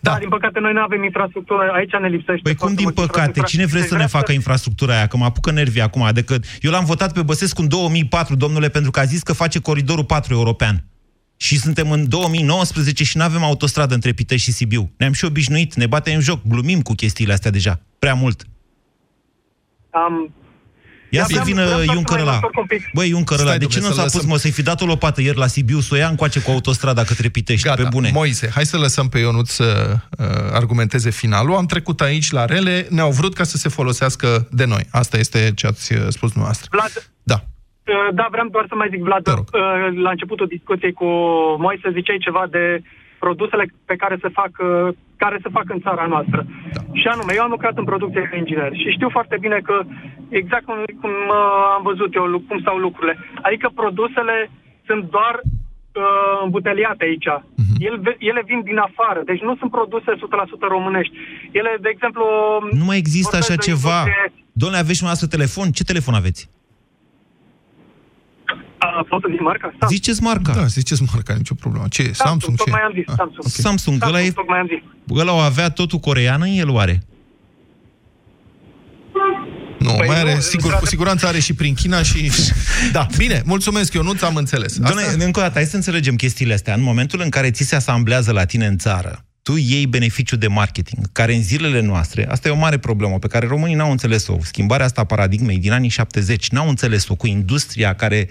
Da. 0.00 0.10
da, 0.10 0.18
din 0.18 0.28
păcate 0.28 0.58
noi 0.60 0.72
nu 0.72 0.80
avem 0.80 1.04
infrastructură, 1.04 1.70
aici 1.74 1.92
ne 2.00 2.08
lipsește. 2.08 2.42
Păi 2.42 2.54
cum 2.54 2.58
foarte 2.58 2.82
din 2.82 2.84
mult 2.84 2.94
păcate? 2.94 3.26
infrastructura. 3.26 3.46
Cine 3.46 3.66
vrea 3.66 3.80
Deci 3.80 3.90
să 3.90 3.96
ne 3.96 4.06
facă 4.06 4.32
infrastructura 4.32 4.94
aia? 4.96 5.06
Că 5.06 5.16
mă 5.16 5.24
apucă 5.24 5.50
nervii 5.50 5.80
acum. 5.80 6.02
Adică 6.02 6.34
eu 6.60 6.70
l-am 6.70 6.84
votat 6.84 7.12
pe 7.12 7.22
Băsescu 7.22 7.60
în 7.60 7.68
2004, 7.68 8.34
domnule, 8.34 8.68
pentru 8.68 8.90
că 8.90 9.00
a 9.00 9.04
zis 9.04 9.22
că 9.22 9.32
face 9.32 9.60
coridorul 9.60 10.04
4 10.04 10.34
european. 10.34 10.84
Și 11.36 11.58
suntem 11.58 11.90
în 11.90 12.08
2019 12.08 13.04
și 13.04 13.16
nu 13.16 13.22
avem 13.22 13.42
autostradă 13.42 13.94
între 13.94 14.12
Pitești 14.12 14.50
și 14.50 14.56
Sibiu. 14.56 14.90
Ne-am 14.96 15.12
și 15.12 15.24
obișnuit, 15.24 15.74
ne 15.74 15.86
batem 15.86 16.14
în 16.14 16.20
joc, 16.20 16.40
glumim 16.48 16.80
cu 16.80 16.92
chestiile 16.92 17.32
astea 17.32 17.50
deja. 17.50 17.80
Prea 17.98 18.14
mult. 18.14 18.44
Am... 19.90 20.32
Ia 21.16 21.20
Da, 21.20 21.26
să 21.26 21.32
vreau- 21.32 21.44
vină 21.44 21.64
vreau 21.64 21.78
să 21.78 21.92
Juncker 21.92 22.16
mai 22.16 22.22
ăla. 22.26 22.34
întorc 22.34 22.56
un 22.58 22.64
pic. 22.66 22.90
Băi, 22.94 23.08
Juncker 23.08 23.38
ăla, 23.38 23.46
Stai, 23.48 23.58
de 23.58 23.66
ce 23.66 23.78
dom'le, 23.78 23.82
nu 23.82 23.88
să 23.88 23.94
s-a 23.94 24.02
pus, 24.02 24.12
lăsăm. 24.14 24.28
mă, 24.28 24.36
să-i 24.36 24.50
fi 24.50 24.62
dat 24.62 24.80
o 24.80 24.86
lopată 24.86 25.20
ieri 25.20 25.38
la 25.38 25.46
Sibiu, 25.46 25.80
să 25.80 25.90
o 25.92 25.96
ia 25.96 26.08
încoace 26.08 26.40
cu 26.40 26.50
autostrada 26.50 27.02
către 27.04 27.28
Pitești, 27.28 27.66
Gata, 27.68 27.82
pe 27.82 27.88
bune. 27.90 28.10
Moise, 28.12 28.50
hai 28.54 28.64
să 28.66 28.76
lăsăm 28.78 29.08
pe 29.08 29.18
Ionut 29.18 29.46
să 29.46 29.96
uh, 30.18 30.26
argumenteze 30.52 31.10
finalul. 31.10 31.54
Am 31.56 31.66
trecut 31.66 32.00
aici 32.00 32.30
la 32.30 32.44
rele, 32.44 32.86
ne-au 32.90 33.10
vrut 33.10 33.34
ca 33.34 33.44
să 33.44 33.56
se 33.56 33.68
folosească 33.68 34.48
de 34.50 34.64
noi. 34.64 34.82
Asta 34.90 35.16
este 35.18 35.52
ce 35.54 35.66
ați 35.66 35.92
uh, 35.92 35.98
spus 36.08 36.28
dumneavoastră. 36.30 36.68
Vlad, 36.72 37.08
Da. 37.22 37.38
Uh, 37.44 38.14
Da, 38.14 38.26
vreau 38.30 38.48
doar 38.48 38.64
să 38.68 38.74
mai 38.74 38.88
zic, 38.90 39.00
Vlad, 39.02 39.22
Te 39.22 39.30
rog. 39.30 39.48
uh, 39.52 39.60
la 40.02 40.10
începutul 40.10 40.46
discuției 40.46 40.92
cu 40.92 41.06
Moise 41.58 41.88
ziceai 41.92 42.18
ceva 42.20 42.44
de 42.50 42.82
produsele 43.18 43.64
pe 43.90 43.96
care 44.02 44.16
se 44.22 44.28
fac, 44.28 44.52
uh, 44.58 44.88
care 45.16 45.38
se 45.42 45.48
fac 45.56 45.66
în 45.74 45.80
țara 45.86 46.06
noastră. 46.14 46.40
Da. 46.74 46.80
Și 47.00 47.06
anume, 47.06 47.32
eu 47.36 47.42
am 47.42 47.50
lucrat 47.56 47.76
în 47.78 47.84
producție 47.90 48.28
de 48.30 48.36
inginer 48.36 48.70
și 48.80 48.94
știu 48.96 49.08
foarte 49.16 49.36
bine 49.40 49.58
că 49.68 49.76
exact 50.28 50.64
cum, 50.64 50.78
cum 51.00 51.10
uh, 51.10 51.74
am 51.76 51.82
văzut 51.90 52.14
eu 52.14 52.24
lu- 52.24 52.44
cum 52.48 52.58
stau 52.60 52.76
lucrurile. 52.86 53.14
Adică 53.42 53.66
produsele 53.74 54.50
sunt 54.88 55.02
doar 55.16 55.34
uh, 55.42 56.38
îmbuteliate 56.44 57.04
aici. 57.04 57.28
Mhm. 57.62 57.74
Ele, 57.86 58.16
ele 58.18 58.42
vin 58.50 58.60
din 58.70 58.78
afară, 58.88 59.20
deci 59.30 59.40
nu 59.48 59.56
sunt 59.56 59.70
produse 59.70 60.10
100% 60.12 60.18
românești. 60.76 61.14
Ele, 61.52 61.70
de 61.80 61.88
exemplu... 61.92 62.24
Nu 62.80 62.84
mai 62.84 62.96
există 63.04 63.30
vorbesc 63.36 63.50
așa 63.50 63.58
de 63.60 63.66
ceva. 63.70 63.96
industrie- 63.98 64.32
Domnule, 64.62 64.80
aveți 64.80 64.96
și 64.98 65.02
dumneavoastră 65.02 65.36
telefon? 65.36 65.66
Ce 65.78 65.84
telefon 65.92 66.14
aveți? 66.14 66.42
A, 68.78 69.06
pot 69.08 69.20
să 69.22 69.28
zic 69.30 69.40
marca? 69.40 69.66
Samsung. 69.70 69.90
Ziceți 69.90 70.22
marca. 70.22 70.52
Da, 70.52 70.66
ziceți 70.66 71.02
marca, 71.12 71.34
nicio 71.34 71.54
problemă. 71.54 71.86
Ce 71.88 72.02
e? 72.02 72.12
Samsung? 72.12 72.56
ce? 72.56 72.62
tocmai 72.64 72.80
am 72.84 72.92
zis, 72.94 73.04
Ah, 73.08 73.14
Samsung. 73.16 73.44
ok. 73.44 73.50
Samsung, 73.52 74.02
ăla, 74.06 74.20
e, 74.22 74.30
tocmai 74.30 74.58
am 74.58 74.66
zis. 74.66 75.18
ăla 75.20 75.32
o 75.32 75.36
avea 75.36 75.68
totul 75.70 75.98
corean 75.98 76.40
în 76.42 76.48
el, 76.52 76.70
oare? 76.70 77.02
Nu, 79.78 79.92
Păi 79.92 80.06
mai 80.06 80.20
are, 80.20 80.34
nu, 80.34 80.40
sigur, 80.40 80.70
într-adevăr- 80.70 80.78
cu 80.78 80.86
siguranță 80.86 81.26
are 81.26 81.38
și 81.40 81.54
prin 81.54 81.74
China 81.74 82.02
și... 82.02 82.30
Da, 82.92 83.06
bine, 83.16 83.42
mulțumesc, 83.44 83.92
eu 83.94 84.02
nu 84.02 84.12
ți-am 84.14 84.36
înțeles. 84.36 84.78
Asta... 84.80 84.92
Doamne, 85.02 85.24
încă 85.24 85.38
o 85.38 85.42
dată, 85.42 85.54
hai 85.54 85.64
să 85.64 85.76
înțelegem 85.76 86.16
chestiile 86.16 86.54
astea. 86.54 86.74
În 86.74 86.82
momentul 86.82 87.20
în 87.20 87.28
care 87.28 87.50
ți 87.50 87.62
se 87.64 87.74
asamblează 87.76 88.32
la 88.32 88.44
tine 88.44 88.66
în 88.66 88.78
țară, 88.78 89.24
tu 89.46 89.56
iei 89.56 89.86
beneficiu 89.86 90.36
de 90.36 90.46
marketing, 90.46 91.12
care 91.12 91.34
în 91.34 91.42
zilele 91.42 91.80
noastre, 91.80 92.28
asta 92.30 92.48
e 92.48 92.50
o 92.50 92.56
mare 92.56 92.78
problemă 92.78 93.18
pe 93.18 93.26
care 93.26 93.46
românii 93.46 93.74
n-au 93.74 93.90
înțeles-o. 93.90 94.36
Schimbarea 94.42 94.86
asta 94.86 95.00
a 95.00 95.04
paradigmei 95.04 95.58
din 95.58 95.72
anii 95.72 95.88
70, 95.88 96.50
n-au 96.50 96.68
înțeles-o 96.68 97.14
cu 97.14 97.26
industria 97.26 97.94
care, 97.94 98.28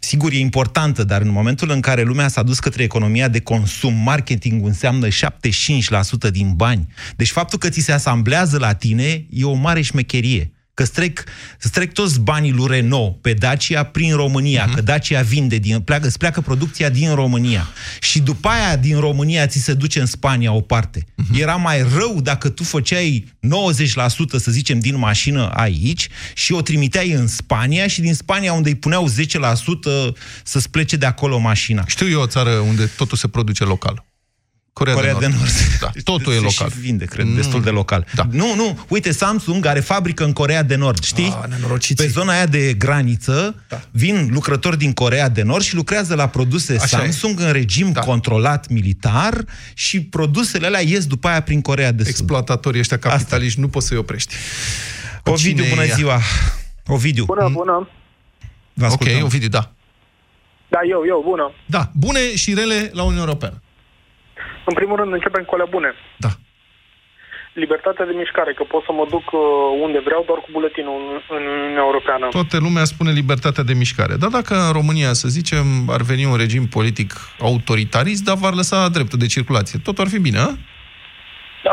sigur, 0.00 0.32
e 0.32 0.38
importantă, 0.38 1.04
dar 1.04 1.20
în 1.20 1.30
momentul 1.30 1.70
în 1.70 1.80
care 1.80 2.02
lumea 2.02 2.28
s-a 2.28 2.42
dus 2.42 2.58
către 2.58 2.82
economia 2.82 3.28
de 3.28 3.40
consum, 3.40 3.94
marketingul 3.94 4.68
înseamnă 4.68 5.08
75% 5.08 6.30
din 6.30 6.52
bani. 6.54 6.86
Deci 7.16 7.30
faptul 7.30 7.58
că 7.58 7.68
ți 7.68 7.80
se 7.80 7.92
asamblează 7.92 8.58
la 8.58 8.72
tine 8.72 9.26
e 9.30 9.44
o 9.44 9.54
mare 9.54 9.80
șmecherie. 9.80 10.52
Că 10.80 10.86
strec, 10.86 11.24
strec 11.58 11.92
toți 11.92 12.20
banii 12.20 12.52
lui 12.52 12.66
Renault 12.68 13.20
pe 13.20 13.32
Dacia 13.32 13.82
prin 13.82 14.14
România, 14.14 14.68
uh-huh. 14.68 14.74
că 14.74 14.80
Dacia 14.82 15.20
vinde, 15.20 15.56
din, 15.56 15.80
pleacă, 15.80 16.06
îți 16.06 16.18
pleacă 16.18 16.40
producția 16.40 16.88
din 16.88 17.14
România. 17.14 17.68
Și 18.00 18.20
după 18.20 18.48
aia 18.48 18.76
din 18.76 18.98
România 18.98 19.46
ți 19.46 19.58
se 19.58 19.74
duce 19.74 20.00
în 20.00 20.06
Spania 20.06 20.52
o 20.52 20.60
parte. 20.60 21.00
Uh-huh. 21.00 21.40
Era 21.40 21.56
mai 21.56 21.82
rău 21.82 22.20
dacă 22.22 22.48
tu 22.48 22.64
făceai 22.64 23.32
90%, 23.42 24.08
să 24.36 24.50
zicem, 24.50 24.78
din 24.78 24.98
mașină 24.98 25.50
aici 25.54 26.08
și 26.34 26.52
o 26.52 26.62
trimiteai 26.62 27.10
în 27.10 27.26
Spania 27.26 27.86
și 27.86 28.00
din 28.00 28.14
Spania 28.14 28.52
unde 28.52 28.68
îi 28.68 28.74
puneau 28.74 29.08
10% 29.08 29.12
să-ți 30.44 30.70
plece 30.70 30.96
de 30.96 31.06
acolo 31.06 31.38
mașina. 31.38 31.84
Știu 31.86 32.08
eu 32.08 32.20
o 32.20 32.26
țară 32.26 32.50
unde 32.50 32.90
totul 32.96 33.16
se 33.16 33.28
produce 33.28 33.64
local. 33.64 34.04
Corea, 34.72 34.94
Corea 34.94 35.14
de 35.14 35.26
Nord. 35.26 35.50
Da, 35.80 35.90
totul 36.04 36.32
e 36.32 36.36
Se 36.36 36.42
local. 36.42 36.70
Și 36.70 36.78
vinde, 36.78 37.04
cred, 37.04 37.26
destul 37.26 37.62
de 37.62 37.70
local. 37.70 38.06
Da. 38.14 38.22
Nu, 38.30 38.54
nu, 38.54 38.78
uite, 38.88 39.12
Samsung 39.12 39.66
are 39.66 39.80
fabrică 39.80 40.24
în 40.24 40.32
Corea 40.32 40.62
de 40.62 40.74
Nord, 40.76 41.02
știi? 41.04 41.36
Ah, 41.42 41.48
nenorociții. 41.48 42.04
Pe 42.04 42.10
zona 42.10 42.32
aia 42.32 42.46
de 42.46 42.74
graniță 42.74 43.62
Da. 43.68 43.80
vin 43.90 44.28
lucrători 44.32 44.78
din 44.78 44.92
Corea 44.92 45.28
de 45.28 45.42
Nord 45.42 45.62
și 45.64 45.74
lucrează 45.74 46.14
la 46.14 46.26
produse 46.28 46.74
Așa 46.80 46.86
Samsung 46.98 47.40
în 47.40 47.52
regim 47.52 47.92
Da. 47.92 48.00
controlat 48.00 48.68
militar 48.68 49.44
și 49.74 50.02
produsele 50.02 50.66
alea 50.66 50.80
ies 50.80 51.06
după 51.06 51.28
aia 51.28 51.42
prin 51.42 51.60
Corea 51.60 51.92
de 51.92 52.02
Sud. 52.02 52.12
Exploatatorii 52.12 52.80
ăștia 52.80 52.98
capitaliști 52.98 53.60
nu 53.60 53.68
poți 53.68 53.86
să-i 53.86 53.96
oprești. 53.96 54.34
Ovidiu, 55.24 55.62
Cine 55.62 55.68
bună 55.74 55.84
e 55.84 55.88
ea? 55.88 55.94
ziua! 55.94 56.20
Ovidiu, 56.86 57.24
Bună, 57.24 57.48
bună. 57.52 57.88
vă 58.74 58.84
Ok, 58.84 58.90
ascultăm. 58.90 59.22
Ovidiu, 59.24 59.48
da. 59.48 59.72
Da, 60.68 60.78
eu, 60.90 61.02
eu, 61.08 61.22
bună. 61.28 61.52
Da, 61.66 61.90
bune 61.94 62.34
și 62.36 62.54
rele 62.54 62.90
la 62.92 63.02
Uniunea 63.02 63.24
Europeană. 63.24 63.62
În 64.70 64.74
primul 64.80 64.96
rând, 65.00 65.12
începem 65.12 65.44
cu 65.44 65.54
alea 65.54 65.72
bune. 65.76 65.90
Da. 66.24 66.32
Libertatea 67.52 68.04
de 68.10 68.14
mișcare, 68.22 68.52
că 68.58 68.64
pot 68.72 68.82
să 68.88 68.92
mă 68.98 69.06
duc 69.14 69.26
uh, 69.32 69.40
unde 69.84 70.00
vreau, 70.08 70.22
doar 70.26 70.38
cu 70.44 70.48
buletinul 70.56 70.96
în, 71.00 71.08
în 71.36 71.44
Uniunea 71.56 71.84
Europeană. 71.88 72.26
Toată 72.38 72.56
lumea 72.66 72.84
spune 72.84 73.10
libertatea 73.20 73.64
de 73.70 73.74
mișcare. 73.82 74.14
Dar 74.22 74.30
dacă 74.38 74.54
în 74.66 74.72
România, 74.78 75.12
să 75.22 75.28
zicem, 75.28 75.66
ar 75.96 76.02
veni 76.10 76.24
un 76.32 76.36
regim 76.44 76.64
politic 76.76 77.10
autoritarist, 77.50 78.22
dar 78.24 78.36
v-ar 78.42 78.54
lăsa 78.60 78.88
dreptul 78.96 79.18
de 79.18 79.32
circulație, 79.34 79.78
tot 79.86 79.96
ar 79.98 80.08
fi 80.14 80.18
bine, 80.28 80.38
a? 80.38 80.50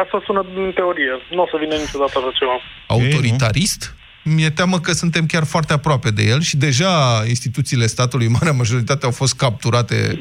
Asta 0.04 0.18
sună 0.26 0.42
în 0.56 0.72
teorie. 0.78 1.14
Nu 1.36 1.42
o 1.42 1.48
să 1.52 1.58
vină 1.60 1.76
niciodată 1.76 2.18
așa 2.18 2.32
ceva. 2.40 2.58
Autoritarist? 2.88 3.82
Mi-e 4.24 4.50
teamă 4.50 4.80
că 4.80 4.92
suntem 4.92 5.26
chiar 5.26 5.46
foarte 5.46 5.74
aproape 5.74 6.10
de 6.10 6.24
el 6.24 6.42
și 6.42 6.58
deja 6.58 7.24
instituțiile 7.28 7.86
statului, 7.86 8.28
marea 8.28 8.52
majoritate, 8.62 9.06
au 9.06 9.12
fost 9.12 9.36
capturate. 9.36 10.20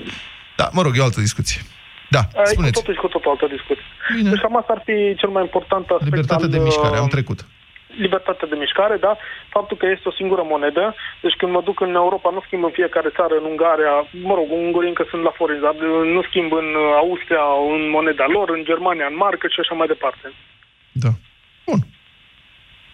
Da, 0.57 0.71
mă 0.73 0.83
rog, 0.83 0.97
e 0.97 1.01
o 1.01 1.05
altă 1.05 1.21
discuție. 1.21 1.61
Da, 2.09 2.23
Aici 2.35 2.47
spuneți. 2.57 2.73
totuși 2.81 2.99
cu 2.99 3.09
totul 3.09 3.31
altă 3.31 3.47
discuție. 3.57 3.89
Bine. 4.17 4.31
Deci 4.31 4.41
cam 4.45 4.57
asta 4.57 4.73
ar 4.77 4.83
fi 4.85 5.15
cel 5.21 5.29
mai 5.37 5.43
important 5.49 5.87
aspect 5.89 6.11
Libertate 6.11 6.45
al, 6.45 6.51
de 6.55 6.59
mișcare, 6.59 6.97
am 6.97 7.11
uh, 7.11 7.15
trecut. 7.17 7.39
libertatea 8.05 8.47
de 8.53 8.57
mișcare, 8.65 8.97
da? 9.07 9.13
Faptul 9.57 9.77
că 9.77 9.87
este 9.87 10.09
o 10.09 10.17
singură 10.21 10.43
monedă, 10.55 10.85
deci 11.25 11.37
când 11.41 11.53
mă 11.53 11.63
duc 11.69 11.81
în 11.81 11.95
Europa, 11.95 12.31
nu 12.37 12.43
schimb 12.47 12.65
în 12.65 12.75
fiecare 12.79 13.11
țară, 13.19 13.35
în 13.39 13.45
Ungaria, 13.53 13.95
mă 14.29 14.35
rog, 14.39 14.49
ungurii 14.51 14.89
încă 14.93 15.05
sunt 15.11 15.23
la 15.23 15.33
forin, 15.39 15.61
dar 15.67 15.75
nu 16.17 16.23
schimb 16.29 16.51
în 16.53 16.69
Austria, 17.05 17.45
în 17.75 17.83
moneda 17.97 18.27
lor, 18.37 18.49
în 18.57 18.63
Germania, 18.71 19.07
în 19.11 19.17
marcă 19.25 19.47
și 19.49 19.61
așa 19.61 19.75
mai 19.75 19.87
departe. 19.95 20.27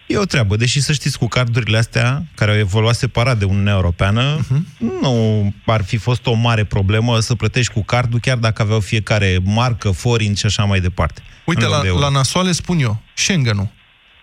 E 0.07 0.17
o 0.17 0.25
treabă, 0.25 0.55
deși 0.55 0.81
să 0.81 0.93
știți, 0.93 1.17
cu 1.17 1.27
cardurile 1.27 1.77
astea, 1.77 2.25
care 2.35 2.51
au 2.51 2.57
evoluat 2.57 2.95
separat 2.95 3.37
de 3.37 3.45
Uniunea 3.45 3.73
Europeană, 3.73 4.39
uh-huh. 4.39 4.81
nu 5.01 5.53
ar 5.65 5.83
fi 5.83 5.97
fost 5.97 6.25
o 6.25 6.33
mare 6.33 6.63
problemă 6.63 7.19
să 7.19 7.35
plătești 7.35 7.73
cu 7.73 7.83
cardul, 7.83 8.19
chiar 8.19 8.37
dacă 8.37 8.61
aveau 8.61 8.79
fiecare 8.79 9.39
marcă, 9.43 9.91
forin 9.91 10.35
și 10.35 10.45
așa 10.45 10.63
mai 10.63 10.79
departe. 10.79 11.21
Uite, 11.45 11.63
În 11.63 11.69
loc 11.69 11.81
de 11.81 11.87
la, 11.87 11.93
euro. 11.93 12.03
la 12.05 12.09
nasoale 12.09 12.51
spun 12.51 12.79
eu, 12.79 13.01
Schengen-ul. 13.13 13.69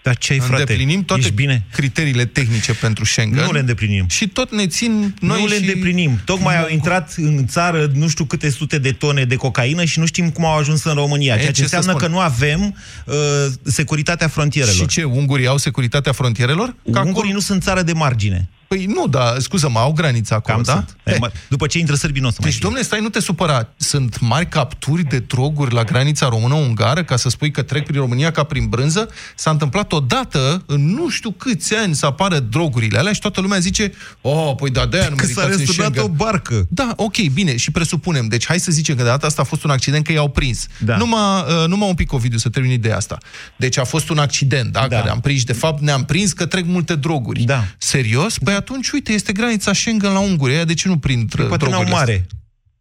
Dar 0.02 0.16
ce 0.18 0.32
ai, 0.32 0.38
frate? 0.38 0.60
Îndeplinim 0.60 1.04
toate 1.04 1.22
Ești 1.22 1.34
bine? 1.34 1.62
criteriile 1.72 2.24
tehnice 2.24 2.74
pentru 2.74 3.04
Schengen. 3.04 3.44
Nu 3.44 3.52
le 3.52 3.58
îndeplinim. 3.58 4.06
Și 4.08 4.28
tot 4.28 4.52
ne 4.52 4.66
țin 4.66 5.14
noi 5.20 5.40
nu 5.40 5.46
le 5.46 5.54
și... 5.54 5.60
îndeplinim. 5.60 6.20
Tocmai 6.24 6.58
au 6.58 6.68
intrat 6.68 7.14
în 7.16 7.46
țară 7.46 7.90
nu 7.94 8.08
știu 8.08 8.24
câte 8.24 8.50
sute 8.50 8.78
de 8.78 8.92
tone 8.92 9.24
de 9.24 9.34
cocaină 9.36 9.84
și 9.84 9.98
nu 9.98 10.06
știm 10.06 10.30
cum 10.30 10.44
au 10.44 10.56
ajuns 10.58 10.84
în 10.84 10.94
România. 10.94 11.34
E, 11.34 11.38
Ceea 11.38 11.52
ce 11.52 11.62
ce 11.62 11.68
să 11.68 11.76
înseamnă 11.76 12.00
spun? 12.00 12.02
că 12.12 12.14
nu 12.16 12.20
avem 12.20 12.76
uh, 13.06 13.14
securitatea 13.62 14.28
frontierelor. 14.28 14.76
Și 14.76 14.86
ce, 14.86 15.02
ungurii 15.02 15.46
au 15.46 15.56
securitatea 15.56 16.12
frontierelor? 16.12 16.74
Că 16.92 16.98
Ungurii 17.00 17.30
acolo- 17.30 17.32
nu 17.34 17.40
sunt 17.40 17.62
țară 17.62 17.82
de 17.82 17.92
margine. 17.92 18.48
Păi 18.74 18.84
nu, 18.84 19.06
dar, 19.06 19.38
scuză-mă, 19.38 19.78
au 19.78 19.92
granița 19.92 20.34
acolo, 20.34 20.54
Cam 20.54 20.62
da? 20.64 20.72
sunt. 20.72 20.96
Eh, 21.22 21.30
După 21.48 21.66
ce 21.66 21.78
intră 21.78 21.94
sârbii, 21.94 22.20
nu 22.20 22.26
o 22.26 22.30
să 22.30 22.36
mai 22.40 22.48
Deci, 22.50 22.58
fie. 22.58 22.64
domnule, 22.68 22.84
stai, 22.84 23.00
nu 23.00 23.08
te 23.08 23.20
supăra. 23.20 23.68
Sunt 23.76 24.20
mari 24.20 24.48
capturi 24.48 25.02
de 25.04 25.18
droguri 25.18 25.74
la 25.74 25.84
granița 25.84 26.28
română-ungară 26.28 27.04
ca 27.04 27.16
să 27.16 27.28
spui 27.28 27.50
că 27.50 27.62
trec 27.62 27.84
prin 27.86 28.00
România 28.00 28.30
ca 28.30 28.42
prin 28.42 28.66
brânză? 28.68 29.08
S-a 29.36 29.50
întâmplat 29.50 29.92
odată, 29.92 30.62
în 30.66 30.94
nu 30.94 31.08
știu 31.08 31.30
câți 31.30 31.74
ani, 31.74 31.94
să 31.94 32.06
apară 32.06 32.38
drogurile 32.38 32.98
alea 32.98 33.12
și 33.12 33.20
toată 33.20 33.40
lumea 33.40 33.58
zice 33.58 33.92
oh, 34.20 34.52
păi 34.56 34.70
da, 34.70 34.86
de-aia 34.86 35.08
nu 35.08 35.14
Că 35.14 35.26
s-a 35.26 35.32
meritați 35.36 35.60
în 35.60 35.66
răsturnat 35.66 35.92
Schengen. 35.92 36.12
o 36.12 36.24
barcă. 36.24 36.66
Da, 36.68 36.92
ok, 36.96 37.16
bine, 37.32 37.56
și 37.56 37.70
presupunem. 37.70 38.28
Deci 38.28 38.46
hai 38.46 38.60
să 38.60 38.72
zicem 38.72 38.96
că 38.96 39.02
de 39.02 39.08
data 39.08 39.26
asta 39.26 39.42
a 39.42 39.44
fost 39.44 39.64
un 39.64 39.70
accident, 39.70 40.04
că 40.04 40.12
i-au 40.12 40.28
prins. 40.28 40.66
Da. 40.78 40.96
Numai, 40.96 41.40
uh, 41.62 41.66
numai 41.68 41.88
un 41.88 41.94
pic, 41.94 42.12
Ovidiu, 42.12 42.38
să 42.38 42.48
termin 42.48 42.70
ideea 42.70 42.96
asta. 42.96 43.18
Deci 43.56 43.78
a 43.78 43.84
fost 43.84 44.08
un 44.08 44.18
accident, 44.18 44.72
da, 44.72 44.86
Da. 44.88 44.96
care 44.96 45.10
am 45.10 45.20
prins. 45.20 45.44
De 45.44 45.52
fapt, 45.52 45.80
ne-am 45.80 46.04
prins 46.04 46.32
că 46.32 46.46
trec 46.46 46.64
multe 46.66 46.94
droguri. 46.94 47.42
Da. 47.42 47.64
Serios? 47.78 48.38
Păi 48.38 48.58
atunci, 48.60 48.90
uite, 48.90 49.12
este 49.12 49.32
granița 49.32 49.72
Schengen 49.72 50.12
la 50.12 50.18
Unguria. 50.18 50.64
De 50.64 50.74
ce 50.74 50.88
nu 50.88 50.98
prind 50.98 51.34
Păi 51.34 51.46
poate 51.46 51.64
n-au 51.64 51.72
drogurile 51.72 51.96
astea? 52.00 52.26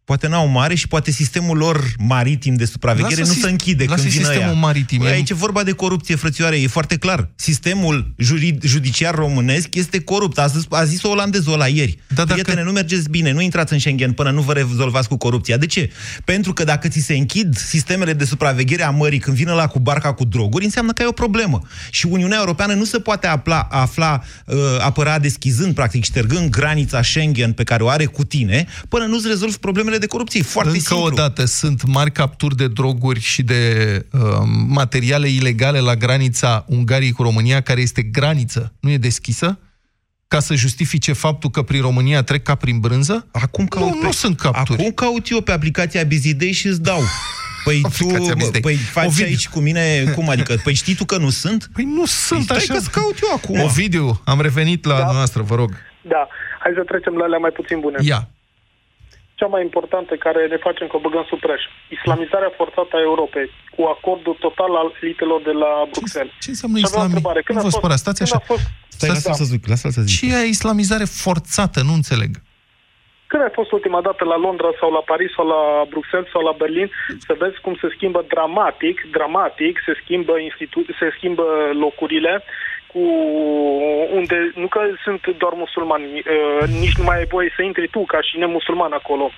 Mare. 0.10 0.18
Poate 0.20 0.28
n-au 0.28 0.48
mare 0.48 0.76
și 0.76 0.88
poate 0.88 1.12
sistemul 1.12 1.58
lor 1.58 1.94
maritim 1.98 2.56
de 2.56 2.66
supraveghere 2.66 3.16
Lasă 3.22 3.28
nu 3.28 3.34
sis- 3.34 3.44
se 3.44 3.50
închide 3.50 3.84
lasă 3.88 4.02
când 4.02 4.12
vine 4.14 4.24
sistemul 4.24 4.48
ea. 4.54 4.60
maritim, 4.60 5.00
Păi 5.00 5.10
e- 5.10 5.12
aici 5.14 5.30
e 5.30 5.34
vorba 5.34 5.64
de 5.64 5.72
corupție, 5.72 6.16
frățioare, 6.16 6.62
e 6.62 6.68
foarte 6.68 6.98
clar. 6.98 7.30
Sistemul 7.36 8.14
jurid, 8.18 8.64
judiciar 8.64 9.16
românesc 9.16 9.76
este 9.76 10.00
corupt. 10.02 10.38
A 10.40 10.48
zis, 10.48 10.64
a 10.70 10.84
zis 10.84 11.04
olandezul 11.04 11.54
ăla 11.54 11.68
ieri. 11.68 11.98
Da, 12.08 12.24
Prietene, 12.24 12.56
dacă... 12.56 12.68
nu 12.68 12.72
mergeți 12.74 13.10
bine, 13.10 13.32
nu 13.32 13.42
intrați 13.42 13.74
în 13.74 13.80
Schengen 13.80 14.12
până 14.12 14.32
nu 14.32 14.42
vă 14.42 14.54
rezolvați 14.54 15.08
cu 15.08 15.18
corupția. 15.18 15.58
De 15.58 15.66
ce? 15.66 15.92
Pentru 16.26 16.54
că 16.54 16.64
dacă 16.64 16.88
ți 16.88 17.00
se 17.00 17.14
închid 17.14 17.58
sistemele 17.58 18.14
de 18.14 18.26
supraveghere 18.26 18.84
a 18.84 18.90
mării 18.90 19.20
când 19.20 19.36
vine 19.38 19.52
la 19.52 19.68
cu 19.68 19.80
barca 19.80 20.14
cu 20.14 20.24
droguri, 20.26 20.64
înseamnă 20.66 20.92
că 20.92 21.02
ai 21.02 21.08
o 21.08 21.12
problemă. 21.12 21.62
Și 21.90 22.06
Uniunea 22.06 22.38
Europeană 22.40 22.74
nu 22.74 22.84
se 22.86 23.00
poate 23.00 23.28
afla, 23.28 23.68
afla 23.72 24.24
uh, 24.46 24.56
apăra 24.80 25.20
deschizând, 25.20 25.74
practic, 25.74 26.04
ștergând 26.04 26.50
granița 26.50 27.02
Schengen 27.02 27.52
pe 27.54 27.64
care 27.64 27.84
o 27.84 27.88
are 27.90 28.06
cu 28.06 28.24
tine, 28.24 28.68
până 28.90 29.06
nu-ți 29.06 29.28
rezolvi 29.28 29.58
problemele 29.58 29.98
de 30.00 30.08
corupție. 30.08 30.40
E 30.40 30.44
foarte 30.44 30.72
Încă 30.72 30.82
simplu. 30.88 31.06
o 31.06 31.10
dată, 31.10 31.46
sunt 31.46 31.86
mari 31.86 32.12
capturi 32.12 32.56
de 32.56 32.68
droguri 32.68 33.20
și 33.20 33.44
de 33.44 34.06
uh, 34.12 34.20
materiale 34.68 35.28
ilegale 35.30 35.80
la 35.80 35.96
granița 35.96 36.66
Ungariei 36.68 37.12
cu 37.12 37.24
România, 37.24 37.62
care 37.62 37.82
este 37.82 38.02
graniță, 38.02 38.74
nu 38.80 38.90
e 38.90 38.98
deschisă, 38.98 39.60
ca 40.28 40.40
să 40.40 40.56
justifice 40.56 41.14
faptul 41.14 41.50
că 41.50 41.62
prin 41.62 41.82
România 41.82 42.24
trec 42.24 42.44
ca 42.44 42.56
prin 42.56 42.80
brânză? 42.80 43.28
Acum 43.32 43.68
caut 43.68 43.86
nu, 43.88 43.92
pe- 44.00 44.06
nu 44.06 44.12
sunt 44.12 44.40
capturi. 44.40 44.80
Acum 44.80 44.92
caut 44.92 45.30
eu 45.30 45.42
pe 45.42 45.52
aplicația 45.52 46.04
Bizidei 46.04 46.52
și 46.52 46.68
îți 46.68 46.82
dau. 46.82 47.00
Păi 47.64 47.82
tu 47.82 47.88
Aplicația 47.88 48.34
Bizidei. 48.34 48.62
păi 48.62 48.76
faci 48.76 49.06
Ovidiu. 49.06 49.26
aici 49.26 49.48
cu 49.50 49.60
mine, 49.60 50.04
cum 50.16 50.30
adică? 50.30 50.56
Păi 50.64 50.74
știi 50.74 50.96
tu 50.96 51.06
că 51.06 51.18
nu 51.18 51.30
sunt? 51.30 51.70
Păi 51.74 51.84
nu 51.84 52.06
sunt 52.06 52.44
stai 52.44 52.58
așa. 52.58 52.74
că-ți 52.74 52.92
caut 52.92 53.18
eu 53.24 53.30
acum. 53.36 53.60
Ovidiu, 53.60 54.22
am 54.26 54.42
revenit 54.42 54.86
la 54.86 54.98
da. 54.98 55.12
noastră, 55.12 55.42
vă 55.42 55.56
rog. 55.56 55.70
Da, 56.02 56.28
hai 56.60 56.72
să 56.76 56.84
trecem 56.86 57.14
la 57.14 57.24
alea 57.24 57.38
mai 57.38 57.52
puțin 57.56 57.80
bune. 57.80 57.98
Ia. 58.02 58.30
Cea 59.40 59.46
mai 59.56 59.62
importantă 59.70 60.14
care 60.26 60.42
ne 60.54 60.58
facem 60.68 60.88
că 60.88 60.96
o 60.98 61.04
băgăm 61.06 61.26
sub 61.32 61.40
preș. 61.48 61.62
Islamizarea 61.98 62.52
forțată 62.60 62.94
a 62.96 63.06
Europei 63.12 63.48
cu 63.76 63.82
acordul 63.96 64.36
total 64.46 64.72
al 64.82 64.90
elitelor 65.02 65.40
de 65.50 65.56
la 65.64 65.72
Bruxelles. 65.96 66.34
Ce 66.46 66.50
înseamnă 66.54 66.78
Și 66.78 66.86
aveam 66.88 67.02
o 67.02 67.06
islami? 67.06 67.14
întrebare. 67.14 67.40
Când 67.48 67.58
Nu 67.58 67.64
a 67.64 67.66
vă 67.68 67.72
fost- 67.72 67.82
spărați, 67.82 68.04
stați 68.06 68.20
când 68.22 68.30
așa. 68.32 68.40
a 68.44 68.50
fost- 68.52 68.68
Stai, 68.96 69.10
lasă-l 69.16 69.38
să 69.42 69.48
zic, 69.54 69.62
lasă-l 69.72 69.92
să 69.98 70.02
zic. 70.02 70.12
Ce 70.18 70.26
e 70.38 70.54
islamizare 70.58 71.08
forțată? 71.26 71.80
Nu 71.90 71.94
înțeleg. 72.02 72.32
Când 73.32 73.42
ai 73.44 73.58
fost 73.60 73.72
ultima 73.78 74.02
dată 74.08 74.24
la 74.34 74.38
Londra 74.46 74.70
sau 74.80 74.90
la 74.98 75.04
Paris 75.12 75.32
sau 75.38 75.46
la 75.56 75.62
Bruxelles 75.94 76.30
sau 76.34 76.42
la 76.50 76.56
Berlin 76.62 76.88
să 77.28 77.34
vezi 77.44 77.58
cum 77.66 77.74
se 77.82 77.88
schimbă 77.96 78.22
dramatic, 78.34 78.96
dramatic, 79.18 79.74
se 79.86 79.94
schimbă, 80.02 80.34
institu- 80.48 80.86
se 81.00 81.08
schimbă 81.18 81.46
locurile 81.84 82.34
cu 82.92 83.02
unde 84.20 84.36
nu 84.56 84.68
că 84.68 84.80
sunt 85.04 85.22
doar 85.38 85.54
musulmani, 85.56 86.06
uh, 86.06 86.70
nici 86.84 86.98
nu 86.98 87.04
mai 87.04 87.18
ai 87.18 87.26
voie 87.36 87.54
să 87.56 87.62
intri 87.62 87.88
tu 87.90 88.06
ca 88.06 88.22
și 88.22 88.38
nemusulman 88.38 88.92
acolo. 88.94 89.32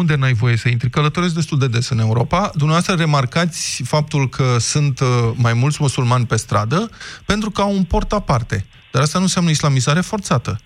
Unde 0.00 0.14
n-ai 0.16 0.32
voie 0.32 0.56
să 0.56 0.68
intri? 0.68 0.90
Călătoresc 0.90 1.34
destul 1.34 1.58
de 1.58 1.68
des 1.68 1.88
în 1.90 1.98
Europa. 1.98 2.50
Dumneavoastră 2.54 2.94
remarcați 2.98 3.82
faptul 3.86 4.28
că 4.28 4.56
sunt 4.58 5.00
uh, 5.00 5.06
mai 5.42 5.52
mulți 5.52 5.78
musulmani 5.80 6.26
pe 6.26 6.36
stradă 6.36 6.90
pentru 7.26 7.50
că 7.50 7.60
au 7.60 7.70
un 7.72 7.84
port 7.84 8.12
aparte. 8.12 8.56
Dar 8.92 9.02
asta 9.02 9.18
nu 9.18 9.24
înseamnă 9.24 9.50
islamizare 9.50 10.00
forțată. 10.00 10.58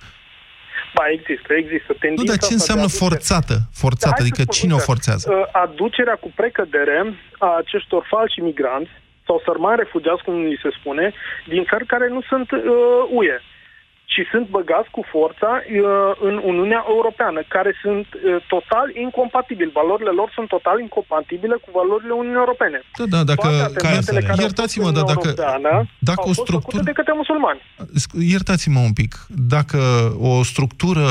Ba, 0.94 1.04
există, 1.18 1.50
există. 1.62 1.90
Nu, 1.92 1.98
Tendința 2.04 2.32
dar 2.32 2.36
ce 2.36 2.42
asta 2.44 2.54
de 2.54 2.60
înseamnă 2.60 2.82
a 2.88 2.92
duce- 2.92 3.02
forțată? 3.04 3.54
Da, 3.54 3.70
Forțată, 3.82 4.14
hai 4.16 4.22
să 4.22 4.22
adică 4.26 4.42
spun, 4.42 4.54
cine 4.58 4.72
o 4.72 4.74
uite, 4.80 4.88
forțează? 4.90 5.24
uh, 5.30 5.60
Aducerea 5.64 6.16
cu 6.24 6.28
precădere 6.40 6.98
a 7.46 7.50
acestor 7.62 8.02
falși 8.12 8.40
migranți 8.48 8.90
sau 9.26 9.42
sărmani 9.44 9.76
refugiați, 9.76 10.24
cum 10.24 10.44
li 10.44 10.58
se 10.62 10.68
spune, 10.78 11.12
din 11.46 11.64
țări 11.64 11.86
care 11.86 12.08
nu 12.08 12.20
sunt 12.20 12.50
uh, 12.50 12.60
UE 13.10 13.40
și 14.12 14.22
sunt 14.32 14.46
băgați 14.56 14.90
cu 14.96 15.02
forța 15.14 15.50
uh, 15.60 15.70
în 16.28 16.34
Uniunea 16.50 16.82
Europeană, 16.94 17.40
care 17.54 17.72
sunt 17.84 18.06
uh, 18.14 18.22
total 18.54 18.86
incompatibili. 19.04 19.76
Valorile 19.80 20.12
lor 20.20 20.28
sunt 20.36 20.48
total 20.56 20.76
incompatibile 20.86 21.56
cu 21.62 21.68
valorile 21.78 22.12
Uniunii 22.20 22.42
Europene. 22.44 22.78
Da, 22.98 23.04
da, 23.14 23.20
dacă... 23.30 23.48
Toate 23.48 23.62
atentatele 23.68 24.20
care 24.28 24.40
au 24.40 24.46
Iertați-mă, 24.46 24.84
fost 24.84 24.96
în 24.96 25.04
dar 25.04 25.14
dacă... 25.14 25.26
Europeană 25.28 25.72
Dacă 26.10 26.20
au 26.20 26.28
o 26.28 26.32
fost 26.32 26.40
structură... 26.46 26.76
făcute 26.76 26.90
de 26.90 26.96
către 26.98 27.14
musulmani. 27.20 27.60
Sc- 28.02 28.16
Iertați-mă 28.34 28.80
un 28.88 28.94
pic. 29.00 29.12
Dacă 29.56 29.80
o 30.30 30.32
structură 30.52 31.06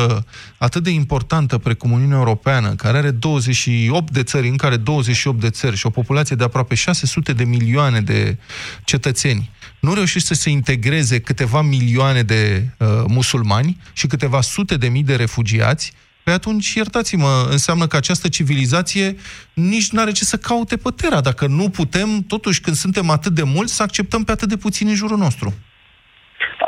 atât 0.68 0.84
de 0.88 0.92
importantă 1.02 1.54
precum 1.68 1.90
Uniunea 1.92 2.22
Europeană, 2.24 2.70
care 2.84 2.98
are 2.98 3.12
28 3.12 4.12
de 4.12 4.24
țări, 4.32 4.48
în 4.48 4.58
care 4.64 4.76
28 4.76 5.40
de 5.40 5.50
țări 5.50 5.76
și 5.76 5.86
o 5.86 5.90
populație 6.00 6.36
de 6.36 6.44
aproape 6.44 6.76
600 6.76 7.34
de 7.34 7.44
milioane 7.44 8.00
de 8.00 8.38
cetățeni, 8.84 9.50
nu 9.82 9.94
reușește 9.94 10.34
să 10.34 10.42
se 10.42 10.50
integreze 10.50 11.20
câteva 11.20 11.62
milioane 11.62 12.24
de 12.24 12.70
uh, 12.78 12.88
musulmani 13.08 13.78
și 13.94 14.08
câteva 14.08 14.42
sute 14.42 14.78
de 14.78 14.88
mii 14.88 15.04
de 15.04 15.16
refugiați, 15.16 15.94
pe 16.24 16.32
atunci, 16.32 16.74
iertați-mă, 16.74 17.48
înseamnă 17.50 17.88
că 17.88 17.96
această 17.96 18.28
civilizație 18.28 19.16
nici 19.54 19.92
nu 19.92 20.02
are 20.02 20.12
ce 20.12 20.26
să 20.26 20.38
caute 20.38 20.78
pe 20.78 20.90
Terra, 20.96 21.22
dacă 21.22 21.48
nu 21.48 21.70
putem, 21.70 22.24
totuși, 22.28 22.62
când 22.62 22.76
suntem 22.76 23.10
atât 23.10 23.34
de 23.34 23.44
mulți, 23.44 23.74
să 23.74 23.84
acceptăm 23.84 24.24
pe 24.24 24.32
atât 24.32 24.50
de 24.50 24.58
puțini 24.58 24.90
în 24.90 24.96
jurul 24.96 25.18
nostru. 25.18 25.54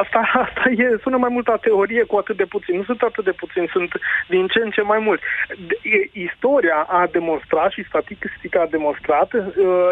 Asta, 0.02 0.20
asta 0.46 0.64
e, 0.70 0.98
sună 1.02 1.18
mai 1.18 1.30
mult 1.30 1.48
a 1.48 1.58
teorie 1.58 2.04
cu 2.04 2.16
atât 2.18 2.38
de 2.38 2.46
puțin. 2.46 2.76
Nu 2.76 2.84
sunt 2.84 3.02
atât 3.02 3.24
de 3.24 3.32
puțini, 3.32 3.68
sunt 3.68 3.92
din 4.28 4.48
ce 4.48 4.60
în 4.60 4.72
ce 4.72 4.82
mai 4.82 5.00
mulți. 5.00 5.24
De, 5.68 5.76
e, 5.82 6.10
istoria 6.28 6.80
a 6.90 7.08
demonstrat 7.12 7.72
și 7.72 7.90
statistica 7.92 8.62
a 8.62 8.74
demonstrat 8.76 9.34
uh, 9.34 9.44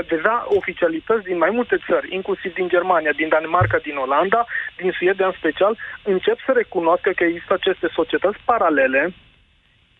deja 0.08 0.46
oficialități 0.60 1.24
din 1.24 1.38
mai 1.38 1.50
multe 1.50 1.78
țări, 1.88 2.16
inclusiv 2.16 2.54
din 2.54 2.68
Germania, 2.68 3.12
din 3.12 3.30
Danemarca, 3.30 3.78
din 3.78 3.96
Olanda, 3.96 4.46
din 4.78 4.92
Suedia 4.98 5.26
în 5.26 5.38
special, 5.38 5.78
încep 6.04 6.38
să 6.46 6.52
recunoască 6.52 7.10
că 7.16 7.24
există 7.24 7.54
aceste 7.54 7.88
societăți 7.94 8.38
paralele 8.46 9.14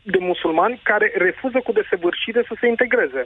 de 0.04 0.18
musulmani 0.20 0.80
care 0.84 1.12
refuză 1.28 1.60
cu 1.64 1.72
desăvârșire 1.72 2.42
să 2.48 2.54
se 2.60 2.68
integreze. 2.68 3.22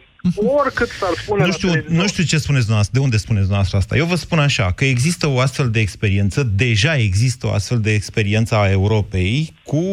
Oricât 0.60 0.90
s-ar 0.90 1.14
spune 1.22 1.42
Nu 1.42 1.48
la 1.48 1.54
știu, 1.54 1.70
televizor. 1.70 1.98
nu 2.02 2.08
știu 2.08 2.24
ce 2.24 2.38
spuneți 2.38 2.66
dumneavoastră, 2.66 2.98
de 2.98 3.04
unde 3.06 3.18
spuneți 3.18 3.48
dumneavoastră 3.48 3.78
asta. 3.78 3.96
Eu 3.96 4.06
vă 4.06 4.16
spun 4.16 4.40
așa, 4.40 4.72
că 4.72 4.86
există 4.86 5.28
o 5.28 5.40
astfel 5.40 5.70
de 5.70 5.80
experiență, 5.80 6.44
deja 6.44 6.96
există 6.96 7.48
o 7.48 7.52
astfel 7.52 7.80
de 7.80 7.94
experiență 7.94 8.56
a 8.56 8.70
Europei 8.70 9.54
cu 9.64 9.84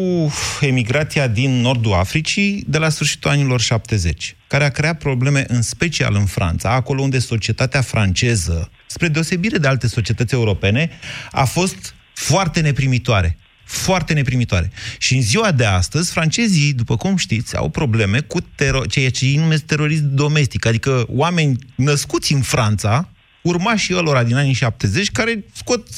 emigrația 0.60 1.26
din 1.26 1.60
nordul 1.60 1.92
Africii 1.92 2.64
de 2.66 2.78
la 2.78 2.88
sfârșitul 2.88 3.30
anilor 3.30 3.60
70, 3.60 4.36
care 4.46 4.64
a 4.64 4.70
creat 4.70 4.98
probleme 4.98 5.44
în 5.48 5.62
special 5.62 6.14
în 6.14 6.26
Franța, 6.26 6.70
acolo 6.70 7.02
unde 7.02 7.18
societatea 7.18 7.80
franceză, 7.80 8.70
spre 8.86 9.08
deosebire 9.08 9.58
de 9.58 9.68
alte 9.68 9.86
societăți 9.86 10.34
europene, 10.34 10.90
a 11.30 11.44
fost 11.44 11.94
foarte 12.14 12.60
neprimitoare 12.60 13.36
foarte 13.72 14.12
neprimitoare. 14.12 14.70
Și 14.98 15.14
în 15.14 15.22
ziua 15.22 15.52
de 15.52 15.64
astăzi, 15.64 16.12
francezii, 16.12 16.72
după 16.72 16.96
cum 16.96 17.16
știți, 17.16 17.56
au 17.56 17.68
probleme 17.68 18.20
cu 18.20 18.40
tero- 18.40 18.86
ceea 18.88 19.10
ce 19.10 19.24
ei 19.24 19.36
numesc 19.36 19.64
terorism 19.64 20.14
domestic, 20.14 20.66
adică 20.66 21.06
oameni 21.08 21.58
născuți 21.74 22.32
în 22.32 22.40
Franța, 22.40 23.08
urmașii 23.42 23.96
ălora 23.96 24.24
din 24.24 24.36
anii 24.36 24.52
70, 24.52 25.10
care 25.10 25.44
scot 25.52 25.88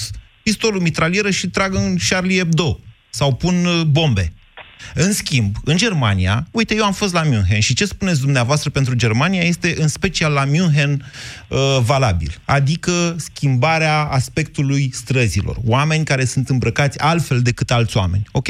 pistolul 0.42 0.80
mitralieră 0.80 1.30
și 1.30 1.48
trag 1.48 1.74
în 1.74 1.96
Charlie 2.08 2.38
Hebdo 2.38 2.80
sau 3.10 3.34
pun 3.34 3.64
uh, 3.64 3.82
bombe. 3.82 4.32
În 4.94 5.12
schimb, 5.12 5.56
în 5.64 5.76
Germania, 5.76 6.46
uite, 6.50 6.74
eu 6.74 6.84
am 6.84 6.92
fost 6.92 7.12
la 7.12 7.22
München 7.22 7.60
și 7.60 7.74
ce 7.74 7.84
spuneți 7.84 8.20
dumneavoastră 8.20 8.70
pentru 8.70 8.94
Germania 8.94 9.42
este 9.42 9.74
în 9.78 9.88
special 9.88 10.32
la 10.32 10.44
München 10.44 11.12
uh, 11.48 11.78
valabil. 11.82 12.40
Adică 12.44 13.16
schimbarea 13.18 14.02
aspectului 14.02 14.90
străzilor. 14.92 15.56
Oameni 15.64 16.04
care 16.04 16.24
sunt 16.24 16.48
îmbrăcați 16.48 16.98
altfel 16.98 17.42
decât 17.42 17.70
alți 17.70 17.96
oameni. 17.96 18.24
Ok? 18.32 18.48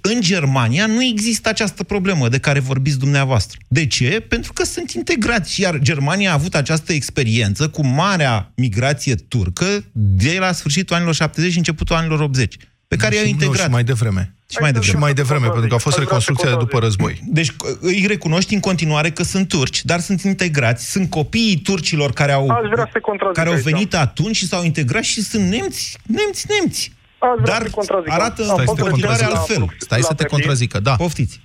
În 0.00 0.20
Germania 0.20 0.86
nu 0.86 1.04
există 1.04 1.48
această 1.48 1.82
problemă 1.82 2.28
de 2.28 2.38
care 2.38 2.60
vorbiți 2.60 2.98
dumneavoastră. 2.98 3.58
De 3.68 3.86
ce? 3.86 4.24
Pentru 4.28 4.52
că 4.52 4.64
sunt 4.64 4.90
integrați. 4.90 5.60
Iar 5.60 5.78
Germania 5.78 6.30
a 6.30 6.34
avut 6.34 6.54
această 6.54 6.92
experiență 6.92 7.68
cu 7.68 7.86
marea 7.86 8.52
migrație 8.56 9.14
turcă 9.14 9.84
de 9.92 10.36
la 10.38 10.52
sfârșitul 10.52 10.96
anilor 10.96 11.14
70 11.14 11.50
și 11.50 11.56
începutul 11.56 11.96
anilor 11.96 12.20
80, 12.20 12.56
pe 12.88 12.96
care 12.96 13.14
i-au 13.14 13.24
integrat. 13.24 13.56
Nu, 13.56 13.62
și 13.64 13.70
mai 13.70 13.84
devreme. 13.84 14.22
Și 14.50 14.56
mai 14.60 14.72
devreme. 14.72 14.92
Și 14.92 15.00
mai 15.04 15.12
devreme, 15.12 15.48
pentru 15.56 15.68
că 15.68 15.74
a 15.74 15.78
fost 15.86 15.98
Aș 15.98 16.04
vrea 16.04 16.18
să 16.18 16.30
reconstrucția 16.30 16.48
de 16.54 16.56
după 16.64 16.78
contrazic. 16.78 17.00
război. 17.00 17.14
Deci 17.38 17.50
îi 17.80 18.04
recunoști 18.14 18.54
în 18.54 18.60
continuare 18.68 19.10
că 19.10 19.22
sunt 19.22 19.48
turci, 19.48 19.80
dar 19.90 19.98
sunt 20.08 20.20
integrați, 20.22 20.90
sunt 20.94 21.10
copiii 21.10 21.60
turcilor 21.68 22.10
care 22.20 22.32
au, 22.32 22.48
Aș 22.48 22.68
vrea 22.74 22.88
să 22.92 22.98
contrazic 23.00 23.36
care 23.36 23.48
au 23.48 23.54
aici. 23.54 23.64
venit 23.70 23.94
atunci 23.94 24.36
și 24.36 24.46
s-au 24.46 24.62
integrat 24.64 25.02
și 25.12 25.20
sunt 25.30 25.44
nemți, 25.54 25.98
nemți, 26.18 26.42
nemți. 26.54 26.82
Aș 27.18 27.36
vrea 27.42 27.52
Dar 27.54 27.62
să 27.66 27.70
contrazic. 27.80 28.12
arată 28.18 28.40
Am 28.42 28.48
în 28.48 28.54
Stai 28.54 28.64
să 28.66 28.70
fost 28.70 28.78
te 28.80 28.82
continuare 28.88 29.16
recent 29.16 29.32
la- 29.32 29.38
contrazică. 29.38 29.60
altfel. 29.62 29.86
Stai 29.86 30.00
la 30.04 30.08
să 30.10 30.14
te 30.14 30.22
Berlin. 30.22 30.34
contrazică, 30.36 30.76
da. 30.88 30.94
Poftiți. 31.04 31.36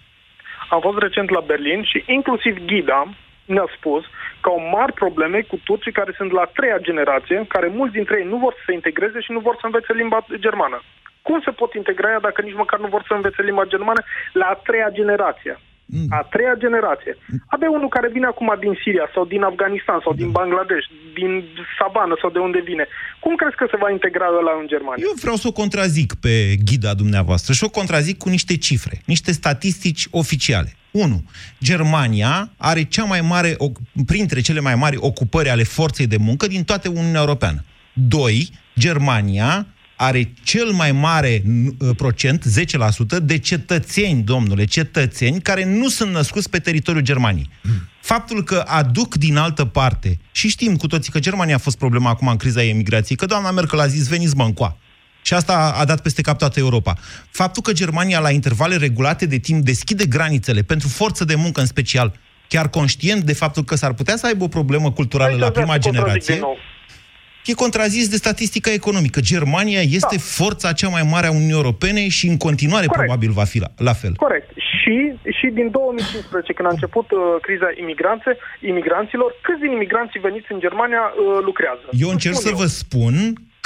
Am 0.76 0.82
fost 0.88 1.00
recent 1.06 1.28
la 1.38 1.42
Berlin 1.52 1.80
și 1.92 1.98
inclusiv 2.18 2.54
ghida 2.70 3.02
ne-a 3.56 3.68
spus 3.78 4.04
că 4.44 4.48
au 4.54 4.60
mari 4.78 4.94
probleme 5.04 5.38
cu 5.52 5.56
turcii 5.68 5.98
care 6.00 6.12
sunt 6.20 6.32
la 6.40 6.46
treia 6.58 6.80
generație, 6.90 7.38
care 7.56 7.68
mulți 7.80 7.96
dintre 8.00 8.16
ei 8.22 8.28
nu 8.34 8.38
vor 8.44 8.54
să 8.58 8.64
se 8.68 8.74
integreze 8.80 9.20
și 9.26 9.32
nu 9.36 9.42
vor 9.48 9.56
să 9.60 9.66
învețe 9.70 9.92
limba 10.02 10.20
germană. 10.46 10.80
Cum 11.28 11.38
se 11.46 11.52
pot 11.60 11.72
integra 11.74 12.10
ea 12.14 12.26
dacă 12.28 12.40
nici 12.42 12.62
măcar 12.64 12.80
nu 12.80 12.88
vor 12.96 13.04
să 13.08 13.14
învețe 13.14 13.42
limba 13.50 13.66
germană 13.74 14.02
la 14.40 14.46
a 14.54 14.60
treia 14.68 14.90
generație? 15.00 15.56
A 16.10 16.22
treia 16.34 16.56
generație. 16.66 17.14
Abia 17.54 17.70
unul 17.70 17.88
care 17.96 18.10
vine 18.16 18.26
acum 18.26 18.50
din 18.60 18.74
Siria 18.84 19.08
sau 19.14 19.26
din 19.26 19.44
Afganistan 19.44 20.00
sau 20.04 20.14
din 20.14 20.30
Bangladesh, 20.32 20.86
din 21.20 21.32
Sabană 21.78 22.16
sau 22.22 22.30
de 22.30 22.40
unde 22.40 22.60
vine. 22.70 22.86
Cum 23.20 23.36
crezi 23.36 23.56
că 23.56 23.66
se 23.72 23.78
va 23.84 23.90
integra 23.92 24.28
ăla 24.40 24.54
în 24.62 24.68
Germania? 24.68 25.04
Eu 25.08 25.14
vreau 25.22 25.36
să 25.36 25.48
o 25.48 25.52
contrazic 25.62 26.10
pe 26.26 26.34
ghida 26.68 26.94
dumneavoastră 26.94 27.54
și 27.54 27.64
o 27.64 27.70
contrazic 27.80 28.18
cu 28.18 28.30
niște 28.30 28.58
cifre, 28.58 28.96
niște 29.06 29.32
statistici 29.32 30.08
oficiale. 30.12 30.72
1. 30.92 31.24
Germania 31.64 32.50
are 32.58 32.84
cea 32.84 33.04
mai 33.04 33.22
mare, 33.22 33.54
o- 33.58 33.72
printre 34.06 34.42
cele 34.42 34.60
mai 34.60 34.76
mari 34.76 34.98
ocupări 35.00 35.50
ale 35.50 35.64
forței 35.64 36.08
de 36.08 36.18
muncă 36.18 36.48
din 36.48 36.64
toată 36.64 36.90
Uniunea 36.90 37.20
Europeană. 37.20 37.60
2. 37.94 38.50
Germania 38.80 39.66
are 39.96 40.34
cel 40.44 40.72
mai 40.72 40.92
mare 40.92 41.40
n- 41.40 41.44
uh, 41.80 41.96
procent, 41.96 42.44
10%, 42.46 43.20
de 43.22 43.38
cetățeni, 43.38 44.22
domnule, 44.22 44.66
cetățeni 44.66 45.42
care 45.42 45.66
nu 45.66 45.90
sunt 45.90 46.12
născuți 46.12 46.50
pe 46.50 46.60
teritoriul 46.60 47.04
Germaniei. 47.04 47.50
Faptul 48.02 48.44
că 48.44 48.64
aduc 48.68 49.16
din 49.16 49.38
altă 49.38 49.66
parte, 49.66 50.20
și 50.32 50.48
știm 50.48 50.76
cu 50.76 50.88
toții 50.88 51.12
că 51.12 51.20
Germania 51.20 51.56
a 51.56 51.58
fost 51.58 51.78
problema 51.78 52.10
acum 52.10 52.28
în 52.28 52.38
criza 52.38 52.64
emigrației, 52.64 53.18
că 53.18 53.26
doamna 53.26 53.52
Merkel 53.52 53.80
a 53.80 53.88
zis, 53.88 54.08
veniți 54.08 54.36
mă 54.36 54.44
încoa. 54.44 54.78
Și 55.22 55.34
asta 55.34 55.74
a 55.78 55.86
dat 55.86 56.02
peste 56.02 56.22
cap 56.22 56.38
toată 56.38 56.60
Europa. 56.60 56.98
Faptul 57.32 57.62
că 57.62 57.72
Germania, 57.72 58.20
la 58.20 58.32
intervale 58.32 58.76
regulate 58.76 59.26
de 59.26 59.38
timp, 59.38 59.66
deschide 59.66 60.06
granițele 60.06 60.62
pentru 60.62 60.88
forță 60.88 61.26
de 61.26 61.36
muncă 61.36 61.60
în 61.60 61.66
special, 61.66 62.20
chiar 62.48 62.70
conștient 62.70 63.24
de 63.24 63.34
faptul 63.34 63.64
că 63.64 63.76
s-ar 63.76 63.94
putea 63.94 64.18
să 64.18 64.26
aibă 64.26 64.44
o 64.44 64.48
problemă 64.48 64.92
culturală 64.92 65.32
Aici 65.32 65.40
la 65.40 65.46
aș 65.46 65.52
vrea 65.52 65.64
prima 65.64 65.78
să 65.82 65.90
contrazic 65.90 66.10
generație, 66.10 66.34
din 66.34 66.44
nou. 66.44 66.58
E 67.46 67.54
contrazis 67.54 68.10
de 68.10 68.16
statistica 68.16 68.72
economică. 68.72 69.20
Germania 69.20 69.82
este 69.82 70.16
Da. 70.16 70.22
forța 70.40 70.72
cea 70.72 70.90
mai 70.90 71.04
mare 71.14 71.28
a 71.28 71.32
Uniunii 71.32 71.60
Europene 71.62 72.08
și 72.08 72.28
în 72.28 72.38
continuare 72.38 72.86
Corect. 72.86 73.04
probabil 73.04 73.32
va 73.32 73.44
fi 73.44 73.60
la, 73.60 73.70
la 73.78 73.94
fel. 73.94 74.14
Corect. 74.16 74.50
Și, 74.80 74.96
și 75.40 75.48
din 75.60 75.68
2015, 75.72 76.54
când 76.54 76.68
a 76.68 76.72
început 76.72 77.12
uh, 77.12 77.20
criza 77.42 77.70
imigranțe, 77.84 78.38
imigranților, 78.62 79.30
câți 79.42 79.62
din 79.62 79.72
imigranții 79.72 80.20
veniți 80.20 80.52
în 80.52 80.60
Germania 80.60 81.04
uh, 81.12 81.44
lucrează? 81.50 81.86
Eu 82.04 82.10
încerc 82.10 82.36
Spun 82.36 82.50
să 82.50 82.56
vă 82.62 82.66
spun 82.66 83.14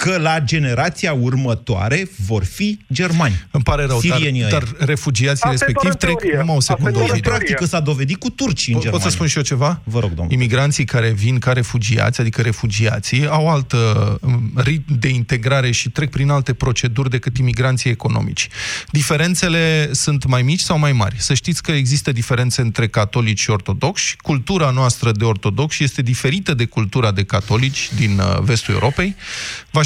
că 0.03 0.17
la 0.17 0.39
generația 0.39 1.13
următoare 1.13 2.09
vor 2.25 2.43
fi 2.43 2.79
germani. 2.93 3.45
Îmi 3.51 3.63
pare 3.63 3.85
rău, 3.85 3.99
dar, 4.07 4.17
Sirienii 4.17 4.41
ăia. 4.41 4.49
dar 4.49 4.63
refugiații 4.77 5.31
Asta 5.33 5.47
e 5.47 5.51
respectiv 5.51 5.81
doar 5.81 5.93
în 5.93 5.99
trec... 5.99 6.17
teorie. 6.17 6.37
Numai 6.37 6.55
o 6.55 6.57
Asta 6.57 6.73
e 6.73 6.75
secundă, 6.75 6.97
doar 6.97 7.03
în 7.03 7.11
Ovid. 7.11 7.23
teorie. 7.23 7.37
Practic 7.45 7.67
că 7.69 7.75
s-a 7.75 7.79
dovedit 7.79 8.17
cu 8.17 8.29
turcii 8.29 8.73
în 8.73 8.79
Po- 8.79 8.81
Germania. 8.81 9.03
Pot 9.03 9.11
să 9.11 9.15
spun 9.15 9.27
și 9.27 9.37
eu 9.37 9.43
ceva? 9.43 9.81
Vă 9.83 9.99
rog, 9.99 10.09
domnule. 10.13 10.35
Imigranții 10.35 10.85
care 10.85 11.09
vin 11.09 11.39
ca 11.39 11.51
refugiați, 11.51 12.21
adică 12.21 12.41
refugiații, 12.41 13.27
au 13.27 13.49
altă 13.49 13.77
um, 14.21 14.51
ritm 14.55 14.99
de 14.99 15.07
integrare 15.07 15.71
și 15.71 15.89
trec 15.89 16.09
prin 16.09 16.29
alte 16.29 16.53
proceduri 16.53 17.09
decât 17.09 17.37
imigranții 17.37 17.89
economici. 17.89 18.47
Diferențele 18.91 19.89
sunt 19.93 20.25
mai 20.25 20.41
mici 20.41 20.59
sau 20.61 20.77
mai 20.79 20.91
mari? 20.91 21.15
Să 21.19 21.33
știți 21.33 21.61
că 21.63 21.71
există 21.71 22.11
diferențe 22.11 22.61
între 22.61 22.87
catolici 22.87 23.39
și 23.39 23.49
ortodoxi. 23.49 24.15
Cultura 24.21 24.69
noastră 24.69 25.11
de 25.11 25.23
ortodoxi 25.23 25.83
este 25.83 26.01
diferită 26.01 26.53
de 26.53 26.65
cultura 26.65 27.11
de 27.11 27.23
catolici 27.23 27.89
din 27.95 28.19
uh, 28.19 28.39
vestul 28.41 28.73
Europei. 28.73 29.15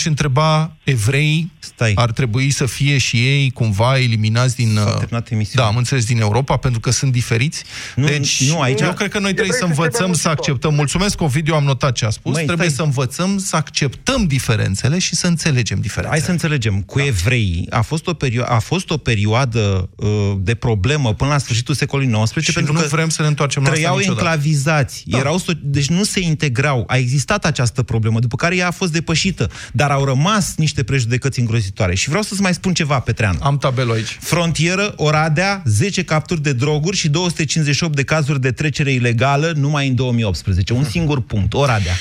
V-aș 0.02 0.10
întreba, 0.10 0.76
evrei 0.84 1.52
Stai. 1.60 1.92
ar 1.96 2.12
trebui 2.12 2.50
să 2.50 2.66
fie 2.66 2.98
și 2.98 3.16
ei 3.18 3.52
cumva 3.52 3.98
eliminați 4.00 4.56
din... 4.56 4.72
S-a 4.76 4.82
uh, 4.90 4.98
terminat 4.98 5.32
emisiunea. 5.32 5.64
Da, 5.66 5.72
am 5.72 5.78
înțeles, 5.78 6.06
din 6.06 6.20
Europa, 6.20 6.58
pentru 6.58 6.80
că 6.80 6.92
sunt 6.92 7.12
diferiți. 7.12 7.64
Nu, 7.96 8.06
deci, 8.06 8.50
nu, 8.50 8.60
aici- 8.62 8.82
eu 8.82 8.94
cred 8.94 9.10
că 9.10 9.20
noi 9.20 9.34
trebuie 9.34 9.54
să 9.58 9.64
Evrei 9.64 9.76
se 9.76 9.82
învățăm 9.82 9.90
trebuie 9.92 10.18
să 10.18 10.28
muncitor. 10.28 10.32
acceptăm. 10.32 10.74
Mulțumesc, 10.74 11.22
Ovidiu, 11.22 11.54
am 11.56 11.64
notat 11.64 11.94
ce 11.94 12.06
a 12.06 12.10
spus. 12.10 12.34
Măi, 12.34 12.46
trebuie 12.46 12.70
stai. 12.70 12.78
să 12.78 12.84
învățăm 12.84 13.38
să 13.38 13.56
acceptăm 13.56 14.26
diferențele 14.26 15.00
și 15.00 15.16
să 15.16 15.28
înțelegem 15.28 15.80
diferențele. 15.82 16.18
Hai 16.18 16.26
să 16.26 16.32
înțelegem. 16.32 16.82
Cu 16.82 17.00
evreii 17.00 17.68
a 17.70 17.82
fost 17.82 18.08
o, 18.08 18.14
perio- 18.14 18.46
a 18.46 18.60
fost 18.60 18.90
o 18.90 18.98
perioadă 18.98 19.90
uh, 19.96 20.08
de 20.40 20.56
problemă 20.56 21.14
până 21.14 21.30
la 21.30 21.38
sfârșitul 21.38 21.76
secolului 21.76 22.24
XIX, 22.24 22.44
Și 22.46 22.54
pentru 22.54 22.74
nu 22.74 22.80
că 22.80 22.88
vrem 22.88 23.10
să 23.10 23.22
ne 23.22 23.28
întoarcem 23.28 23.62
la 23.64 23.68
asta 23.70 23.80
trăiau 23.82 23.98
niciodată. 23.98 24.26
enclavizați, 24.26 25.04
Da. 25.06 25.18
erau 25.18 25.40
so- 25.40 25.60
deci 25.62 25.88
nu 25.90 26.04
se 26.04 26.20
integrau. 26.20 26.84
A 26.88 26.96
existat 26.98 27.46
această 27.46 27.84
problemă, 27.84 28.20
după 28.20 28.36
care 28.36 28.56
ea 28.56 28.68
a 28.68 28.72
fost 28.72 28.92
depășită, 28.92 29.50
dar 29.74 29.91
au 29.92 30.06
rămas 30.06 30.54
niște 30.58 30.84
prejudecăți 30.84 31.40
îngrozitoare. 31.40 31.96
Și 31.96 32.08
vreau 32.10 32.24
să-ți 32.24 32.42
mai 32.42 32.54
spun 32.54 32.74
ceva, 32.74 33.00
Petrean. 33.00 33.38
Am 33.42 33.58
tabelul 33.58 33.94
aici. 33.94 34.18
Frontieră, 34.22 34.94
Oradea, 34.96 35.62
10 35.66 36.04
capturi 36.04 36.42
de 36.42 36.54
droguri 36.54 36.98
și 36.98 37.10
258 37.10 37.96
de 37.96 38.04
cazuri 38.04 38.42
de 38.42 38.52
trecere 38.52 38.92
ilegală 38.92 39.54
numai 39.56 39.88
în 39.88 39.96
2018. 39.96 40.74
Un 40.74 40.84
singur 40.84 41.22
punct, 41.22 41.54
Oradea. 41.54 41.94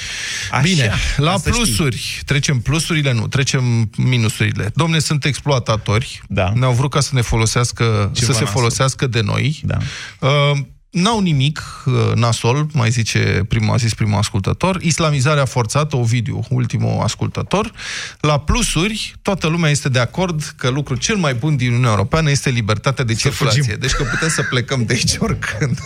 Așa, 0.51 0.61
Bine, 0.63 0.91
la 1.17 1.31
ca 1.31 1.37
să 1.39 1.51
știi. 1.51 1.63
plusuri. 1.63 2.21
Trecem 2.25 2.59
plusurile? 2.61 3.13
Nu, 3.13 3.27
trecem 3.27 3.91
minusurile. 3.97 4.71
Domne, 4.75 4.99
sunt 4.99 5.25
exploatatori. 5.25 6.23
Da. 6.29 6.53
Ne-au 6.55 6.73
vrut 6.73 6.91
ca 6.91 7.01
să 7.01 7.11
ne 7.13 7.21
folosească, 7.21 7.85
Ceva 7.85 8.27
să 8.27 8.33
se 8.33 8.45
nasol. 8.45 8.47
folosească 8.47 9.07
de 9.07 9.21
noi. 9.21 9.61
Da. 9.65 9.77
Uh, 10.19 10.59
N-au 10.91 11.21
nimic 11.21 11.63
uh, 11.85 11.95
nasol, 12.15 12.67
mai 12.73 12.91
zice 12.91 13.45
primul, 13.49 13.75
a 13.75 13.77
zis 13.77 13.95
primul 13.95 14.19
ascultător. 14.19 14.83
Islamizarea 14.83 15.45
forțată, 15.45 15.97
Ovidiu, 15.97 16.45
ultimul 16.49 17.01
ascultător. 17.03 17.73
La 18.21 18.39
plusuri, 18.39 19.15
toată 19.23 19.47
lumea 19.47 19.71
este 19.71 19.89
de 19.89 19.99
acord 19.99 20.55
că 20.57 20.69
lucrul 20.69 20.97
cel 20.97 21.17
mai 21.17 21.35
bun 21.35 21.57
din 21.57 21.69
Uniunea 21.69 21.91
Europeană 21.91 22.31
este 22.31 22.51
libertatea 22.51 23.05
de 23.05 23.15
circulație. 23.15 23.63
fugim. 23.63 23.79
Deci 23.81 23.93
că 23.93 24.03
putem 24.03 24.29
să 24.29 24.43
plecăm 24.43 24.85
de 24.85 24.93
aici 24.93 25.17
oricând. 25.19 25.79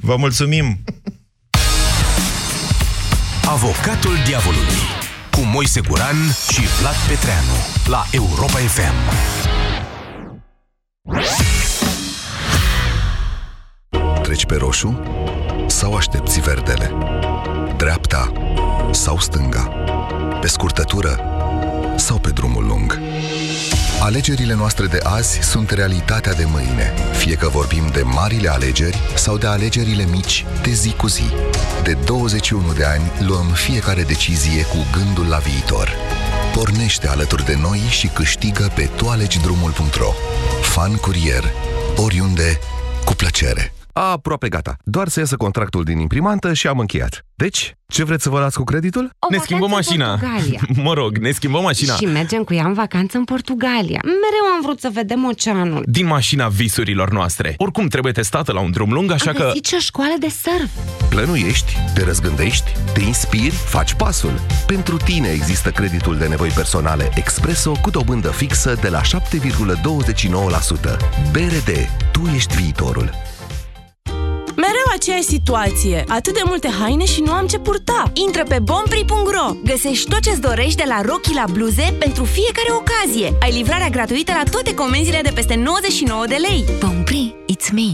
Vă 0.00 0.16
mulțumim! 0.16 0.84
Avocatul 3.44 4.16
diavolului 4.26 4.82
cu 5.30 5.40
Moise 5.40 5.80
Guran 5.80 6.16
și 6.52 6.60
Vlad 6.80 6.96
Petreanu 7.08 7.56
la 7.86 8.06
Europa 8.12 8.58
FM. 8.58 8.94
Treci 14.32 14.46
pe 14.46 14.56
roșu 14.56 15.02
sau 15.66 15.94
aștepți 15.94 16.40
verdele? 16.40 16.92
Dreapta 17.76 18.32
sau 18.90 19.18
stânga? 19.18 19.72
Pe 20.40 20.48
scurtătură 20.48 21.20
sau 21.96 22.18
pe 22.18 22.30
drumul 22.30 22.66
lung? 22.66 23.00
Alegerile 24.00 24.54
noastre 24.54 24.86
de 24.86 24.98
azi 25.02 25.38
sunt 25.38 25.70
realitatea 25.70 26.32
de 26.32 26.44
mâine, 26.46 26.92
fie 27.18 27.34
că 27.34 27.48
vorbim 27.48 27.88
de 27.92 28.02
marile 28.02 28.48
alegeri 28.48 28.98
sau 29.14 29.38
de 29.38 29.46
alegerile 29.46 30.04
mici 30.04 30.44
de 30.62 30.70
zi 30.70 30.92
cu 30.92 31.06
zi. 31.06 31.30
De 31.82 31.92
21 32.04 32.72
de 32.72 32.84
ani 32.84 33.10
luăm 33.26 33.46
fiecare 33.46 34.02
decizie 34.02 34.64
cu 34.64 34.86
gândul 34.92 35.26
la 35.28 35.38
viitor. 35.38 35.94
Pornește 36.54 37.08
alături 37.08 37.44
de 37.44 37.58
noi 37.60 37.78
și 37.88 38.06
câștigă 38.06 38.70
pe 38.74 38.90
toalegidrumul.ro. 38.96 40.12
Fan 40.62 40.94
curier, 40.96 41.44
oriunde, 41.96 42.58
cu 43.04 43.14
plăcere. 43.14 43.72
Aproape 43.92 44.48
gata. 44.48 44.76
Doar 44.84 45.08
să 45.08 45.20
iasă 45.20 45.36
contractul 45.36 45.84
din 45.84 45.98
imprimantă 45.98 46.52
și 46.52 46.66
am 46.66 46.78
încheiat. 46.78 47.24
Deci, 47.34 47.74
ce 47.86 48.04
vreți 48.04 48.22
să 48.22 48.28
vă 48.28 48.38
luați 48.38 48.56
cu 48.56 48.64
creditul? 48.64 49.10
O 49.18 49.26
ne 49.30 49.38
schimbăm 49.38 49.70
mașina. 49.70 50.20
mă 50.84 50.92
rog, 50.92 51.16
ne 51.16 51.30
schimbăm 51.30 51.62
mașina. 51.62 51.94
Și 51.94 52.04
mergem 52.04 52.44
cu 52.44 52.54
ea 52.54 52.64
în 52.64 52.72
vacanță 52.72 53.16
în 53.16 53.24
Portugalia. 53.24 54.00
Mereu 54.02 54.54
am 54.54 54.60
vrut 54.62 54.80
să 54.80 54.90
vedem 54.92 55.24
oceanul. 55.24 55.84
Din 55.86 56.06
mașina 56.06 56.48
visurilor 56.48 57.10
noastre. 57.10 57.54
Oricum 57.56 57.86
trebuie 57.86 58.12
testată 58.12 58.52
la 58.52 58.60
un 58.60 58.70
drum 58.70 58.92
lung, 58.92 59.10
așa 59.10 59.30
am 59.30 59.36
că... 59.36 59.42
Am 59.42 59.54
o 59.74 59.78
școală 59.78 60.14
de 60.18 60.28
surf. 60.28 60.70
Plănuiești, 61.08 61.76
te 61.94 62.04
răzgândești, 62.04 62.72
te 62.94 63.00
inspiri, 63.00 63.54
faci 63.54 63.94
pasul. 63.94 64.40
Pentru 64.66 64.96
tine 64.96 65.28
există 65.28 65.70
creditul 65.70 66.16
de 66.16 66.26
nevoi 66.26 66.48
personale 66.48 67.10
Expreso 67.14 67.72
cu 67.82 67.90
dobândă 67.90 68.28
fixă 68.28 68.78
de 68.80 68.88
la 68.88 69.00
7,29%. 69.00 69.06
BRD. 71.32 71.88
Tu 72.12 72.30
ești 72.34 72.56
viitorul. 72.56 73.10
Mereu 74.56 74.86
aceeași 74.92 75.22
situație. 75.22 76.04
Atât 76.08 76.34
de 76.34 76.42
multe 76.44 76.68
haine 76.68 77.04
și 77.04 77.20
nu 77.20 77.32
am 77.32 77.46
ce 77.46 77.58
purta. 77.58 78.12
Intră 78.14 78.42
pe 78.48 78.58
bompri.ro. 78.58 79.54
Găsești 79.64 80.08
tot 80.08 80.20
ce-ți 80.20 80.40
dorești 80.40 80.76
de 80.76 80.84
la 80.86 81.00
rochi 81.00 81.34
la 81.34 81.44
bluze 81.52 81.96
pentru 81.98 82.24
fiecare 82.24 82.70
ocazie. 82.70 83.36
Ai 83.40 83.52
livrarea 83.52 83.88
gratuită 83.88 84.32
la 84.32 84.50
toate 84.50 84.74
comenzile 84.74 85.20
de 85.22 85.30
peste 85.34 85.54
99 85.54 86.26
de 86.26 86.36
lei. 86.48 86.64
Bompri, 86.80 87.34
it's 87.52 87.72
me. 87.72 87.90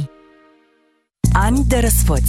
Ani 1.32 1.64
de 1.68 1.78
răsfăț. 1.78 2.28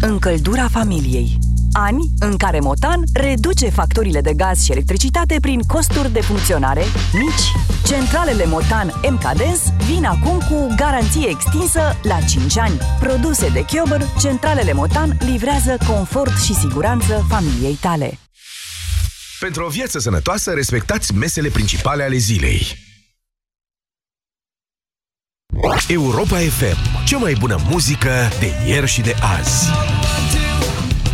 Încăldura 0.00 0.68
familiei. 0.68 1.38
Ani 1.76 2.10
în 2.18 2.36
care 2.36 2.60
Motan 2.60 3.02
reduce 3.12 3.68
facturile 3.68 4.20
de 4.20 4.34
gaz 4.34 4.62
și 4.64 4.72
electricitate 4.72 5.36
prin 5.40 5.60
costuri 5.60 6.12
de 6.12 6.20
funcționare 6.20 6.82
mici. 7.12 7.64
Centralele 7.86 8.44
Motan 8.44 8.92
MKDens 9.10 9.60
vin 9.86 10.04
acum 10.04 10.38
cu 10.38 10.74
garanție 10.76 11.28
extinsă 11.28 11.80
la 12.02 12.20
5 12.20 12.58
ani. 12.58 12.78
Produse 13.00 13.48
de 13.48 13.64
Chiober, 13.64 14.00
centralele 14.20 14.72
Motan 14.72 15.16
livrează 15.20 15.76
confort 15.86 16.42
și 16.42 16.54
siguranță 16.54 17.24
familiei 17.28 17.78
tale. 17.80 18.18
Pentru 19.40 19.64
o 19.64 19.68
viață 19.68 19.98
sănătoasă, 19.98 20.50
respectați 20.50 21.14
mesele 21.14 21.48
principale 21.48 22.02
ale 22.02 22.16
zilei. 22.16 22.82
Europa 25.88 26.36
FM, 26.36 27.04
cea 27.04 27.18
mai 27.18 27.36
bună 27.38 27.56
muzică 27.68 28.28
de 28.40 28.52
ieri 28.66 28.86
și 28.86 29.00
de 29.00 29.14
azi. 29.38 29.68